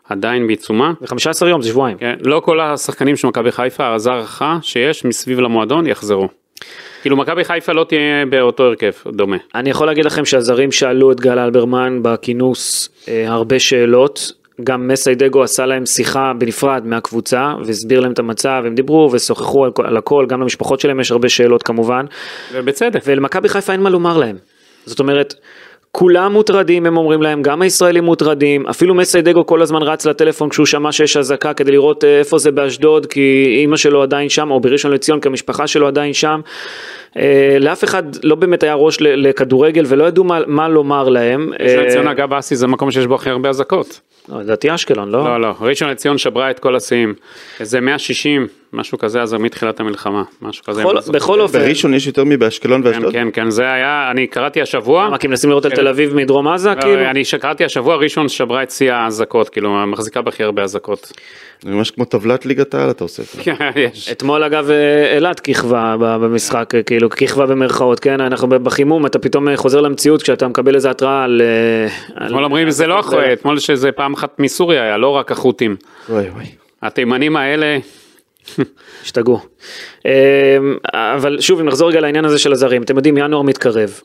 עדיין 0.08 0.46
בעיצומה, 0.46 0.92
זה 1.00 1.06
15 1.06 1.48
יום, 1.48 1.62
זה 1.62 1.68
שבועיים. 1.68 1.98
כן, 1.98 2.16
לא 2.24 2.40
כל 2.44 2.60
השחקנים 2.60 3.16
של 3.16 3.28
מכבי 3.28 3.52
חיפה, 3.52 3.84
הערכה 3.84 4.58
שיש 4.62 5.04
מסביב 5.04 5.40
למועדון 5.40 5.86
יחזרו. 5.86 6.28
כאילו 7.02 7.16
מכבי 7.16 7.44
חיפה 7.44 7.72
לא 7.72 7.84
תהיה 7.84 8.26
באותו 8.26 8.62
הרכב 8.64 8.92
דומה. 9.06 9.36
אני 9.54 9.70
יכול 9.70 9.86
להגיד 9.86 10.04
לכם 10.04 10.24
שהזרים 10.24 10.72
שאלו 10.72 11.12
את 11.12 11.20
גל 11.20 11.38
אלברמן 11.38 11.98
בכינוס 12.02 12.88
אה, 13.08 13.32
הרבה 13.32 13.58
שאלות. 13.58 14.39
גם 14.64 14.88
מסיידגו 14.88 15.42
עשה 15.42 15.66
להם 15.66 15.86
שיחה 15.86 16.32
בנפרד 16.38 16.82
מהקבוצה 16.86 17.52
והסביר 17.64 18.00
להם 18.00 18.12
את 18.12 18.18
המצב, 18.18 18.62
הם 18.66 18.74
דיברו 18.74 19.10
ושוחחו 19.12 19.64
על, 19.64 19.70
על 19.84 19.96
הכל, 19.96 20.26
גם 20.28 20.40
למשפחות 20.40 20.80
שלהם 20.80 21.00
יש 21.00 21.10
הרבה 21.10 21.28
שאלות 21.28 21.62
כמובן. 21.62 22.04
ובצדק. 22.52 23.00
ולמכבי 23.06 23.48
חיפה 23.48 23.72
אין 23.72 23.80
מה 23.80 23.90
לומר 23.90 24.18
להם. 24.18 24.36
זאת 24.86 25.00
אומרת, 25.00 25.34
כולם 25.92 26.32
מוטרדים, 26.32 26.86
הם 26.86 26.96
אומרים 26.96 27.22
להם, 27.22 27.42
גם 27.42 27.62
הישראלים 27.62 28.04
מוטרדים, 28.04 28.66
אפילו 28.66 28.94
מסיידגו 28.94 29.46
כל 29.46 29.62
הזמן 29.62 29.82
רץ 29.82 30.06
לטלפון 30.06 30.48
כשהוא 30.48 30.66
שמע 30.66 30.92
שיש 30.92 31.16
אזעקה 31.16 31.54
כדי 31.54 31.72
לראות 31.72 32.04
אה, 32.04 32.18
איפה 32.18 32.38
זה 32.38 32.50
באשדוד, 32.50 33.06
כי 33.06 33.54
אימא 33.58 33.76
שלו 33.76 34.02
עדיין 34.02 34.28
שם, 34.28 34.50
או 34.50 34.60
בראשון 34.60 34.92
לציון, 34.92 35.20
כי 35.20 35.28
המשפחה 35.28 35.66
שלו 35.66 35.86
עדיין 35.86 36.12
שם. 36.12 36.40
אה, 37.16 37.56
לאף 37.60 37.84
אחד 37.84 38.02
לא 38.22 38.34
באמת 38.34 38.62
היה 38.62 38.74
ראש 38.74 38.98
לכדורגל 39.00 39.84
ולא 39.86 40.04
ידעו 40.04 40.24
מה, 40.24 40.40
מה 40.46 40.68
לומר 40.68 41.08
להם. 41.08 41.50
ראשון 41.60 41.78
אה, 41.78 41.86
לציון 41.86 42.08
אגב 42.08 42.32
אסי 42.32 42.56
זה 42.56 42.66
מקום 42.66 42.90
שיש 42.90 43.06
בו 43.06 43.14
הכי 43.14 43.30
הרבה 43.30 43.48
אזעקות. 43.48 44.00
לא, 44.28 44.40
לדעתי 44.40 44.74
אשקלון, 44.74 45.10
לא? 45.10 45.24
לא 45.24 45.40
לא, 45.40 45.54
ראשון 45.60 45.88
לציון 45.90 46.18
שברה 46.18 46.50
את 46.50 46.58
כל 46.58 46.76
השיאים. 46.76 47.14
איזה 47.60 47.80
160, 47.80 48.46
משהו 48.72 48.98
כזה 48.98 49.22
אז 49.22 49.34
מתחילת 49.34 49.80
המלחמה, 49.80 50.22
משהו 50.42 50.64
כזה. 50.64 50.82
בכל-. 50.82 51.12
בכל 51.12 51.40
אופן, 51.40 51.58
בראשון 51.58 51.94
יש 51.94 52.06
יותר 52.06 52.24
מבאשקלון 52.24 52.82
כן 52.82 52.88
ואשדוד? 52.88 53.12
כן 53.12 53.28
כן 53.32 53.50
זה 53.50 53.72
היה, 53.72 54.08
אני 54.10 54.26
קראתי 54.26 54.62
השבוע. 54.62 55.08
מה, 55.08 55.18
כי 55.18 55.26
מנסים 55.26 55.50
לראות 55.50 55.64
על 55.64 55.70
תל 55.70 55.88
אביב 55.88 56.14
מדרום 56.14 56.48
עזה, 56.48 56.70
כאילו? 56.80 56.96
לא, 56.96 57.10
אני 57.10 57.24
שקראתי 57.24 57.64
השבוע 57.64 57.96
ראשון 57.96 58.28
שברה 58.28 58.62
את 58.62 58.70
שיא 58.70 58.92
האזעקות, 58.92 59.48
כאילו 59.48 59.86
מחזיקה 59.86 60.22
בהכי 60.22 60.42
הרבה 60.44 60.62
אזעקות. 60.62 61.12
זה 61.62 61.70
ממש 61.70 61.90
כמו 61.90 62.04
טבלת 62.04 62.46
ליגת 62.46 62.74
העל 62.74 62.90
אתה 62.90 63.04
עושה. 63.04 63.22
כן, 63.42 63.54
יש. 63.76 64.08
אתמול 64.12 64.44
אגב 64.44 64.70
אה, 64.70 65.14
אילת 65.14 65.40
כיכבה 65.40 65.96
במשחק, 65.98 66.74
אה, 66.74 66.82
כאילו 66.82 67.10
כיכבה 67.10 67.46
במרכאות, 67.46 68.00
כן, 68.00 68.20
אנחנו 68.20 68.48
בחימום, 68.48 69.06
אתה 69.06 69.18
פתאום 69.18 69.48
אה, 69.48 69.56
חוזר 69.56 69.80
למציאות 69.80 70.22
כשאתה 70.22 70.48
מקבל 70.48 70.74
איזה 70.74 70.90
התראה 70.90 71.24
על... 71.24 71.42
אה, 71.44 71.88
על- 72.16 72.26
אתמול 72.26 72.44
אומרים 72.44 72.70
זה 72.70 72.86
לא 72.86 73.00
אחרי, 73.00 73.32
אתמול 73.32 73.58
שזה 73.58 73.92
פעם 73.92 74.09
אחת 74.14 74.38
מסוריה 74.38 74.82
היה, 74.82 74.96
לא 74.96 75.08
רק 75.08 75.32
החות'ים. 75.32 75.76
וואי 76.08 76.28
וואי. 76.30 76.46
התימנים 76.82 77.36
האלה, 77.36 77.78
השתגעו. 79.02 79.40
אה, 80.06 80.56
אבל 80.94 81.40
שוב, 81.40 81.60
אם 81.60 81.66
נחזור 81.66 81.88
רגע 81.88 82.00
לעניין 82.00 82.24
הזה 82.24 82.38
של 82.38 82.52
הזרים, 82.52 82.82
אתם 82.82 82.96
יודעים, 82.96 83.16
ינואר 83.18 83.42
מתקרב. 83.42 84.00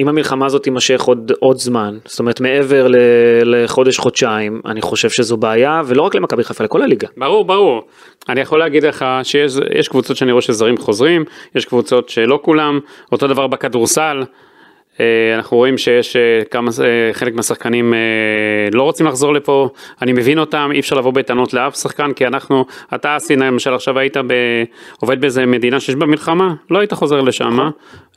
אם 0.00 0.08
המלחמה 0.08 0.46
הזאת 0.46 0.62
תימשך 0.62 1.00
עוד, 1.02 1.32
עוד 1.40 1.58
זמן, 1.58 1.98
זאת 2.04 2.18
אומרת 2.18 2.40
מעבר 2.40 2.88
ל- 2.88 2.96
לחודש-חודשיים, 3.44 4.60
אני 4.66 4.82
חושב 4.82 5.10
שזו 5.10 5.36
בעיה, 5.36 5.82
ולא 5.86 6.02
רק 6.02 6.14
למכבי 6.14 6.44
חיפה, 6.44 6.64
לכל 6.64 6.82
הליגה. 6.82 7.08
ברור 7.16 7.44
ברור. 7.44 7.82
אני 8.28 8.40
יכול 8.40 8.58
להגיד 8.58 8.82
לך 8.84 9.04
שיש 9.22 9.52
יש 9.74 9.88
קבוצות 9.88 10.16
שאני 10.16 10.32
רואה 10.32 10.42
שזרים 10.42 10.76
חוזרים, 10.76 11.24
יש 11.54 11.64
קבוצות 11.64 12.08
שלא 12.08 12.40
כולם, 12.42 12.80
אותו 13.12 13.26
דבר 13.26 13.46
בכדורסל. 13.46 14.22
אה, 15.00 15.04
אנחנו 15.34 15.56
רואים 15.56 15.78
שיש 15.78 16.16
אה, 16.16 16.20
כמה, 16.50 16.70
אה, 16.84 17.10
חלק 17.12 17.34
מהשחקנים 17.34 17.94
לא 18.72 18.82
רוצים 18.82 19.06
לחזור 19.06 19.32
לפה, 19.34 19.68
אני 20.02 20.12
מבין 20.12 20.38
אותם, 20.38 20.70
אי 20.74 20.80
אפשר 20.80 20.96
לבוא 20.96 21.12
בטענות 21.12 21.54
לאף 21.54 21.76
שחקן, 21.76 22.12
כי 22.12 22.26
אנחנו, 22.26 22.64
אתה 22.94 23.16
אסי 23.16 23.36
למשל 23.36 23.74
עכשיו 23.74 23.98
היית 23.98 24.16
ב, 24.16 24.32
עובד 25.00 25.20
באיזה 25.20 25.46
מדינה 25.46 25.80
שיש 25.80 25.94
בה 25.94 26.06
מלחמה, 26.06 26.54
לא 26.70 26.78
היית 26.78 26.92
חוזר 26.92 27.20
לשם, 27.20 27.58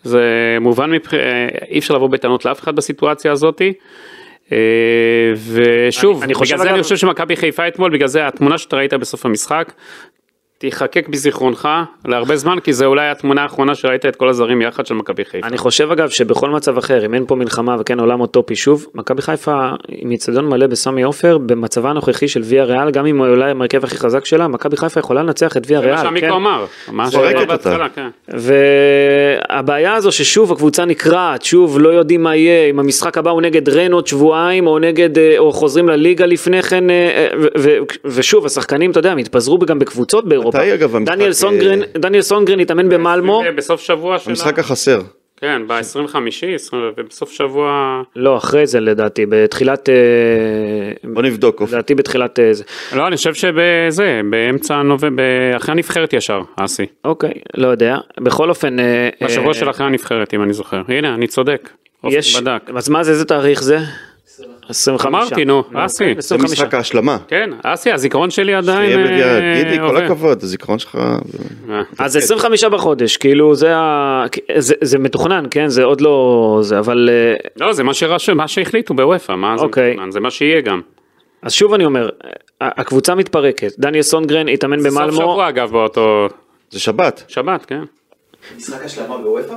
זה 0.03 0.21
מובן, 0.61 0.91
מבח... 0.91 1.13
אי 1.69 1.79
אפשר 1.79 1.93
לבוא 1.93 2.09
בטענות 2.09 2.45
לאף 2.45 2.59
אחד 2.59 2.75
בסיטואציה 2.75 3.31
הזאתי. 3.31 3.73
ושוב, 5.53 6.23
אני- 6.23 6.25
אני 6.25 6.33
בגלל 6.33 6.57
זה 6.57 6.63
אגב- 6.63 6.73
אני 6.73 6.83
חושב 6.83 6.95
שמכבי 6.97 7.35
חיפה 7.35 7.67
אתמול, 7.67 7.91
בגלל 7.93 8.07
זה 8.07 8.27
התמונה 8.27 8.57
שאתה 8.57 8.75
ראית 8.75 8.93
בסוף 8.93 9.25
המשחק, 9.25 9.71
תיחקק 10.61 11.07
בזיכרונך 11.09 11.69
להרבה 12.05 12.35
זמן, 12.35 12.59
כי 12.59 12.73
זה 12.73 12.85
אולי 12.85 13.09
התמונה 13.09 13.43
האחרונה 13.43 13.75
שראית 13.75 14.05
את 14.05 14.15
כל 14.15 14.29
הזרים 14.29 14.61
יחד 14.61 14.85
של 14.85 14.93
מכבי 14.93 15.25
חיפה. 15.25 15.47
אני 15.47 15.57
חושב 15.57 15.91
אגב 15.91 16.09
שבכל 16.09 16.49
מצב 16.49 16.77
אחר, 16.77 17.05
אם 17.05 17.13
אין 17.13 17.25
פה 17.27 17.35
מלחמה 17.35 17.75
וכן 17.79 17.99
עולם 17.99 18.21
אוטופי 18.21 18.55
שוב, 18.55 18.85
מכבי 18.95 19.21
חיפה 19.21 19.69
עם 19.87 20.11
איצטדיון 20.11 20.49
מלא 20.49 20.67
בסמי 20.67 21.01
עופר, 21.01 21.37
במצבה 21.37 21.89
הנוכחי 21.89 22.27
של 22.27 22.41
ויה 22.43 22.63
ריאל, 22.63 22.91
גם 22.91 23.05
אם 23.05 23.17
הוא 23.17 23.27
אולי 23.27 23.51
עם 23.51 23.61
ההרכב 23.61 23.83
הכי 23.83 23.97
חזק 23.97 24.25
שלה, 24.25 24.47
מכבי 24.47 24.77
חיפה 24.77 24.99
יכולה 24.99 25.23
לנצח 25.23 25.57
את 25.57 25.63
ויה 25.67 25.79
זה 25.79 25.87
מה 25.87 25.93
ריאל. 25.93 26.03
שעמיקו 26.03 26.27
כן? 26.27 26.33
אמר, 26.33 26.65
מה 26.91 27.09
זורקת 27.09 27.29
שאמר 27.29 27.41
אותה. 27.41 27.69
בהתחלה, 27.69 27.89
כן. 27.89 28.07
והבעיה 29.47 29.93
הזו 29.93 30.11
ששוב 30.11 30.51
הקבוצה 30.51 30.85
נקרעת, 30.85 31.43
שוב 31.43 31.79
לא 31.79 31.89
יודעים 31.89 32.23
מה 32.23 32.35
יהיה, 32.35 32.69
אם 32.69 32.79
המשחק 32.79 33.17
הבא 33.17 33.31
הוא 33.31 33.41
נגד 33.41 33.69
רן 33.69 33.91
עוד 33.91 34.07
שבועיים, 34.07 34.67
או 34.67 34.79
נגד, 34.79 35.17
אה, 35.17 35.35
או 35.37 35.51
חוזרים 35.51 35.89
לליגה 35.89 36.25
לפני 36.25 36.61
כן, 36.61 36.89
אה, 36.89 36.95
אה, 36.95 37.27
ו- 37.39 37.47
ו- 37.59 37.77
ושוב 38.05 38.45
השחקנים, 38.45 38.91
אתה 38.91 38.99
יודע, 38.99 39.11
הם 39.11 39.17
התפזרו 39.17 39.59
גם 39.59 39.79
בקבוצות 39.79 40.25
באירופה. 40.27 40.50
מתי, 40.59 40.73
אגב, 40.73 40.95
המשחק, 40.95 41.15
דניאל 41.15 41.33
סונגרן, 41.33 41.81
אה, 41.81 41.87
דניאל 41.95 42.21
סונגרן 42.21 42.59
התאמן 42.59 42.89
במלמו, 42.89 43.43
בסוף 43.55 43.81
שבוע 43.81 44.19
של... 44.19 44.29
המשחק 44.29 44.59
החסר. 44.59 45.01
כן, 45.41 45.61
ב-25, 45.67 46.15
ובסוף 46.97 47.31
שבוע... 47.31 48.01
לא, 48.15 48.37
אחרי 48.37 48.67
זה 48.67 48.79
לדעתי, 48.79 49.25
בתחילת, 49.29 49.89
אה, 49.89 49.95
בוא 51.13 51.21
נבדוק. 51.21 51.61
לדעתי 51.61 51.95
בתחילת 51.95 52.39
אה, 52.39 52.53
זה. 52.53 52.63
לא, 52.95 53.07
אני 53.07 53.15
חושב 53.15 53.33
שבזה, 53.33 54.21
באמצע 54.29 54.81
נובמבר, 54.81 55.23
אחרי 55.57 55.71
הנבחרת 55.71 56.13
ישר, 56.13 56.41
אסי. 56.55 56.85
אוקיי, 57.05 57.33
לא 57.57 57.67
יודע. 57.67 57.97
בכל 58.19 58.49
אופן, 58.49 58.79
אה, 58.79 59.09
בשבוע 59.23 59.47
אה, 59.47 59.53
של 59.53 59.69
אחרי 59.69 59.85
הנבחרת, 59.85 60.33
אם 60.33 60.43
אני 60.43 60.53
זוכר. 60.53 60.81
הנה, 60.87 61.13
אני 61.13 61.27
צודק. 61.27 61.69
יש, 62.03 62.41
בדק. 62.41 62.61
אז 62.75 62.89
מה 62.89 63.03
זה, 63.03 63.11
איזה 63.11 63.25
תאריך 63.25 63.63
זה? 63.63 63.77
25. 64.69 65.05
אמרתי, 65.05 65.45
נו, 65.45 65.63
אסי. 65.73 66.03
אוקיי, 66.03 66.13
זה 66.21 66.35
25. 66.35 66.51
משחק 66.51 66.73
ההשלמה. 66.73 67.17
כן, 67.27 67.49
אסי, 67.63 67.91
הזיכרון 67.91 68.29
שלי 68.29 68.53
עדיין... 68.53 68.99
אה, 68.99 69.63
גידי, 69.63 69.77
כל. 69.79 69.97
הכבוד, 69.97 70.43
הזיכרון 70.43 70.79
שלך... 70.79 70.99
אה. 71.69 71.81
אז 71.99 72.17
25 72.17 72.63
בחודש, 72.63 73.17
כאילו 73.17 73.55
זה 73.55 73.75
ה... 73.75 74.25
זה, 74.57 74.75
זה 74.81 74.99
מתוכנן, 74.99 75.45
כן? 75.51 75.67
זה 75.67 75.83
עוד 75.83 76.01
לא... 76.01 76.59
זה, 76.61 76.79
אבל... 76.79 77.09
אה, 77.11 77.65
לא, 77.65 77.73
זה 77.73 77.83
מה 77.83 77.93
שרשום, 77.93 78.37
מה 78.37 78.47
שהחליטו 78.47 78.93
בוופא, 78.93 79.31
מה 79.31 79.57
זה 79.57 79.63
אוקיי. 79.63 79.91
מתוכנן, 79.91 80.11
זה 80.11 80.19
מה 80.19 80.31
שיהיה 80.31 80.61
גם. 80.61 80.81
אז 81.41 81.53
שוב 81.53 81.73
אני 81.73 81.85
אומר, 81.85 82.09
הקבוצה 82.61 83.15
מתפרקת, 83.15 83.71
דניאל 83.79 84.03
סונגרן 84.03 84.47
התאמן 84.47 84.79
זה 84.79 84.89
סוף 84.89 84.99
במלמו, 84.99 85.17
שבוע 85.17 85.49
אגב 85.49 85.71
באותו 85.71 86.27
זה 86.71 86.79
שבת. 86.79 87.23
שבת, 87.27 87.65
כן. 87.65 87.83
משחק 88.57 88.85
השלמה 88.85 89.17
בוופא? 89.17 89.55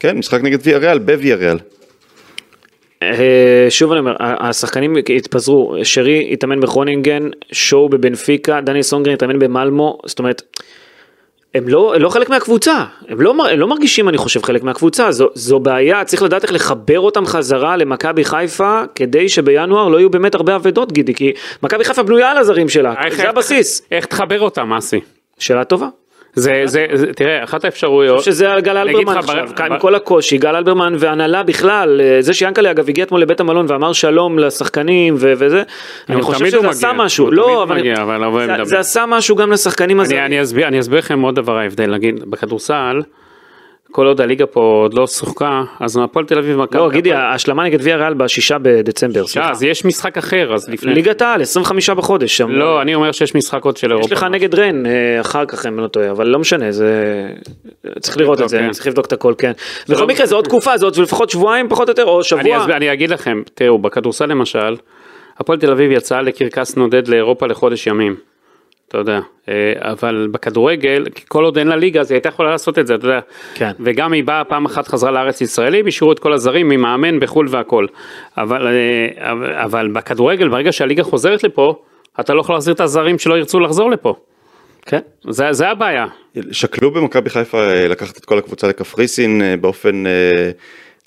כן, 0.00 0.18
משחק 0.18 0.40
נגד 0.42 0.58
ויה 0.62 0.78
ריאל, 0.78 0.98
בוויה 0.98 1.36
ריאל. 1.36 1.58
אה, 3.02 3.16
שוב 3.70 3.90
אני 3.92 4.00
אומר, 4.00 4.16
השחקנים 4.20 4.96
התפזרו, 5.16 5.74
שרי 5.82 6.28
התאמן 6.32 6.60
בכרונינגן, 6.60 7.28
שואו 7.52 7.88
בבנפיקה, 7.88 8.60
דניאל 8.60 8.82
סונגרן 8.82 9.14
התאמן 9.14 9.38
במלמו, 9.38 9.98
זאת 10.06 10.18
אומרת, 10.18 10.42
הם 11.54 11.68
לא, 11.68 11.94
הם 11.94 12.02
לא 12.02 12.08
חלק 12.08 12.28
מהקבוצה, 12.30 12.84
הם 13.08 13.20
לא, 13.20 13.34
הם 13.50 13.58
לא 13.58 13.66
מרגישים 13.68 14.08
אני 14.08 14.18
חושב 14.18 14.42
חלק 14.42 14.62
מהקבוצה, 14.62 15.12
זו, 15.12 15.28
זו 15.34 15.58
בעיה, 15.60 16.04
צריך 16.04 16.22
לדעת 16.22 16.42
איך 16.42 16.52
לחבר 16.52 17.00
אותם 17.00 17.26
חזרה 17.26 17.76
למכבי 17.76 18.24
חיפה, 18.24 18.82
כדי 18.94 19.28
שבינואר 19.28 19.88
לא 19.88 19.98
יהיו 19.98 20.10
באמת 20.10 20.34
הרבה 20.34 20.56
אבדות 20.56 20.92
גידי, 20.92 21.14
כי 21.14 21.32
מכבי 21.62 21.84
חיפה 21.84 22.02
בנויה 22.02 22.30
על 22.30 22.38
הזרים 22.38 22.68
שלה, 22.68 22.94
איך- 23.04 23.14
זה 23.16 23.22
איך- 23.22 23.30
הבסיס. 23.30 23.82
איך 23.90 24.06
תחבר 24.06 24.40
אותם, 24.40 24.72
אסי? 24.72 25.00
שאלה 25.38 25.64
טובה. 25.64 25.88
זה, 26.38 26.62
זה, 26.64 26.86
זה, 26.92 27.12
תראה, 27.12 27.44
אחת 27.44 27.64
האפשרויות, 27.64 28.22
שזה 28.22 28.52
על 28.52 28.60
גל 28.60 28.76
אני 28.76 28.90
אלברמן 28.90 29.16
עכשיו, 29.16 29.48
עם 29.70 29.78
כל 29.78 29.94
הקושי, 29.94 30.38
גל 30.38 30.56
אלברמן 30.56 30.94
והנהלה 30.98 31.42
בכלל, 31.42 32.00
אה, 32.00 32.22
זה 32.22 32.34
שיאנקל'ה 32.34 32.70
אגב 32.70 32.88
הגיע 32.88 33.04
אתמול 33.04 33.20
לבית 33.22 33.40
המלון 33.40 33.66
ואמר 33.68 33.92
שלום 33.92 34.38
לשחקנים 34.38 35.14
ו- 35.18 35.32
וזה, 35.38 35.62
אני 36.08 36.22
חושב 36.22 36.46
שזה 36.46 36.68
עשה 36.68 36.92
מגיע, 36.92 37.04
משהו, 37.04 37.24
הוא 37.24 37.32
לא, 37.32 37.62
אבל 37.62 37.78
מגיע, 37.78 38.02
אבל 38.02 38.24
הוא 38.24 38.40
זה-. 38.46 38.64
זה 38.64 38.78
עשה 38.78 39.04
משהו 39.06 39.36
גם 39.36 39.52
לשחקנים 39.52 40.00
אני, 40.00 40.06
הזרים. 40.06 40.24
אני, 40.24 40.42
אסביר, 40.42 40.68
אני 40.68 40.80
אסביר 40.80 40.98
לכם 40.98 41.20
עוד 41.20 41.34
דבר 41.34 41.58
ההבדל, 41.58 41.94
נגיד, 41.94 42.30
בכדורסל, 42.30 43.00
כל 43.92 44.06
עוד 44.06 44.20
הליגה 44.20 44.46
פה 44.46 44.60
עוד 44.60 44.94
לא 44.94 45.06
שוחקה, 45.06 45.62
אז 45.80 45.96
הפועל 46.04 46.24
תל 46.24 46.38
אביב 46.38 46.58
ומכבי... 46.58 46.78
לא, 46.78 46.90
גידי, 46.90 47.12
ההשלמה 47.12 47.64
נגד 47.64 47.78
ויה 47.82 47.96
ריאל 47.96 48.14
בשישה 48.14 48.56
בדצמבר, 48.62 49.26
סליחה. 49.26 49.50
אז 49.50 49.62
יש 49.62 49.84
משחק 49.84 50.18
אחר, 50.18 50.54
אז 50.54 50.68
לפני... 50.68 50.94
ליגת 50.94 51.22
העל, 51.22 51.42
25 51.42 51.90
בחודש. 51.90 52.36
שם. 52.36 52.50
לא, 52.50 52.82
אני 52.82 52.94
אומר 52.94 53.12
שיש 53.12 53.34
משחק 53.34 53.64
עוד 53.64 53.76
של 53.76 53.90
אירופה. 53.90 54.06
יש 54.06 54.12
לך 54.12 54.22
נגד 54.22 54.54
רן 54.54 54.86
אה, 54.86 55.20
אחר 55.20 55.44
כך 55.46 55.66
אם 55.66 55.78
לא 55.78 55.86
טועה, 55.86 56.10
אבל 56.10 56.26
לא 56.26 56.38
משנה, 56.38 56.72
זה... 56.72 57.26
צריך 58.00 58.18
לראות 58.18 58.40
את 58.40 58.48
זה, 58.48 58.58
כן. 58.58 58.70
צריך 58.70 58.86
לבדוק 58.86 59.06
את 59.06 59.12
הכל, 59.12 59.34
כן. 59.38 59.52
בכל 59.88 60.00
לא- 60.00 60.06
מקרה 60.06 60.26
זה 60.26 60.34
עוד 60.34 60.44
תקופה, 60.44 60.76
זה 60.76 60.86
עוד 60.86 60.96
לפחות 60.96 61.30
שבועיים 61.30 61.68
פחות 61.68 61.88
או 61.88 61.90
יותר, 61.90 62.04
או 62.04 62.24
שבוע. 62.24 62.64
אני 62.64 62.92
אגיד 62.92 63.10
לכם, 63.10 63.42
תראו, 63.54 63.78
בכדורסל 63.78 64.26
למשל, 64.26 64.76
הפועל 65.38 65.58
תל 65.58 65.70
אביב 65.70 65.90
יצאה 65.92 66.22
לקרקס 66.22 66.76
נודד 66.76 67.08
לאירופה 67.08 67.46
לחודש 67.46 67.86
ימים. 67.86 68.16
אתה 68.88 68.98
יודע, 68.98 69.20
אה, 69.48 69.72
אבל 69.80 70.28
בכדורגל, 70.30 71.06
כל 71.28 71.44
עוד 71.44 71.58
אין 71.58 71.68
לה 71.68 71.76
ליגה, 71.76 72.00
אז 72.00 72.10
היא 72.10 72.16
הייתה 72.16 72.28
יכולה 72.28 72.50
לעשות 72.50 72.78
את 72.78 72.86
זה, 72.86 72.94
אתה 72.94 73.06
יודע. 73.06 73.20
כן. 73.54 73.70
וגם 73.80 74.12
היא 74.12 74.24
באה 74.24 74.44
פעם 74.44 74.64
אחת 74.64 74.88
חזרה 74.88 75.10
לארץ 75.10 75.40
ישראלים, 75.40 75.86
השאירו 75.86 76.12
את 76.12 76.18
כל 76.18 76.32
הזרים 76.32 76.68
ממאמן 76.68 77.20
בחו"ל 77.20 77.46
והכל. 77.50 77.86
אבל, 78.36 78.66
אה, 78.66 79.30
אבל, 79.32 79.52
אבל 79.52 79.88
בכדורגל, 79.88 80.48
ברגע 80.48 80.72
שהליגה 80.72 81.02
חוזרת 81.02 81.44
לפה, 81.44 81.82
אתה 82.20 82.34
לא 82.34 82.40
יכול 82.40 82.54
להחזיר 82.54 82.74
את 82.74 82.80
הזרים 82.80 83.18
שלא 83.18 83.38
ירצו 83.38 83.60
לחזור 83.60 83.90
לפה. 83.90 84.14
כן. 84.86 85.00
זה, 85.28 85.52
זה 85.52 85.68
הבעיה. 85.68 86.06
שקלו 86.52 86.90
במכבי 86.90 87.30
חיפה 87.30 87.60
אה, 87.60 87.88
לקחת 87.88 88.16
את 88.16 88.24
כל 88.24 88.38
הקבוצה 88.38 88.68
לקפריסין 88.68 89.42
באופן 89.60 90.04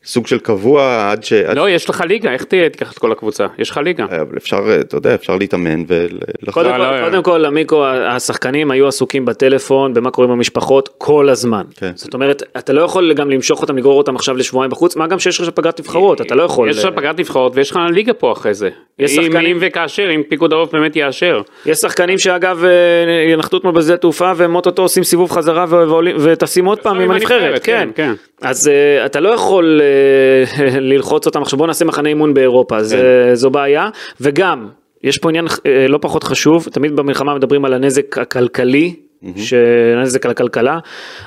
סוג 0.05 0.27
של 0.27 0.39
קבוע 0.39 1.11
עד 1.11 1.23
ש... 1.23 1.33
לא, 1.33 1.69
יש 1.69 1.89
לך 1.89 2.03
ליגה, 2.07 2.31
איך 2.31 2.43
תהיה, 2.43 2.69
תיקח 2.69 2.91
את 2.93 2.97
כל 2.99 3.11
הקבוצה? 3.11 3.45
יש 3.59 3.69
לך 3.69 3.77
ליגה. 3.77 4.05
ש- 4.09 4.13
אבל 4.13 4.37
אפשר, 4.37 4.57
אה, 4.69 4.79
אתה 4.79 4.97
יודע, 4.97 5.15
אפשר 5.15 5.35
להתאמן 5.35 5.83
ולחזור. 5.87 6.53
קודם, 6.53 6.69
לא, 6.69 6.85
כל, 6.85 6.99
לא, 6.99 7.05
קודם 7.09 7.23
כל, 7.23 7.45
עמיקו, 7.45 7.85
השחקנים 7.87 8.71
היו 8.71 8.87
עסוקים 8.87 9.25
בטלפון, 9.25 9.93
במה 9.93 10.11
קורה 10.11 10.27
עם 10.27 10.33
המשפחות, 10.33 10.89
כל 10.97 11.29
הזמן. 11.29 11.63
כן. 11.75 11.91
זאת 11.95 12.13
אומרת, 12.13 12.43
אתה 12.57 12.73
לא 12.73 12.81
יכול 12.81 13.13
גם 13.13 13.29
למשוך 13.29 13.61
אותם, 13.61 13.77
לגרור 13.77 13.97
אותם 13.97 14.15
עכשיו 14.15 14.37
לשבועיים 14.37 14.71
בחוץ, 14.71 14.95
מה 14.95 15.07
גם 15.07 15.19
שיש 15.19 15.41
לך 15.41 15.49
פגרת 15.49 15.79
נבחרות, 15.79 16.21
אתה 16.21 16.35
לא 16.35 16.43
יכול. 16.43 16.69
יש 16.69 16.85
לך 16.85 16.93
פגרת 16.95 17.19
נבחרות 17.19 17.51
ויש 17.55 17.71
לך 17.71 17.79
ליגה 17.93 18.13
פה 18.13 18.31
אחרי 18.31 18.53
זה. 18.53 18.69
יש 18.99 19.17
אם, 19.17 19.23
שחקנים- 19.23 19.55
אם 19.55 19.67
וכאשר, 19.67 20.09
אם 20.15 20.21
פיקוד 20.29 20.53
העורף 20.53 20.71
באמת 20.71 20.95
יאשר. 20.95 21.41
יש 21.65 21.77
שחקנים 21.77 22.17
שאגב 22.17 22.63
אה, 22.65 22.69
ינחתו 23.33 23.57
אתמול 23.57 23.73
בשדה 23.73 23.97
תעופה 23.97 24.31
והם 24.35 24.55
אוטוטו 24.55 24.81
עושים 24.81 25.03
סיבוב 25.03 25.31
חזרה 25.31 25.65
וטסים 26.19 26.65
עוד 26.65 26.79
פעם 26.79 26.99
עם 26.99 27.11
הנבחרת, 27.11 27.41
הנבחרת, 27.41 27.61
כן. 27.63 27.89
כן, 27.95 28.13
אז 28.41 28.67
אה, 28.67 29.05
אתה 29.05 29.19
לא 29.19 29.29
יכול 29.29 29.81
אה, 29.83 29.90
ללחוץ 30.79 31.25
אותם. 31.25 31.41
עכשיו 31.41 31.59
בוא 31.59 31.67
נעשה 31.67 31.85
מחנה 31.85 32.09
אימון 32.09 32.33
באירופה, 32.33 32.83
זה- 32.83 32.97
זו 33.33 33.49
בעיה, 33.49 33.89
וגם 34.21 34.67
יש 35.03 35.17
פה 35.17 35.29
עניין 35.29 35.45
אה, 35.65 35.87
לא 35.87 35.97
פחות 36.01 36.23
חשוב, 36.23 36.67
תמיד 36.71 36.95
במלחמה 36.95 37.35
מדברים 37.35 37.65
על 37.65 37.73
הנזק 37.73 38.17
הכלכלי. 38.17 38.95
שנזק 39.35 40.25
על 40.25 40.31
הכלכלה, 40.31 40.79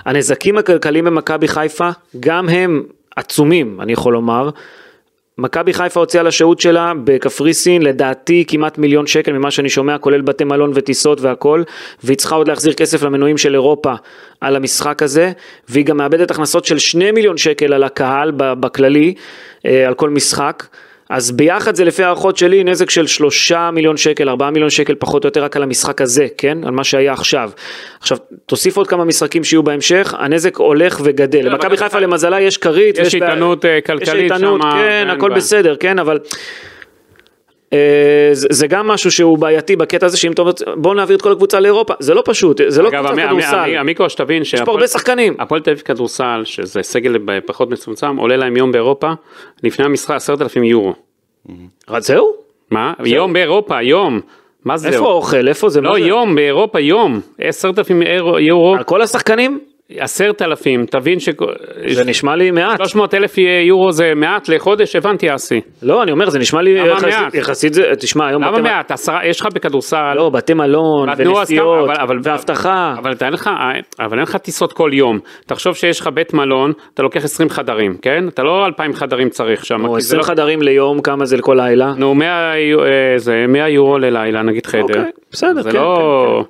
הנזקים 0.05 0.59
הכלכליים 0.59 1.05
במכבי 1.05 1.49
חיפה 1.49 1.89
גם 2.21 2.49
הם 2.49 2.83
עצומים 3.17 3.81
אני 3.81 3.93
יכול 3.93 4.13
לומר, 4.13 4.51
מכבי 5.39 5.73
חיפה 5.73 6.01
הוציאה 6.01 6.23
לשהות 6.23 6.61
שלה 6.61 6.93
בקפריסין 7.05 7.83
לדעתי 7.83 8.45
כמעט 8.49 8.79
מיליון 8.79 9.07
שקל 9.07 9.33
ממה 9.33 9.51
שאני 9.51 9.69
שומע 9.69 9.99
כולל 9.99 10.21
בתי 10.21 10.45
מלון 10.45 10.71
וטיסות 10.75 11.21
והכל 11.21 11.63
והיא 12.03 12.17
צריכה 12.17 12.35
עוד 12.35 12.49
להחזיר 12.49 12.73
כסף 12.73 13.03
למנויים 13.03 13.39
של 13.39 13.55
אירופה 13.55 13.95
על 14.41 14.57
המשחק 14.57 15.03
הזה 15.03 15.33
והיא 15.69 15.85
גם 15.85 15.97
מאבדת 15.97 16.31
הכנסות 16.31 16.65
של 16.65 16.79
שני 16.79 17.11
מיליון 17.11 17.37
שקל 17.37 17.73
על 17.73 17.83
הקהל 17.83 18.33
בכללי 18.37 19.15
אה, 19.67 19.87
על 19.87 19.95
כל 19.95 20.11
משחק 20.11 20.67
אז 21.15 21.31
ביחד 21.31 21.75
זה 21.75 21.85
לפי 21.85 22.03
הערכות 22.03 22.37
שלי 22.37 22.65
נזק 22.65 22.91
של 22.91 23.07
שלושה 23.07 23.71
מיליון 23.73 23.97
שקל, 23.97 24.29
ארבעה 24.29 24.51
מיליון 24.51 24.71
שקל 24.71 24.95
פחות 24.95 25.25
או 25.25 25.29
יותר 25.29 25.45
רק 25.45 25.57
על 25.57 25.63
המשחק 25.63 26.01
הזה, 26.01 26.27
כן? 26.39 26.59
על 26.65 26.71
מה 26.71 26.85
שהיה 26.85 27.13
עכשיו. 27.13 27.51
עכשיו, 28.01 28.19
תוסיף 28.47 28.77
עוד 28.77 28.87
כמה 28.87 29.05
משחקים 29.05 29.45
שיהיו 29.45 29.63
בהמשך, 29.63 30.15
הנזק 30.19 30.57
הולך 30.57 31.01
וגדל. 31.05 31.39
למכבי 31.39 31.57
מכבי 31.57 31.77
חיפה 31.77 31.99
למזלה 31.99 32.41
יש 32.41 32.59
כרית. 32.59 32.99
יש 32.99 33.15
איתנות, 33.15 33.65
אה, 33.65 33.81
כלכלית 33.81 34.09
יש 34.25 34.33
איתנות, 34.33 34.63
כן, 34.63 35.07
הכל. 35.11 35.35
בסדר, 35.35 35.77
כן, 35.77 35.99
אבל... 35.99 36.19
אה, 37.75 37.79
זה, 38.33 38.67
גם 38.67 38.87
משהו 38.89 39.11
שהוא 39.11 39.39
בעייתי 39.39 39.77
בקטע 39.77 40.07
הזה 40.07 40.17
שאם 40.17 40.33
אתה 40.33 40.43
אומר 40.43 40.53
בוא 40.77 40.95
נעביר 40.95 41.17
את 41.17 41.23
כל 41.23 41.33
הקבוצה 41.33 41.61
לאירופה 41.61 41.95
זה 41.99 42.15
לא 42.15 42.23
פשוט 42.25 42.61
זה 42.69 42.83
לא 42.83 42.91
קבוצת 42.91 43.11
המי- 43.13 43.23
כדורסל 43.27 43.57
המי- 43.59 43.79
המיקרו 43.79 44.11
שתבין 44.11 44.43
יש 44.43 44.55
פה 44.55 44.73
הרבה 44.73 44.87
שחקנים 44.87 45.35
הפועל 45.39 45.61
תל 45.61 45.71
אביב 45.71 45.83
כדורסל, 45.83 46.43
שזה 46.45 46.83
סגל 46.83 47.17
פחות 47.47 47.71
מצומצם, 47.71 48.17
עולה 48.17 48.37
להם 48.37 48.57
יום 48.57 48.73
באירופה, 48.73 49.13
לפני 49.63 49.85
המשחק 49.85 50.15
עשרת 50.15 50.43
אלפים 50.43 50.65
יורו. 50.65 50.93
רק 51.89 52.03
זהו? 52.03 52.33
מה? 52.71 52.93
יום 53.05 53.33
באירופה, 53.33 53.83
יום. 53.83 54.21
מה 54.65 54.77
זה? 54.77 54.89
איפה 54.89 55.09
האוכל 55.09 55.49
איפה 55.49 55.69
זה? 55.69 55.81
לא? 55.81 55.99
יום 55.99 56.35
באירופה, 56.35 56.81
יום. 56.81 57.21
עשרת 57.39 57.79
אלפים 57.79 58.03
יורו, 58.39 58.75
על 58.75 58.83
כל 58.85 59.03
השחקנים? 59.03 59.61
עשרת 59.91 60.43
אלפים, 60.43 60.87
תבין 60.87 61.19
ש... 61.21 61.29
זה 61.87 62.05
נשמע 62.05 62.37
לי 62.37 62.51
מעט 62.51 62.77
300 62.77 63.15
אלף 63.15 63.35
יורו 63.69 63.93
זה 63.93 64.13
מעט 64.17 64.49
לחודש, 64.49 64.97
הבנתי 64.97 65.35
אסי. 65.35 65.61
לא 65.83 66.03
אני 66.03 66.13
אומר 66.13 66.31
זה 66.31 66.39
נשמע 66.39 66.63
לי 66.63 66.71
יחסית- 67.35 67.75
זה 67.75 67.83
תשמע 68.01 68.27
היום 68.29 68.43
למה 68.43 68.59
מעט? 68.63 68.91
עשרה, 68.91 69.21
יש 69.27 69.41
לך 69.41 69.47
בכדורסל, 69.55 70.15
לא 70.17 70.31
בתי 70.31 70.55
מלון 70.55 71.09
ונסיעות 71.19 71.89
ואבטחה 72.25 72.95
אבל 72.99 73.13
אין 73.23 73.33
לך, 73.33 73.51
אבל 74.01 74.13
אין 74.13 74.23
לך 74.23 74.37
טיסות 74.37 74.73
כל 74.73 74.91
יום. 74.93 75.19
תחשוב 75.47 75.75
שיש 75.75 76.01
לך 76.01 76.09
בית 76.15 76.35
מלון, 76.35 76.73
אתה 76.95 77.03
לוקח 77.03 77.25
20 77.25 77.49
חדרים, 77.49 77.97
כן? 78.03 78.29
אתה 78.29 78.43
לא 78.43 78.67
2,000 78.67 78.93
חדרים 78.95 79.29
צריך 79.29 79.65
שם. 79.65 79.85
או 79.87 79.95
כי 79.95 80.01
זה 80.01 80.07
20 80.17 80.19
לא- 80.21 80.25
חדרים 80.27 80.63
ליום 80.63 81.01
כמה 81.03 81.25
זה 81.25 81.37
לכל 81.37 81.57
לילה? 81.61 81.93
נו, 81.99 82.15
100 82.15 82.27
יו- 82.71 82.85
אה, 82.85 82.89
זה 83.17 83.45
100 83.49 83.69
יורו 83.69 83.99
ללילה, 83.99 84.43
נגיד 84.43 84.67
חדר. 84.67 84.81
אוקיי, 84.83 85.03
בסדר, 85.33 85.63
זה 85.63 85.71
כן, 85.71 85.77
לא... 85.79 85.95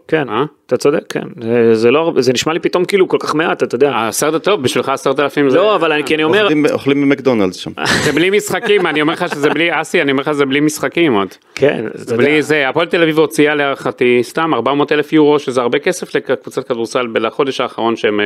כן, 0.09 0.25
כן, 0.25 0.29
אה? 0.33 0.45
אתה 0.67 0.77
צודק, 0.77 1.01
כן, 1.13 1.21
זה- 1.41 1.75
זה 1.75 1.91
לא, 1.91 2.13
זה 2.19 2.33
נשמע 2.33 2.53
לי 2.53 2.59
פתאום 2.61 2.85
כאילו 2.85 3.09
כל 3.09 3.17
כך 3.25 3.35
מעט, 3.35 3.63
אתה 3.63 3.75
יודע, 3.75 4.07
עשרת, 4.09 4.45
טוב, 4.45 4.63
בשבילך 4.63 4.89
עשרת 4.89 5.21
אלפים 5.21 5.51
זה... 5.51 5.57
לא, 5.57 5.75
אבל 5.75 5.93
אני, 5.93 6.05
כי 6.05 6.15
אני 6.15 6.25
אומר, 6.25 6.49
אוכלים- 6.73 7.01
במקדונלדס 7.01 7.57
שם. 7.57 7.71
זה 8.05 8.13
בלי 8.13 8.31
משחקים, 8.31 8.87
אני 8.87 9.01
אומר 9.03 9.13
לך 9.13 9.29
שזה 9.29 9.51
בלי, 9.51 9.81
אסי, 9.81 10.03
אני 10.03 10.11
אומר 10.13 10.21
לך 10.23 10.31
שזה 10.33 10.45
בלי 10.45 10.61
משחקים 10.61 11.13
עוד. 11.15 11.29
כן, 11.55 11.85
יודע, 11.99 12.17
בלי 12.17 12.43
זה, 12.43 12.69
הפועל 12.69 12.87
תל 12.87 13.03
אביב 13.03 13.19
הוציאה 13.19 13.55
להערכתי 13.55 14.19
סתם 14.23 14.55
400 14.55 14.93
אלף 14.93 15.13
יורו, 15.13 15.39
שזה 15.39 15.61
הרבה 15.61 15.79
כסף 15.79 16.15
לקבוצת 16.15 16.69
כדורסל 16.69 17.07
לחודש 17.15 17.61
האחרון 17.61 17.97
שהם 17.97 18.21
אה, 18.21 18.25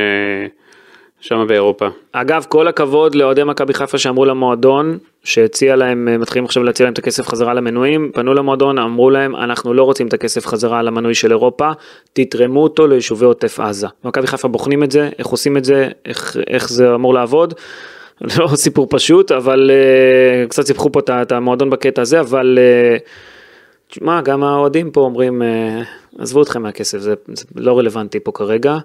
שם 1.21 1.45
באירופה. 1.47 1.87
אגב, 2.11 2.45
כל 2.49 2.67
הכבוד 2.67 3.15
לאוהדי 3.15 3.43
מכבי 3.43 3.73
חיפה 3.73 3.97
שאמרו 3.97 4.25
למועדון, 4.25 4.97
שהציע 5.23 5.75
להם, 5.75 6.21
מתחילים 6.21 6.45
עכשיו 6.45 6.63
להציע 6.63 6.83
להם 6.83 6.93
את 6.93 6.99
הכסף 6.99 7.27
חזרה 7.27 7.53
למנויים, 7.53 8.11
פנו 8.13 8.33
למועדון, 8.33 8.79
אמרו 8.79 9.09
להם, 9.09 9.35
אנחנו 9.35 9.73
לא 9.73 9.83
רוצים 9.83 10.07
את 10.07 10.13
הכסף 10.13 10.45
חזרה 10.45 10.81
למנוי 10.81 11.15
של 11.15 11.31
אירופה, 11.31 11.71
תתרמו 12.13 12.63
אותו 12.63 12.87
ליישובי 12.87 13.25
עוטף 13.25 13.59
עזה. 13.59 13.87
מכבי 14.03 14.27
חיפה 14.27 14.47
בוחנים 14.47 14.83
את 14.83 14.91
זה, 14.91 15.09
איך 15.19 15.27
עושים 15.27 15.57
את 15.57 15.65
זה, 15.65 15.87
איך, 16.05 16.37
איך 16.47 16.69
זה 16.69 16.95
אמור 16.95 17.13
לעבוד. 17.13 17.53
לא 18.39 18.47
סיפור 18.55 18.87
פשוט, 18.89 19.31
אבל 19.31 19.71
uh, 19.71 20.49
קצת 20.49 20.65
סיפחו 20.65 20.91
פה 20.91 20.99
את 21.09 21.31
המועדון 21.31 21.69
בקטע 21.69 22.01
הזה, 22.01 22.19
אבל 22.19 22.59
uh, 22.59 23.01
תשמע, 23.87 24.21
גם 24.21 24.43
האוהדים 24.43 24.91
פה 24.91 25.01
אומרים, 25.01 25.41
uh, 25.41 26.21
עזבו 26.21 26.43
אתכם 26.43 26.61
מהכסף, 26.61 26.97
זה, 26.97 27.13
זה 27.33 27.45
לא 27.55 27.77
רלוונטי 27.77 28.19
פה 28.19 28.31
כרגע. 28.31 28.77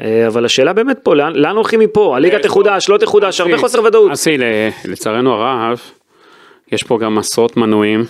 אה, 0.00 0.26
אבל 0.26 0.44
השאלה 0.44 0.72
באמת 0.72 0.98
פה, 1.02 1.14
לאן, 1.14 1.32
לאן 1.34 1.56
הולכים 1.56 1.80
מפה? 1.80 2.16
הליגה 2.16 2.38
תחודש, 2.38 2.88
לא 2.88 2.98
תחודש, 2.98 3.40
הרבה 3.40 3.58
חוסר 3.58 3.82
ודאות. 3.84 4.12
אסי, 4.12 4.36
לצערנו 4.84 5.32
הרב, 5.34 5.80
יש 6.72 6.82
פה 6.82 6.98
גם 6.98 7.18
עשרות 7.18 7.56
מנויים. 7.56 8.04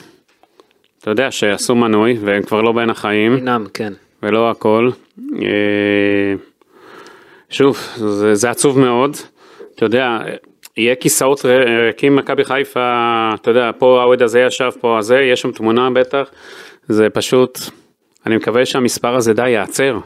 אתה 1.01 1.11
יודע 1.11 1.31
שעשו 1.31 1.75
מנוי 1.75 2.19
והם 2.21 2.43
כבר 2.43 2.63
לא 2.63 2.73
בין 2.73 2.91
החיים. 2.91 3.37
חינם, 3.37 3.67
כן. 3.75 3.93
ולא 4.23 4.51
הכל. 4.51 4.91
אה, 5.43 6.35
שוב, 7.51 7.79
זה, 7.97 8.35
זה 8.35 8.51
עצוב 8.51 8.79
מאוד. 8.79 9.17
אתה 9.75 9.85
יודע, 9.85 10.19
יהיה 10.77 10.95
כיסאות 10.95 11.45
ריקים 11.87 12.17
מכבי 12.17 12.45
חיפה, 12.45 13.31
אתה 13.35 13.51
יודע, 13.51 13.71
פה 13.79 14.01
האוהד 14.03 14.23
הזה 14.23 14.41
ישב, 14.41 14.71
פה 14.81 14.99
הזה, 14.99 15.21
יש 15.21 15.41
שם 15.41 15.53
תמונה 15.53 15.91
בטח. 15.91 16.31
זה 16.89 17.11
פשוט, 17.11 17.59
אני 18.27 18.37
מקווה 18.37 18.67
שהמספר 18.67 19.17
הזה 19.17 19.33
די 19.33 19.49
ייעצר. 19.49 19.99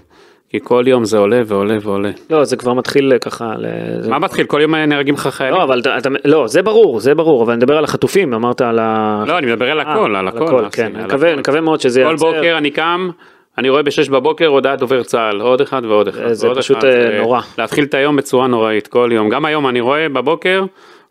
כי 0.51 0.59
כל 0.62 0.84
יום 0.86 1.05
זה 1.05 1.18
עולה 1.18 1.42
ועולה 1.46 1.76
ועולה. 1.82 2.11
לא, 2.30 2.44
זה 2.44 2.57
כבר 2.57 2.74
מתחיל 2.74 3.18
ככה... 3.18 3.53
ל- 3.59 3.66
זה- 4.03 4.11
מה 4.11 4.18
מתחיל? 4.18 4.46
כל 4.46 4.61
יום 4.61 4.74
נהרגים 4.74 5.14
לך 5.14 5.28
חיילים? 5.28 5.59
לא, 5.59 5.62
אבל 5.64 5.80
אתה, 5.80 5.96
לא, 6.24 6.46
זה 6.46 6.62
ברור, 6.62 7.01
זה 7.01 7.14
ברור, 7.14 7.42
אבל 7.42 7.53
אני 7.53 7.59
מדבר 7.59 7.76
על 7.78 7.84
החטופים, 7.84 8.34
אמרת 8.34 8.61
על 8.61 8.78
ה... 8.78 9.24
לא, 9.26 9.38
אני 9.38 9.46
מדבר 9.46 9.70
על 9.70 9.80
אה, 9.80 9.92
הכל, 9.92 10.16
על 10.16 10.28
הכל. 10.28 10.64
כן, 10.72 10.92
אני 10.96 11.36
מקווה, 11.36 11.61
מאוד 11.61 11.80
שזה 11.80 12.01
כל 12.03 12.09
ייעצר. 12.09 12.26
בוקר 12.26 12.55
אני 12.59 12.70
קם, 12.70 13.11
אני 13.59 13.68
רואה 13.68 13.82
בשש 13.82 14.09
בבוקר 14.09 14.46
הודעת 14.46 14.78
דובר 14.78 15.03
צה"ל, 15.03 15.40
עוד 15.40 15.61
אחד 15.61 15.82
ועוד 15.84 16.09
אחד. 16.09 16.32
זה 16.32 16.48
פשוט. 16.57 16.84
אה, 16.84 16.90
זה 16.92 17.18
נורא. 17.20 17.40
להתחיל 17.59 17.84
את 17.84 17.94
היום 17.94 18.16
בצורה 18.16 18.46
נוראית, 18.46 18.86
כל 18.86 19.11
יום. 19.12 19.28
גם 19.28 19.44
היום 19.44 19.68
אני 19.68 19.80
רואה 19.80 20.09
בבוקר 20.09 20.62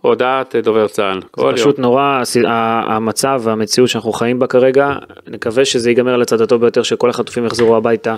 הודעת 0.02 0.56
אה, 0.56 0.62
דובר 0.62 0.88
צה"ל. 0.88 1.20
זה 1.38 1.43
יום. 1.43 1.56
פשוט 1.56 1.80
נורא, 1.80 2.20
הס- 2.22 2.38
ה- 2.38 2.95
המצב 2.95 3.41
והמציאות 3.43 3.89
שאנחנו 3.89 4.12
חיים 4.14 4.39
בה 4.39 4.47
כרגע, 4.47 4.93
נקווה 5.28 5.66
שזה 5.66 5.89
ייגמר 5.89 6.14
על 6.14 6.22
הצד 6.22 6.41
הטוב 6.41 6.62
ביותר, 6.62 6.84
שכל 6.84 7.10
החטופים 7.10 7.45
יחזרו 7.45 7.76
הביתה. 7.76 8.16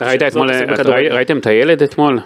ראית 0.00 0.22
אתמול, 0.22 0.48
בכדורגל. 0.72 0.92
ראי- 0.92 1.08
ראיתם 1.08 1.38
את 1.38 1.46
הילד 1.46 1.82
אתמול? 1.82 2.18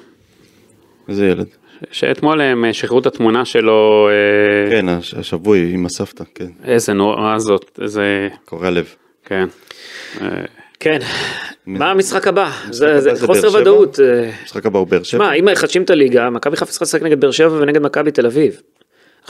איזה 1.09 1.26
ילד. 1.26 1.46
שאתמול 1.90 2.40
הם 2.40 2.64
אה, 2.64 2.72
שחררו 2.72 2.98
את 2.98 3.07
התמונה 3.07 3.44
שלו, 3.44 4.09
אה, 4.11 4.70
כן, 4.70 4.88
הש- 4.88 5.14
השבוי 5.14 5.70
עם 5.74 5.86
הסבתא, 5.86 6.24
כן, 6.34 6.46
איזה 6.64 6.92
נורא 6.92 7.38
זאת, 7.38 7.78
איזה, 7.82 8.28
קורע 8.44 8.70
לב. 8.70 8.94
כן. 9.24 9.46
אה, 10.20 10.26
כן, 10.80 10.98
מה 11.66 11.90
המשחק 11.90 12.26
הבא? 12.26 12.51
זה 12.70 12.90
הבא 12.90 13.01
זה 13.01 13.14
זה 13.14 13.26
חוסר? 13.26 13.55
ודאות. 13.61 14.01
אה, 14.01 14.30
המשחק 14.40 14.66
הבא 14.66 14.78
הוא 14.78 14.86
באר 14.86 15.03
שבע. 15.03 15.24
שמע, 15.24 15.32
אם 15.32 15.44
מחדשים 15.44 15.82
את 15.82 15.90
הליגה, 15.90 16.30
מכבי 16.30 16.57
חיפה 16.57 16.70
צריכה 16.70 16.82
לשחק 16.84 17.03
נגד 17.03 17.20
באר 17.20 17.30
שבע 17.30 17.59
ונגד 17.62 17.82
מכבי 17.82 18.11
תל 18.11 18.26
אביב. 18.26 18.61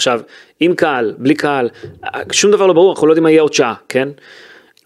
עכשיו, 0.01 0.21
עם 0.61 0.75
קהל, 0.75 1.15
בלי 1.19 1.35
קהל, 1.35 1.69
שום 2.33 2.51
דבר 2.51 2.67
לא 2.67 2.73
ברור, 2.73 2.93
אנחנו 2.93 3.07
לא 3.07 3.13
יודעים 3.13 3.23
מה 3.23 3.31
יהיה 3.31 3.43
עוד 3.43 3.53
שעה, 3.53 3.75
כן? 3.89 4.09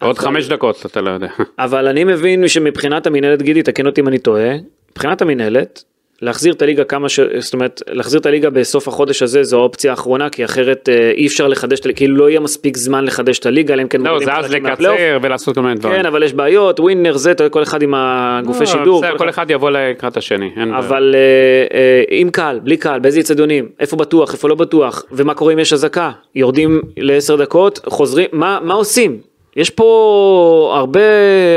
עוד 0.01 0.17
חמש 0.17 0.47
דקות 0.47 0.85
אתה 0.85 1.01
לא 1.01 1.09
יודע. 1.09 1.27
אבל 1.59 1.87
אני 1.87 2.03
מבין 2.03 2.47
שמבחינת 2.47 3.07
המינהלת, 3.07 3.41
גידי, 3.41 3.63
תקן 3.63 3.85
אותי 3.85 4.01
אם 4.01 4.07
אני 4.07 4.19
טועה, 4.19 4.55
מבחינת 4.91 5.21
המינהלת, 5.21 5.83
להחזיר 6.21 6.53
את 6.53 6.61
הליגה 6.61 6.83
כמה 6.83 7.09
ש... 7.09 7.19
זאת 7.39 7.53
אומרת, 7.53 7.81
להחזיר 7.87 8.19
את 8.19 8.25
הליגה 8.25 8.49
בסוף 8.49 8.87
החודש 8.87 9.21
הזה 9.21 9.43
זו 9.43 9.59
האופציה 9.59 9.91
האחרונה, 9.91 10.29
כי 10.29 10.45
אחרת 10.45 10.89
אה, 10.89 11.11
אי 11.11 11.27
אפשר 11.27 11.47
לחדש 11.47 11.79
את 11.79 11.85
הליגה, 11.85 11.97
כאילו 11.97 12.15
לא 12.15 12.29
יהיה 12.29 12.39
מספיק 12.39 12.77
זמן 12.77 13.05
לחדש 13.05 13.39
את 13.39 13.45
הליגה, 13.45 13.73
אלא 13.73 13.81
אם 13.81 13.87
כן... 13.87 14.01
לא, 14.01 14.19
זה 14.19 14.33
אז. 14.33 14.51
לקצר 14.51 15.17
ולעשות 15.21 15.55
כל 15.55 15.61
מיני 15.61 15.75
דברים. 15.75 15.95
כן, 15.95 16.05
אבל 16.05 16.23
יש 16.23 16.33
בעיות, 16.33 16.79
ווינר 16.79 17.17
זה, 17.17 17.33
כל 17.51 17.63
אחד 17.63 17.81
עם 17.81 17.93
הגופי 17.97 18.59
לא, 18.59 18.65
שידור. 18.65 19.01
בסדר, 19.01 19.17
כל 19.17 19.29
אחד 19.29 19.51
יבוא 19.51 19.69
לקראת 19.69 20.17
השני. 20.17 20.49
אבל 20.77 21.15
אה, 21.15 21.77
אה, 21.77 22.03
עם 22.09 22.29
קהל, 22.29 22.59
בלי 22.59 22.77
קהל, 22.77 22.99
באיזה 22.99 23.19
אצטדיונים, 23.19 23.69
איפה 23.79 23.95
בטוח, 23.95 24.33
איפה 24.33 24.49
לא 24.49 24.55
בטוח, 24.55 25.03
ומה 25.11 25.33
קורה 25.33 25.53
אם 25.53 25.59
יש 25.59 25.73
אזעקה, 25.73 26.11
יורדים 26.35 26.81
לעשר 26.97 27.35
דקות, 27.35 27.79
חוזרים, 27.85 28.27
מה, 28.31 28.59
מה 28.63 28.73
עושים? 28.73 29.17
יש 29.55 29.69
פה 29.69 30.73
הרבה, 30.77 30.99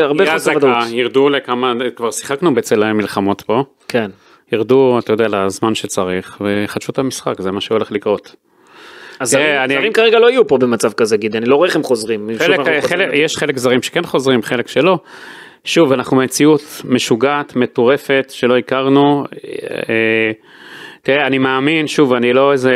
הרבה 0.03 0.25
יהיה 0.25 0.35
אזעקה, 0.35 0.59
ודאות. 0.59 0.75
ירדו 0.91 1.29
לכמה, 1.29 1.73
כבר 1.97 2.11
שיחקנו 2.11 2.55
בצל 2.55 2.83
המלחמות 2.83 3.41
פה, 3.41 3.65
כן. 3.89 4.11
ירדו, 4.53 4.99
אתה 4.99 5.13
יודע, 5.13 5.29
לזמן 5.29 5.75
שצריך, 5.75 6.37
ויחדשו 6.41 6.93
את 6.93 6.99
המשחק, 6.99 7.41
זה 7.41 7.51
מה 7.51 7.61
שהולך 7.61 7.93
לקרות. 7.93 8.35
אז 9.21 9.31
זרים- 9.31 9.45
אני- 9.65 9.75
זרים 9.75 9.93
כרגע 9.93 10.19
לא 10.19 10.31
יהיו 10.31 10.47
פה 10.47 10.59
במצב 10.59 10.93
כזה, 10.93 11.17
גידי, 11.17 11.39
אני 11.39 11.47
לא 11.47 11.57
רואה 11.57 11.69
איך 11.69 11.77
הם 11.77 11.83
חוזרים. 11.83 12.31
חלק, 12.39 12.61
חלק, 12.61 12.83
חוזרים. 12.83 13.09
יש 13.13 13.37
חלק 13.37 13.59
זרים 13.59 13.83
שכן 13.83 14.03
חוזרים, 14.03 14.43
חלק 14.43 14.69
שלא. 14.69 14.99
שוב, 15.65 15.93
אנחנו 15.93 16.17
במציאות 16.17 16.63
משוגעת, 16.85 17.57
מטורפת, 17.57 18.27
שלא 18.29 18.57
הכרנו. 18.59 19.25
אה, 19.89 20.31
תראה, 21.03 21.27
אני 21.27 21.39
מאמין, 21.39 21.87
שוב, 21.87 22.13
אני 22.13 22.33
לא 22.33 22.53
איזה, 22.53 22.73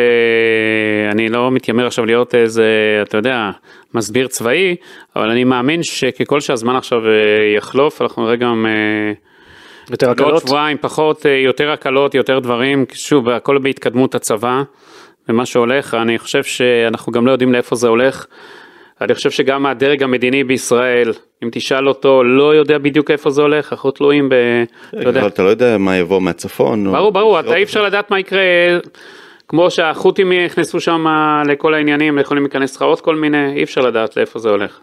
אני 1.12 1.28
לא 1.28 1.50
מתיימר 1.50 1.86
עכשיו 1.86 2.06
להיות 2.06 2.34
איזה, 2.34 2.64
אתה 3.02 3.16
יודע, 3.16 3.50
מסביר 3.94 4.26
צבאי, 4.26 4.76
אבל 5.16 5.30
אני 5.30 5.44
מאמין 5.44 5.82
שככל 5.82 6.40
שהזמן 6.40 6.76
עכשיו 6.76 6.98
אה, 7.06 7.12
יחלוף, 7.56 8.02
אנחנו 8.02 8.22
נראה 8.24 8.36
גם... 8.36 8.66
אה, 8.66 9.12
יותר 9.90 10.10
הקלות. 10.10 10.42
שבועיים 10.46 10.76
פחות, 10.80 11.26
אה, 11.26 11.30
יותר 11.30 11.70
הקלות, 11.70 12.14
יותר 12.14 12.38
דברים, 12.38 12.84
שוב, 12.92 13.28
הכל 13.28 13.58
בהתקדמות 13.58 14.14
הצבא 14.14 14.62
ומה 15.28 15.46
שהולך, 15.46 15.94
אני 15.94 16.18
חושב 16.18 16.42
שאנחנו 16.42 17.12
גם 17.12 17.26
לא 17.26 17.32
יודעים 17.32 17.52
לאיפה 17.52 17.76
זה 17.76 17.88
הולך. 17.88 18.26
אני 19.00 19.14
חושב 19.14 19.30
שגם 19.30 19.66
הדרג 19.66 20.02
המדיני 20.02 20.44
בישראל, 20.44 21.12
אם 21.42 21.48
תשאל 21.52 21.88
אותו, 21.88 22.24
לא 22.24 22.54
יודע 22.54 22.78
בדיוק 22.78 23.10
איפה 23.10 23.30
זה 23.30 23.42
הולך, 23.42 23.72
אנחנו 23.72 23.90
תלויים 23.90 24.28
ב... 24.28 24.34
אתה 24.88 25.08
יודע. 25.08 25.20
אבל 25.20 25.28
אתה 25.28 25.42
לא 25.42 25.48
יודע 25.48 25.78
מה 25.78 25.96
יבוא 25.96 26.20
מהצפון. 26.20 26.86
או- 26.86 26.92
ברור, 26.92 27.12
ברור, 27.12 27.40
אתה 27.40 27.54
אי 27.56 27.62
אפשר 27.62 27.82
לדעת 27.82 28.10
מה 28.10 28.18
יקרה, 28.20 28.40
כמו 29.48 29.70
שהחות'ים 29.70 30.32
נכנסו 30.32 30.80
שם 30.80 31.06
לכל 31.46 31.74
העניינים, 31.74 32.18
יכולים 32.18 32.42
להיכנס 32.42 32.76
לך 32.76 32.82
עוד 32.82 33.00
כל 33.00 33.16
מיני, 33.16 33.52
אי 33.52 33.62
אפשר 33.62 33.80
לדעת 33.80 34.16
לאיפה 34.16 34.38
זה 34.38 34.50
הולך. 34.50 34.80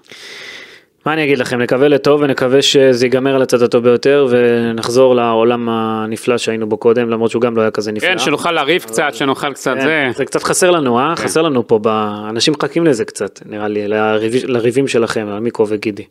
מה 1.05 1.13
אני 1.13 1.23
אגיד 1.23 1.37
לכם, 1.37 1.61
נקווה 1.61 1.87
לטוב 1.87 2.21
ונקווה 2.21 2.61
שזה 2.61 3.05
ייגמר 3.05 3.35
על 3.35 3.41
הצד 3.41 3.61
הטוב 3.61 3.83
ביותר 3.83 4.27
ונחזור 4.29 5.15
לעולם 5.15 5.69
הנפלא 5.69 6.37
שהיינו 6.37 6.69
בו 6.69 6.77
קודם, 6.77 7.09
למרות 7.09 7.31
שהוא 7.31 7.41
גם 7.41 7.55
לא 7.57 7.61
היה 7.61 7.71
כזה 7.71 7.91
נפלא. 7.91 8.09
כן, 8.09 8.19
שנוכל 8.19 8.51
לריב 8.51 8.81
קצת, 8.81 9.03
שנאכל 9.13 9.53
קצת 9.53 9.73
כן, 9.73 9.81
זה. 9.81 10.09
זה 10.17 10.25
קצת 10.25 10.43
חסר 10.43 10.71
לנו, 10.71 10.99
אה? 10.99 11.13
חסר 11.15 11.41
לנו 11.41 11.67
פה, 11.67 11.79
ב- 11.83 11.87
אנשים 12.29 12.53
מחכים 12.53 12.85
לזה 12.85 13.05
קצת, 13.05 13.39
נראה 13.45 13.67
לי, 13.67 13.87
לריב- 13.87 14.45
לריבים 14.45 14.87
שלכם, 14.87 15.27
על 15.31 15.39
מיקרו 15.39 15.67
וגידי. 15.69 16.03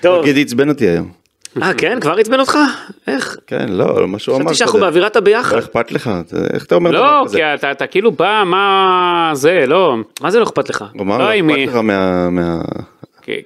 טוב, 0.00 0.24
גידי 0.24 0.42
עצבן 0.42 0.68
אותי 0.68 0.88
היום. 0.88 1.17
אה 1.62 1.74
כן? 1.74 1.98
כבר 2.00 2.18
עצבן 2.18 2.40
אותך? 2.40 2.58
איך? 3.06 3.36
כן, 3.46 3.68
לא, 3.68 4.08
מה 4.08 4.18
שהוא 4.18 4.36
אמר. 4.36 4.44
חשבתי 4.44 4.54
שאנחנו. 4.58 4.80
באווירת 4.80 5.16
לא 5.16 5.20
הביחד. 5.20 5.56
אכפת 5.58 5.92
לך, 5.92 6.10
איך 6.54 6.64
אתה 6.64 6.74
אומר 6.74 6.90
לא, 6.90 6.98
דבר 7.00 7.22
כזה? 7.24 7.36
כי 7.38 7.42
אתה, 7.44 7.70
אתה 7.70 7.86
כאילו 7.86 8.12
בא, 8.12 8.42
מה 8.46 9.30
זה, 9.32 9.64
לא. 9.66 9.96
מה 10.20 10.30
זה 10.30 10.38
לא 10.38 10.44
אכפת 10.44 10.68
לך? 10.70 10.84
הוא 10.94 11.02
אמר, 11.02 11.18
לא, 11.18 11.24
לא 11.24 11.54
אכפת 11.54 11.68
לך 11.68 11.74
מה... 11.76 12.30
מה- 12.30 12.60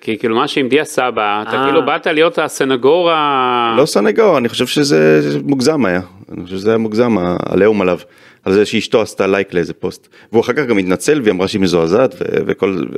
כי, 0.01 0.19
כאילו 0.19 0.37
מה 0.37 0.49
שעמדי 0.49 0.85
סבא, 0.85 1.43
אתה 1.49 1.57
אה. 1.57 1.65
כאילו 1.65 1.87
באת 1.87 2.07
להיות 2.07 2.39
הסנגור 2.39 3.11
ה... 3.11 3.75
לא 3.77 3.87
סנגור, 3.87 4.39
אני 4.39 4.49
חושב 4.49 4.67
שזה 4.67 5.21
מוגזם 5.45 5.85
היה. 5.85 6.01
אני 6.33 6.45
חושב 6.45 6.57
שזה 6.57 6.71
היה 6.71 6.79
מוגזם, 6.79 7.17
העליהום 7.19 7.81
עליו. 7.83 7.99
על 8.45 8.53
זה 8.53 8.65
שאשתו 8.67 9.03
עשתה 9.03 9.27
לייק 9.27 9.55
לאיזה 9.55 9.73
פוסט. 9.73 10.09
והוא 10.33 10.41
אחר 10.41 10.53
כך 10.53 10.67
גם 10.67 10.79
התנצל 10.79 11.21
והיא 11.23 11.33
אמרה 11.33 11.49
שהיא 11.49 11.61
מזועזעת 11.61 12.15
ו- 12.15 12.25
וכל... 12.47 12.85
ו- 12.93 12.97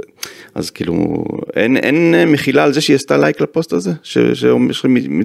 אז 0.54 0.70
כאילו, 0.70 1.24
אין, 1.56 1.76
אין 1.76 2.14
מחילה 2.32 2.64
על 2.64 2.72
זה 2.72 2.80
שהיא 2.80 2.94
עשתה 2.94 3.16
לייק 3.16 3.40
לפוסט 3.40 3.72
הזה? 3.72 3.90
ש... 4.02 4.18
שאומר 4.18 4.72
ש... 4.72 4.84
מ- 4.84 5.18
מ- 5.18 5.22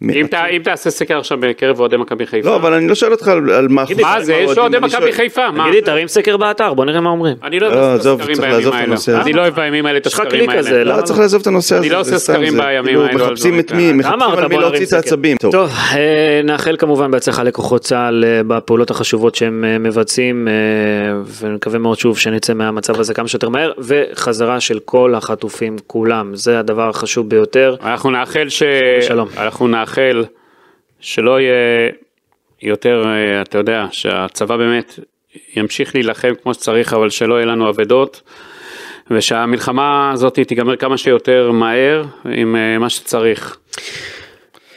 מ- 0.00 0.10
אם, 0.10 0.26
תה, 0.30 0.46
אם 0.46 0.62
תעשה 0.62 0.90
סקר 0.90 1.18
עכשיו 1.18 1.38
בקרב 1.40 1.80
אוהדי 1.80 1.96
מכבי 1.96 2.26
חיפה. 2.26 2.48
לא, 2.48 2.56
אבל 2.56 2.72
אני 2.72 2.88
לא 2.88 2.94
שואל 2.94 3.12
אותך 3.12 3.28
על, 3.28 3.50
על 3.50 3.68
מה... 3.68 3.84
מה 4.00 4.20
זה, 4.22 4.34
יש 4.34 4.58
אוהדי 4.58 4.78
מכבי 4.78 5.12
חיפה, 5.12 5.50
מה? 5.50 5.64
תגידי, 5.64 5.82
תרים 5.82 6.08
סקר 6.08 6.36
באתר, 6.36 6.74
בוא 6.74 6.84
נראה 6.84 7.00
מה 7.00 7.10
אומרים. 7.10 7.36
אני 7.42 7.60
לא 7.60 7.68
לא, 7.68 7.74
יודע 7.74 7.94
עזוב, 7.94 8.20
סקרים 8.20 8.36
צריך 8.36 8.48
בימים 8.48 8.58
לעזוב 8.58 8.74
את 8.74 8.80
האלה. 8.80 8.92
הנושא 8.92 9.12
הזה. 9.12 9.22
אני 9.22 9.32
לא 9.32 9.40
אוהב 9.40 9.54
בימים 9.54 9.86
האלה 9.86 9.98
את 9.98 10.06
הסקרים 10.06 10.50
האלה. 10.50 10.84
לא? 10.84 10.96
לא, 10.96 11.02
צריך 11.02 11.18
לעזוב 11.18 11.40
את 11.40 11.46
הנושא 11.46 11.74
הזה. 11.74 11.84
אני 11.84 11.92
לא 11.92 12.00
עושה 12.00 12.18
סקרים 12.18 12.56
בימים 12.56 12.84
כאילו 12.84 13.04
האלו 13.04 13.24
על 13.24 13.30
מחפשים 13.30 13.58
את 13.58 13.72
מי, 13.72 13.82
כאלה. 13.82 13.92
מחפשים 13.92 14.38
על 14.38 14.48
מי 14.48 14.56
להוציא 14.56 14.86
את. 14.86 14.92
העצבים. 14.92 15.36
טוב. 15.36 15.52
טוב, 15.52 15.70
אה, 15.94 16.40
נאחל 16.44 16.76
כמובן 16.78 17.10
בהצלחה 17.10 17.42
לכוחות 17.42 17.82
צה"ל 17.82 18.24
אה, 18.24 18.42
בפעולות 18.42 18.90
החשובות 18.90 19.34
שהם 19.34 19.53
אה, 19.64 19.78
מבצעים, 19.78 20.48
אה, 20.48 20.52
ונקווה 21.40 21.78
מאוד 21.78 21.98
שוב 21.98 22.18
שנצא 22.18 22.54
מהמצב 22.54 23.00
הזה 23.00 23.14
כמה 23.14 23.28
שיותר 23.28 23.48
מהר, 23.48 23.72
וחזרה 23.78 24.60
של 24.60 24.78
כל 24.78 25.14
החטופים 25.14 25.76
כולם, 25.86 26.34
זה 26.34 26.58
הדבר 26.58 26.88
החשוב 26.88 27.28
ביותר. 27.28 27.76
אנחנו 27.82 28.10
נאחל 28.10 28.48
ש... 28.48 28.62
שלום. 29.00 29.28
אנחנו 29.36 29.68
נאחל 29.68 30.24
שלא 31.00 31.40
יהיה 31.40 31.90
יותר, 32.62 33.04
אה, 33.06 33.42
אתה 33.42 33.58
יודע, 33.58 33.86
שהצבא 33.90 34.56
באמת 34.56 34.98
ימשיך 35.56 35.94
להילחם 35.94 36.32
כמו 36.42 36.54
שצריך, 36.54 36.92
אבל 36.92 37.10
שלא 37.10 37.34
יהיה 37.34 37.46
לנו 37.46 37.68
אבדות, 37.68 38.22
ושהמלחמה 39.10 40.10
הזאת 40.12 40.38
תיגמר 40.38 40.76
כמה 40.76 40.96
שיותר 40.96 41.50
מהר 41.50 42.04
עם 42.24 42.80
מה 42.80 42.90
שצריך. 42.90 43.56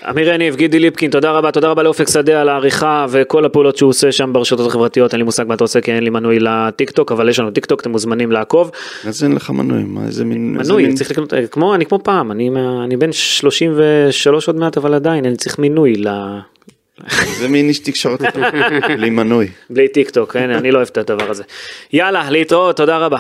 אמיר 0.10 0.30
יניב, 0.30 0.56
גידי 0.56 0.80
ליפקין, 0.80 1.12
תודה 1.12 1.32
רבה, 1.32 1.52
תודה 1.52 1.68
רבה 1.68 1.84
לאופק 1.84 2.10
שדה 2.10 2.42
על 2.42 2.50
העריכה 2.50 3.06
וכל 3.10 3.46
הפעולות 3.46 3.78
שהוא 3.78 3.90
עושה 3.90 4.12
שם 4.12 4.34
ברשתות 4.34 4.68
החברתיות, 4.68 5.12
אין 5.14 5.20
לי 5.20 5.24
מושג 5.26 5.46
מה 5.48 5.54
אתה 5.54 5.64
עושה 5.64 5.82
כי 5.82 5.92
אין 5.92 6.04
לי 6.04 6.10
מנוי 6.10 6.40
לטיק 6.40 6.92
טוק, 6.92 7.12
אבל 7.12 7.30
יש 7.30 7.40
לנו 7.40 7.52
טיק 7.52 7.66
טוק, 7.66 7.82
אתם 7.82 7.92
מוזמנים 7.92 8.32
לעקוב. 8.32 8.72
אז 9.08 9.24
אין 9.24 9.36
לך 9.36 9.50
מנוי, 9.50 9.84
מה 9.84 10.06
איזה 10.06 10.26
מין... 10.26 10.58
מנוי, 10.58 10.84
מין- 10.86 10.96
צריך 10.96 11.12
לקנות, 11.12 11.34
אה, 11.34 11.48
כמו, 11.48 11.76
אני 11.76 11.86
כמו 11.86 12.00
פעם, 12.04 12.32
אני, 12.32 12.50
אני 12.84 12.98
בן 12.98 13.12
33 13.12 14.48
עוד 14.48 14.56
מעט, 14.56 14.78
אבל 14.78 14.94
עדיין, 14.94 15.26
אני 15.26 15.36
צריך 15.36 15.60
מינוי 15.60 15.96
ל... 15.96 16.08
איזה 17.22 17.48
מין 17.48 17.68
איש 17.68 17.80
תקשורת? 17.80 18.22
בלי 18.98 19.10
מנוי. 19.10 19.48
בלי 19.70 19.88
טיק 19.88 20.10
טוק, 20.10 20.36
אני 20.36 20.72
לא 20.72 20.78
אוהב 20.78 20.88
את 20.92 20.98
הדבר 20.98 21.30
הזה. 21.30 21.44
יאללה, 21.94 22.30
להתראות, 22.30 22.78
תודה 22.78 22.98
רבה. 22.98 23.18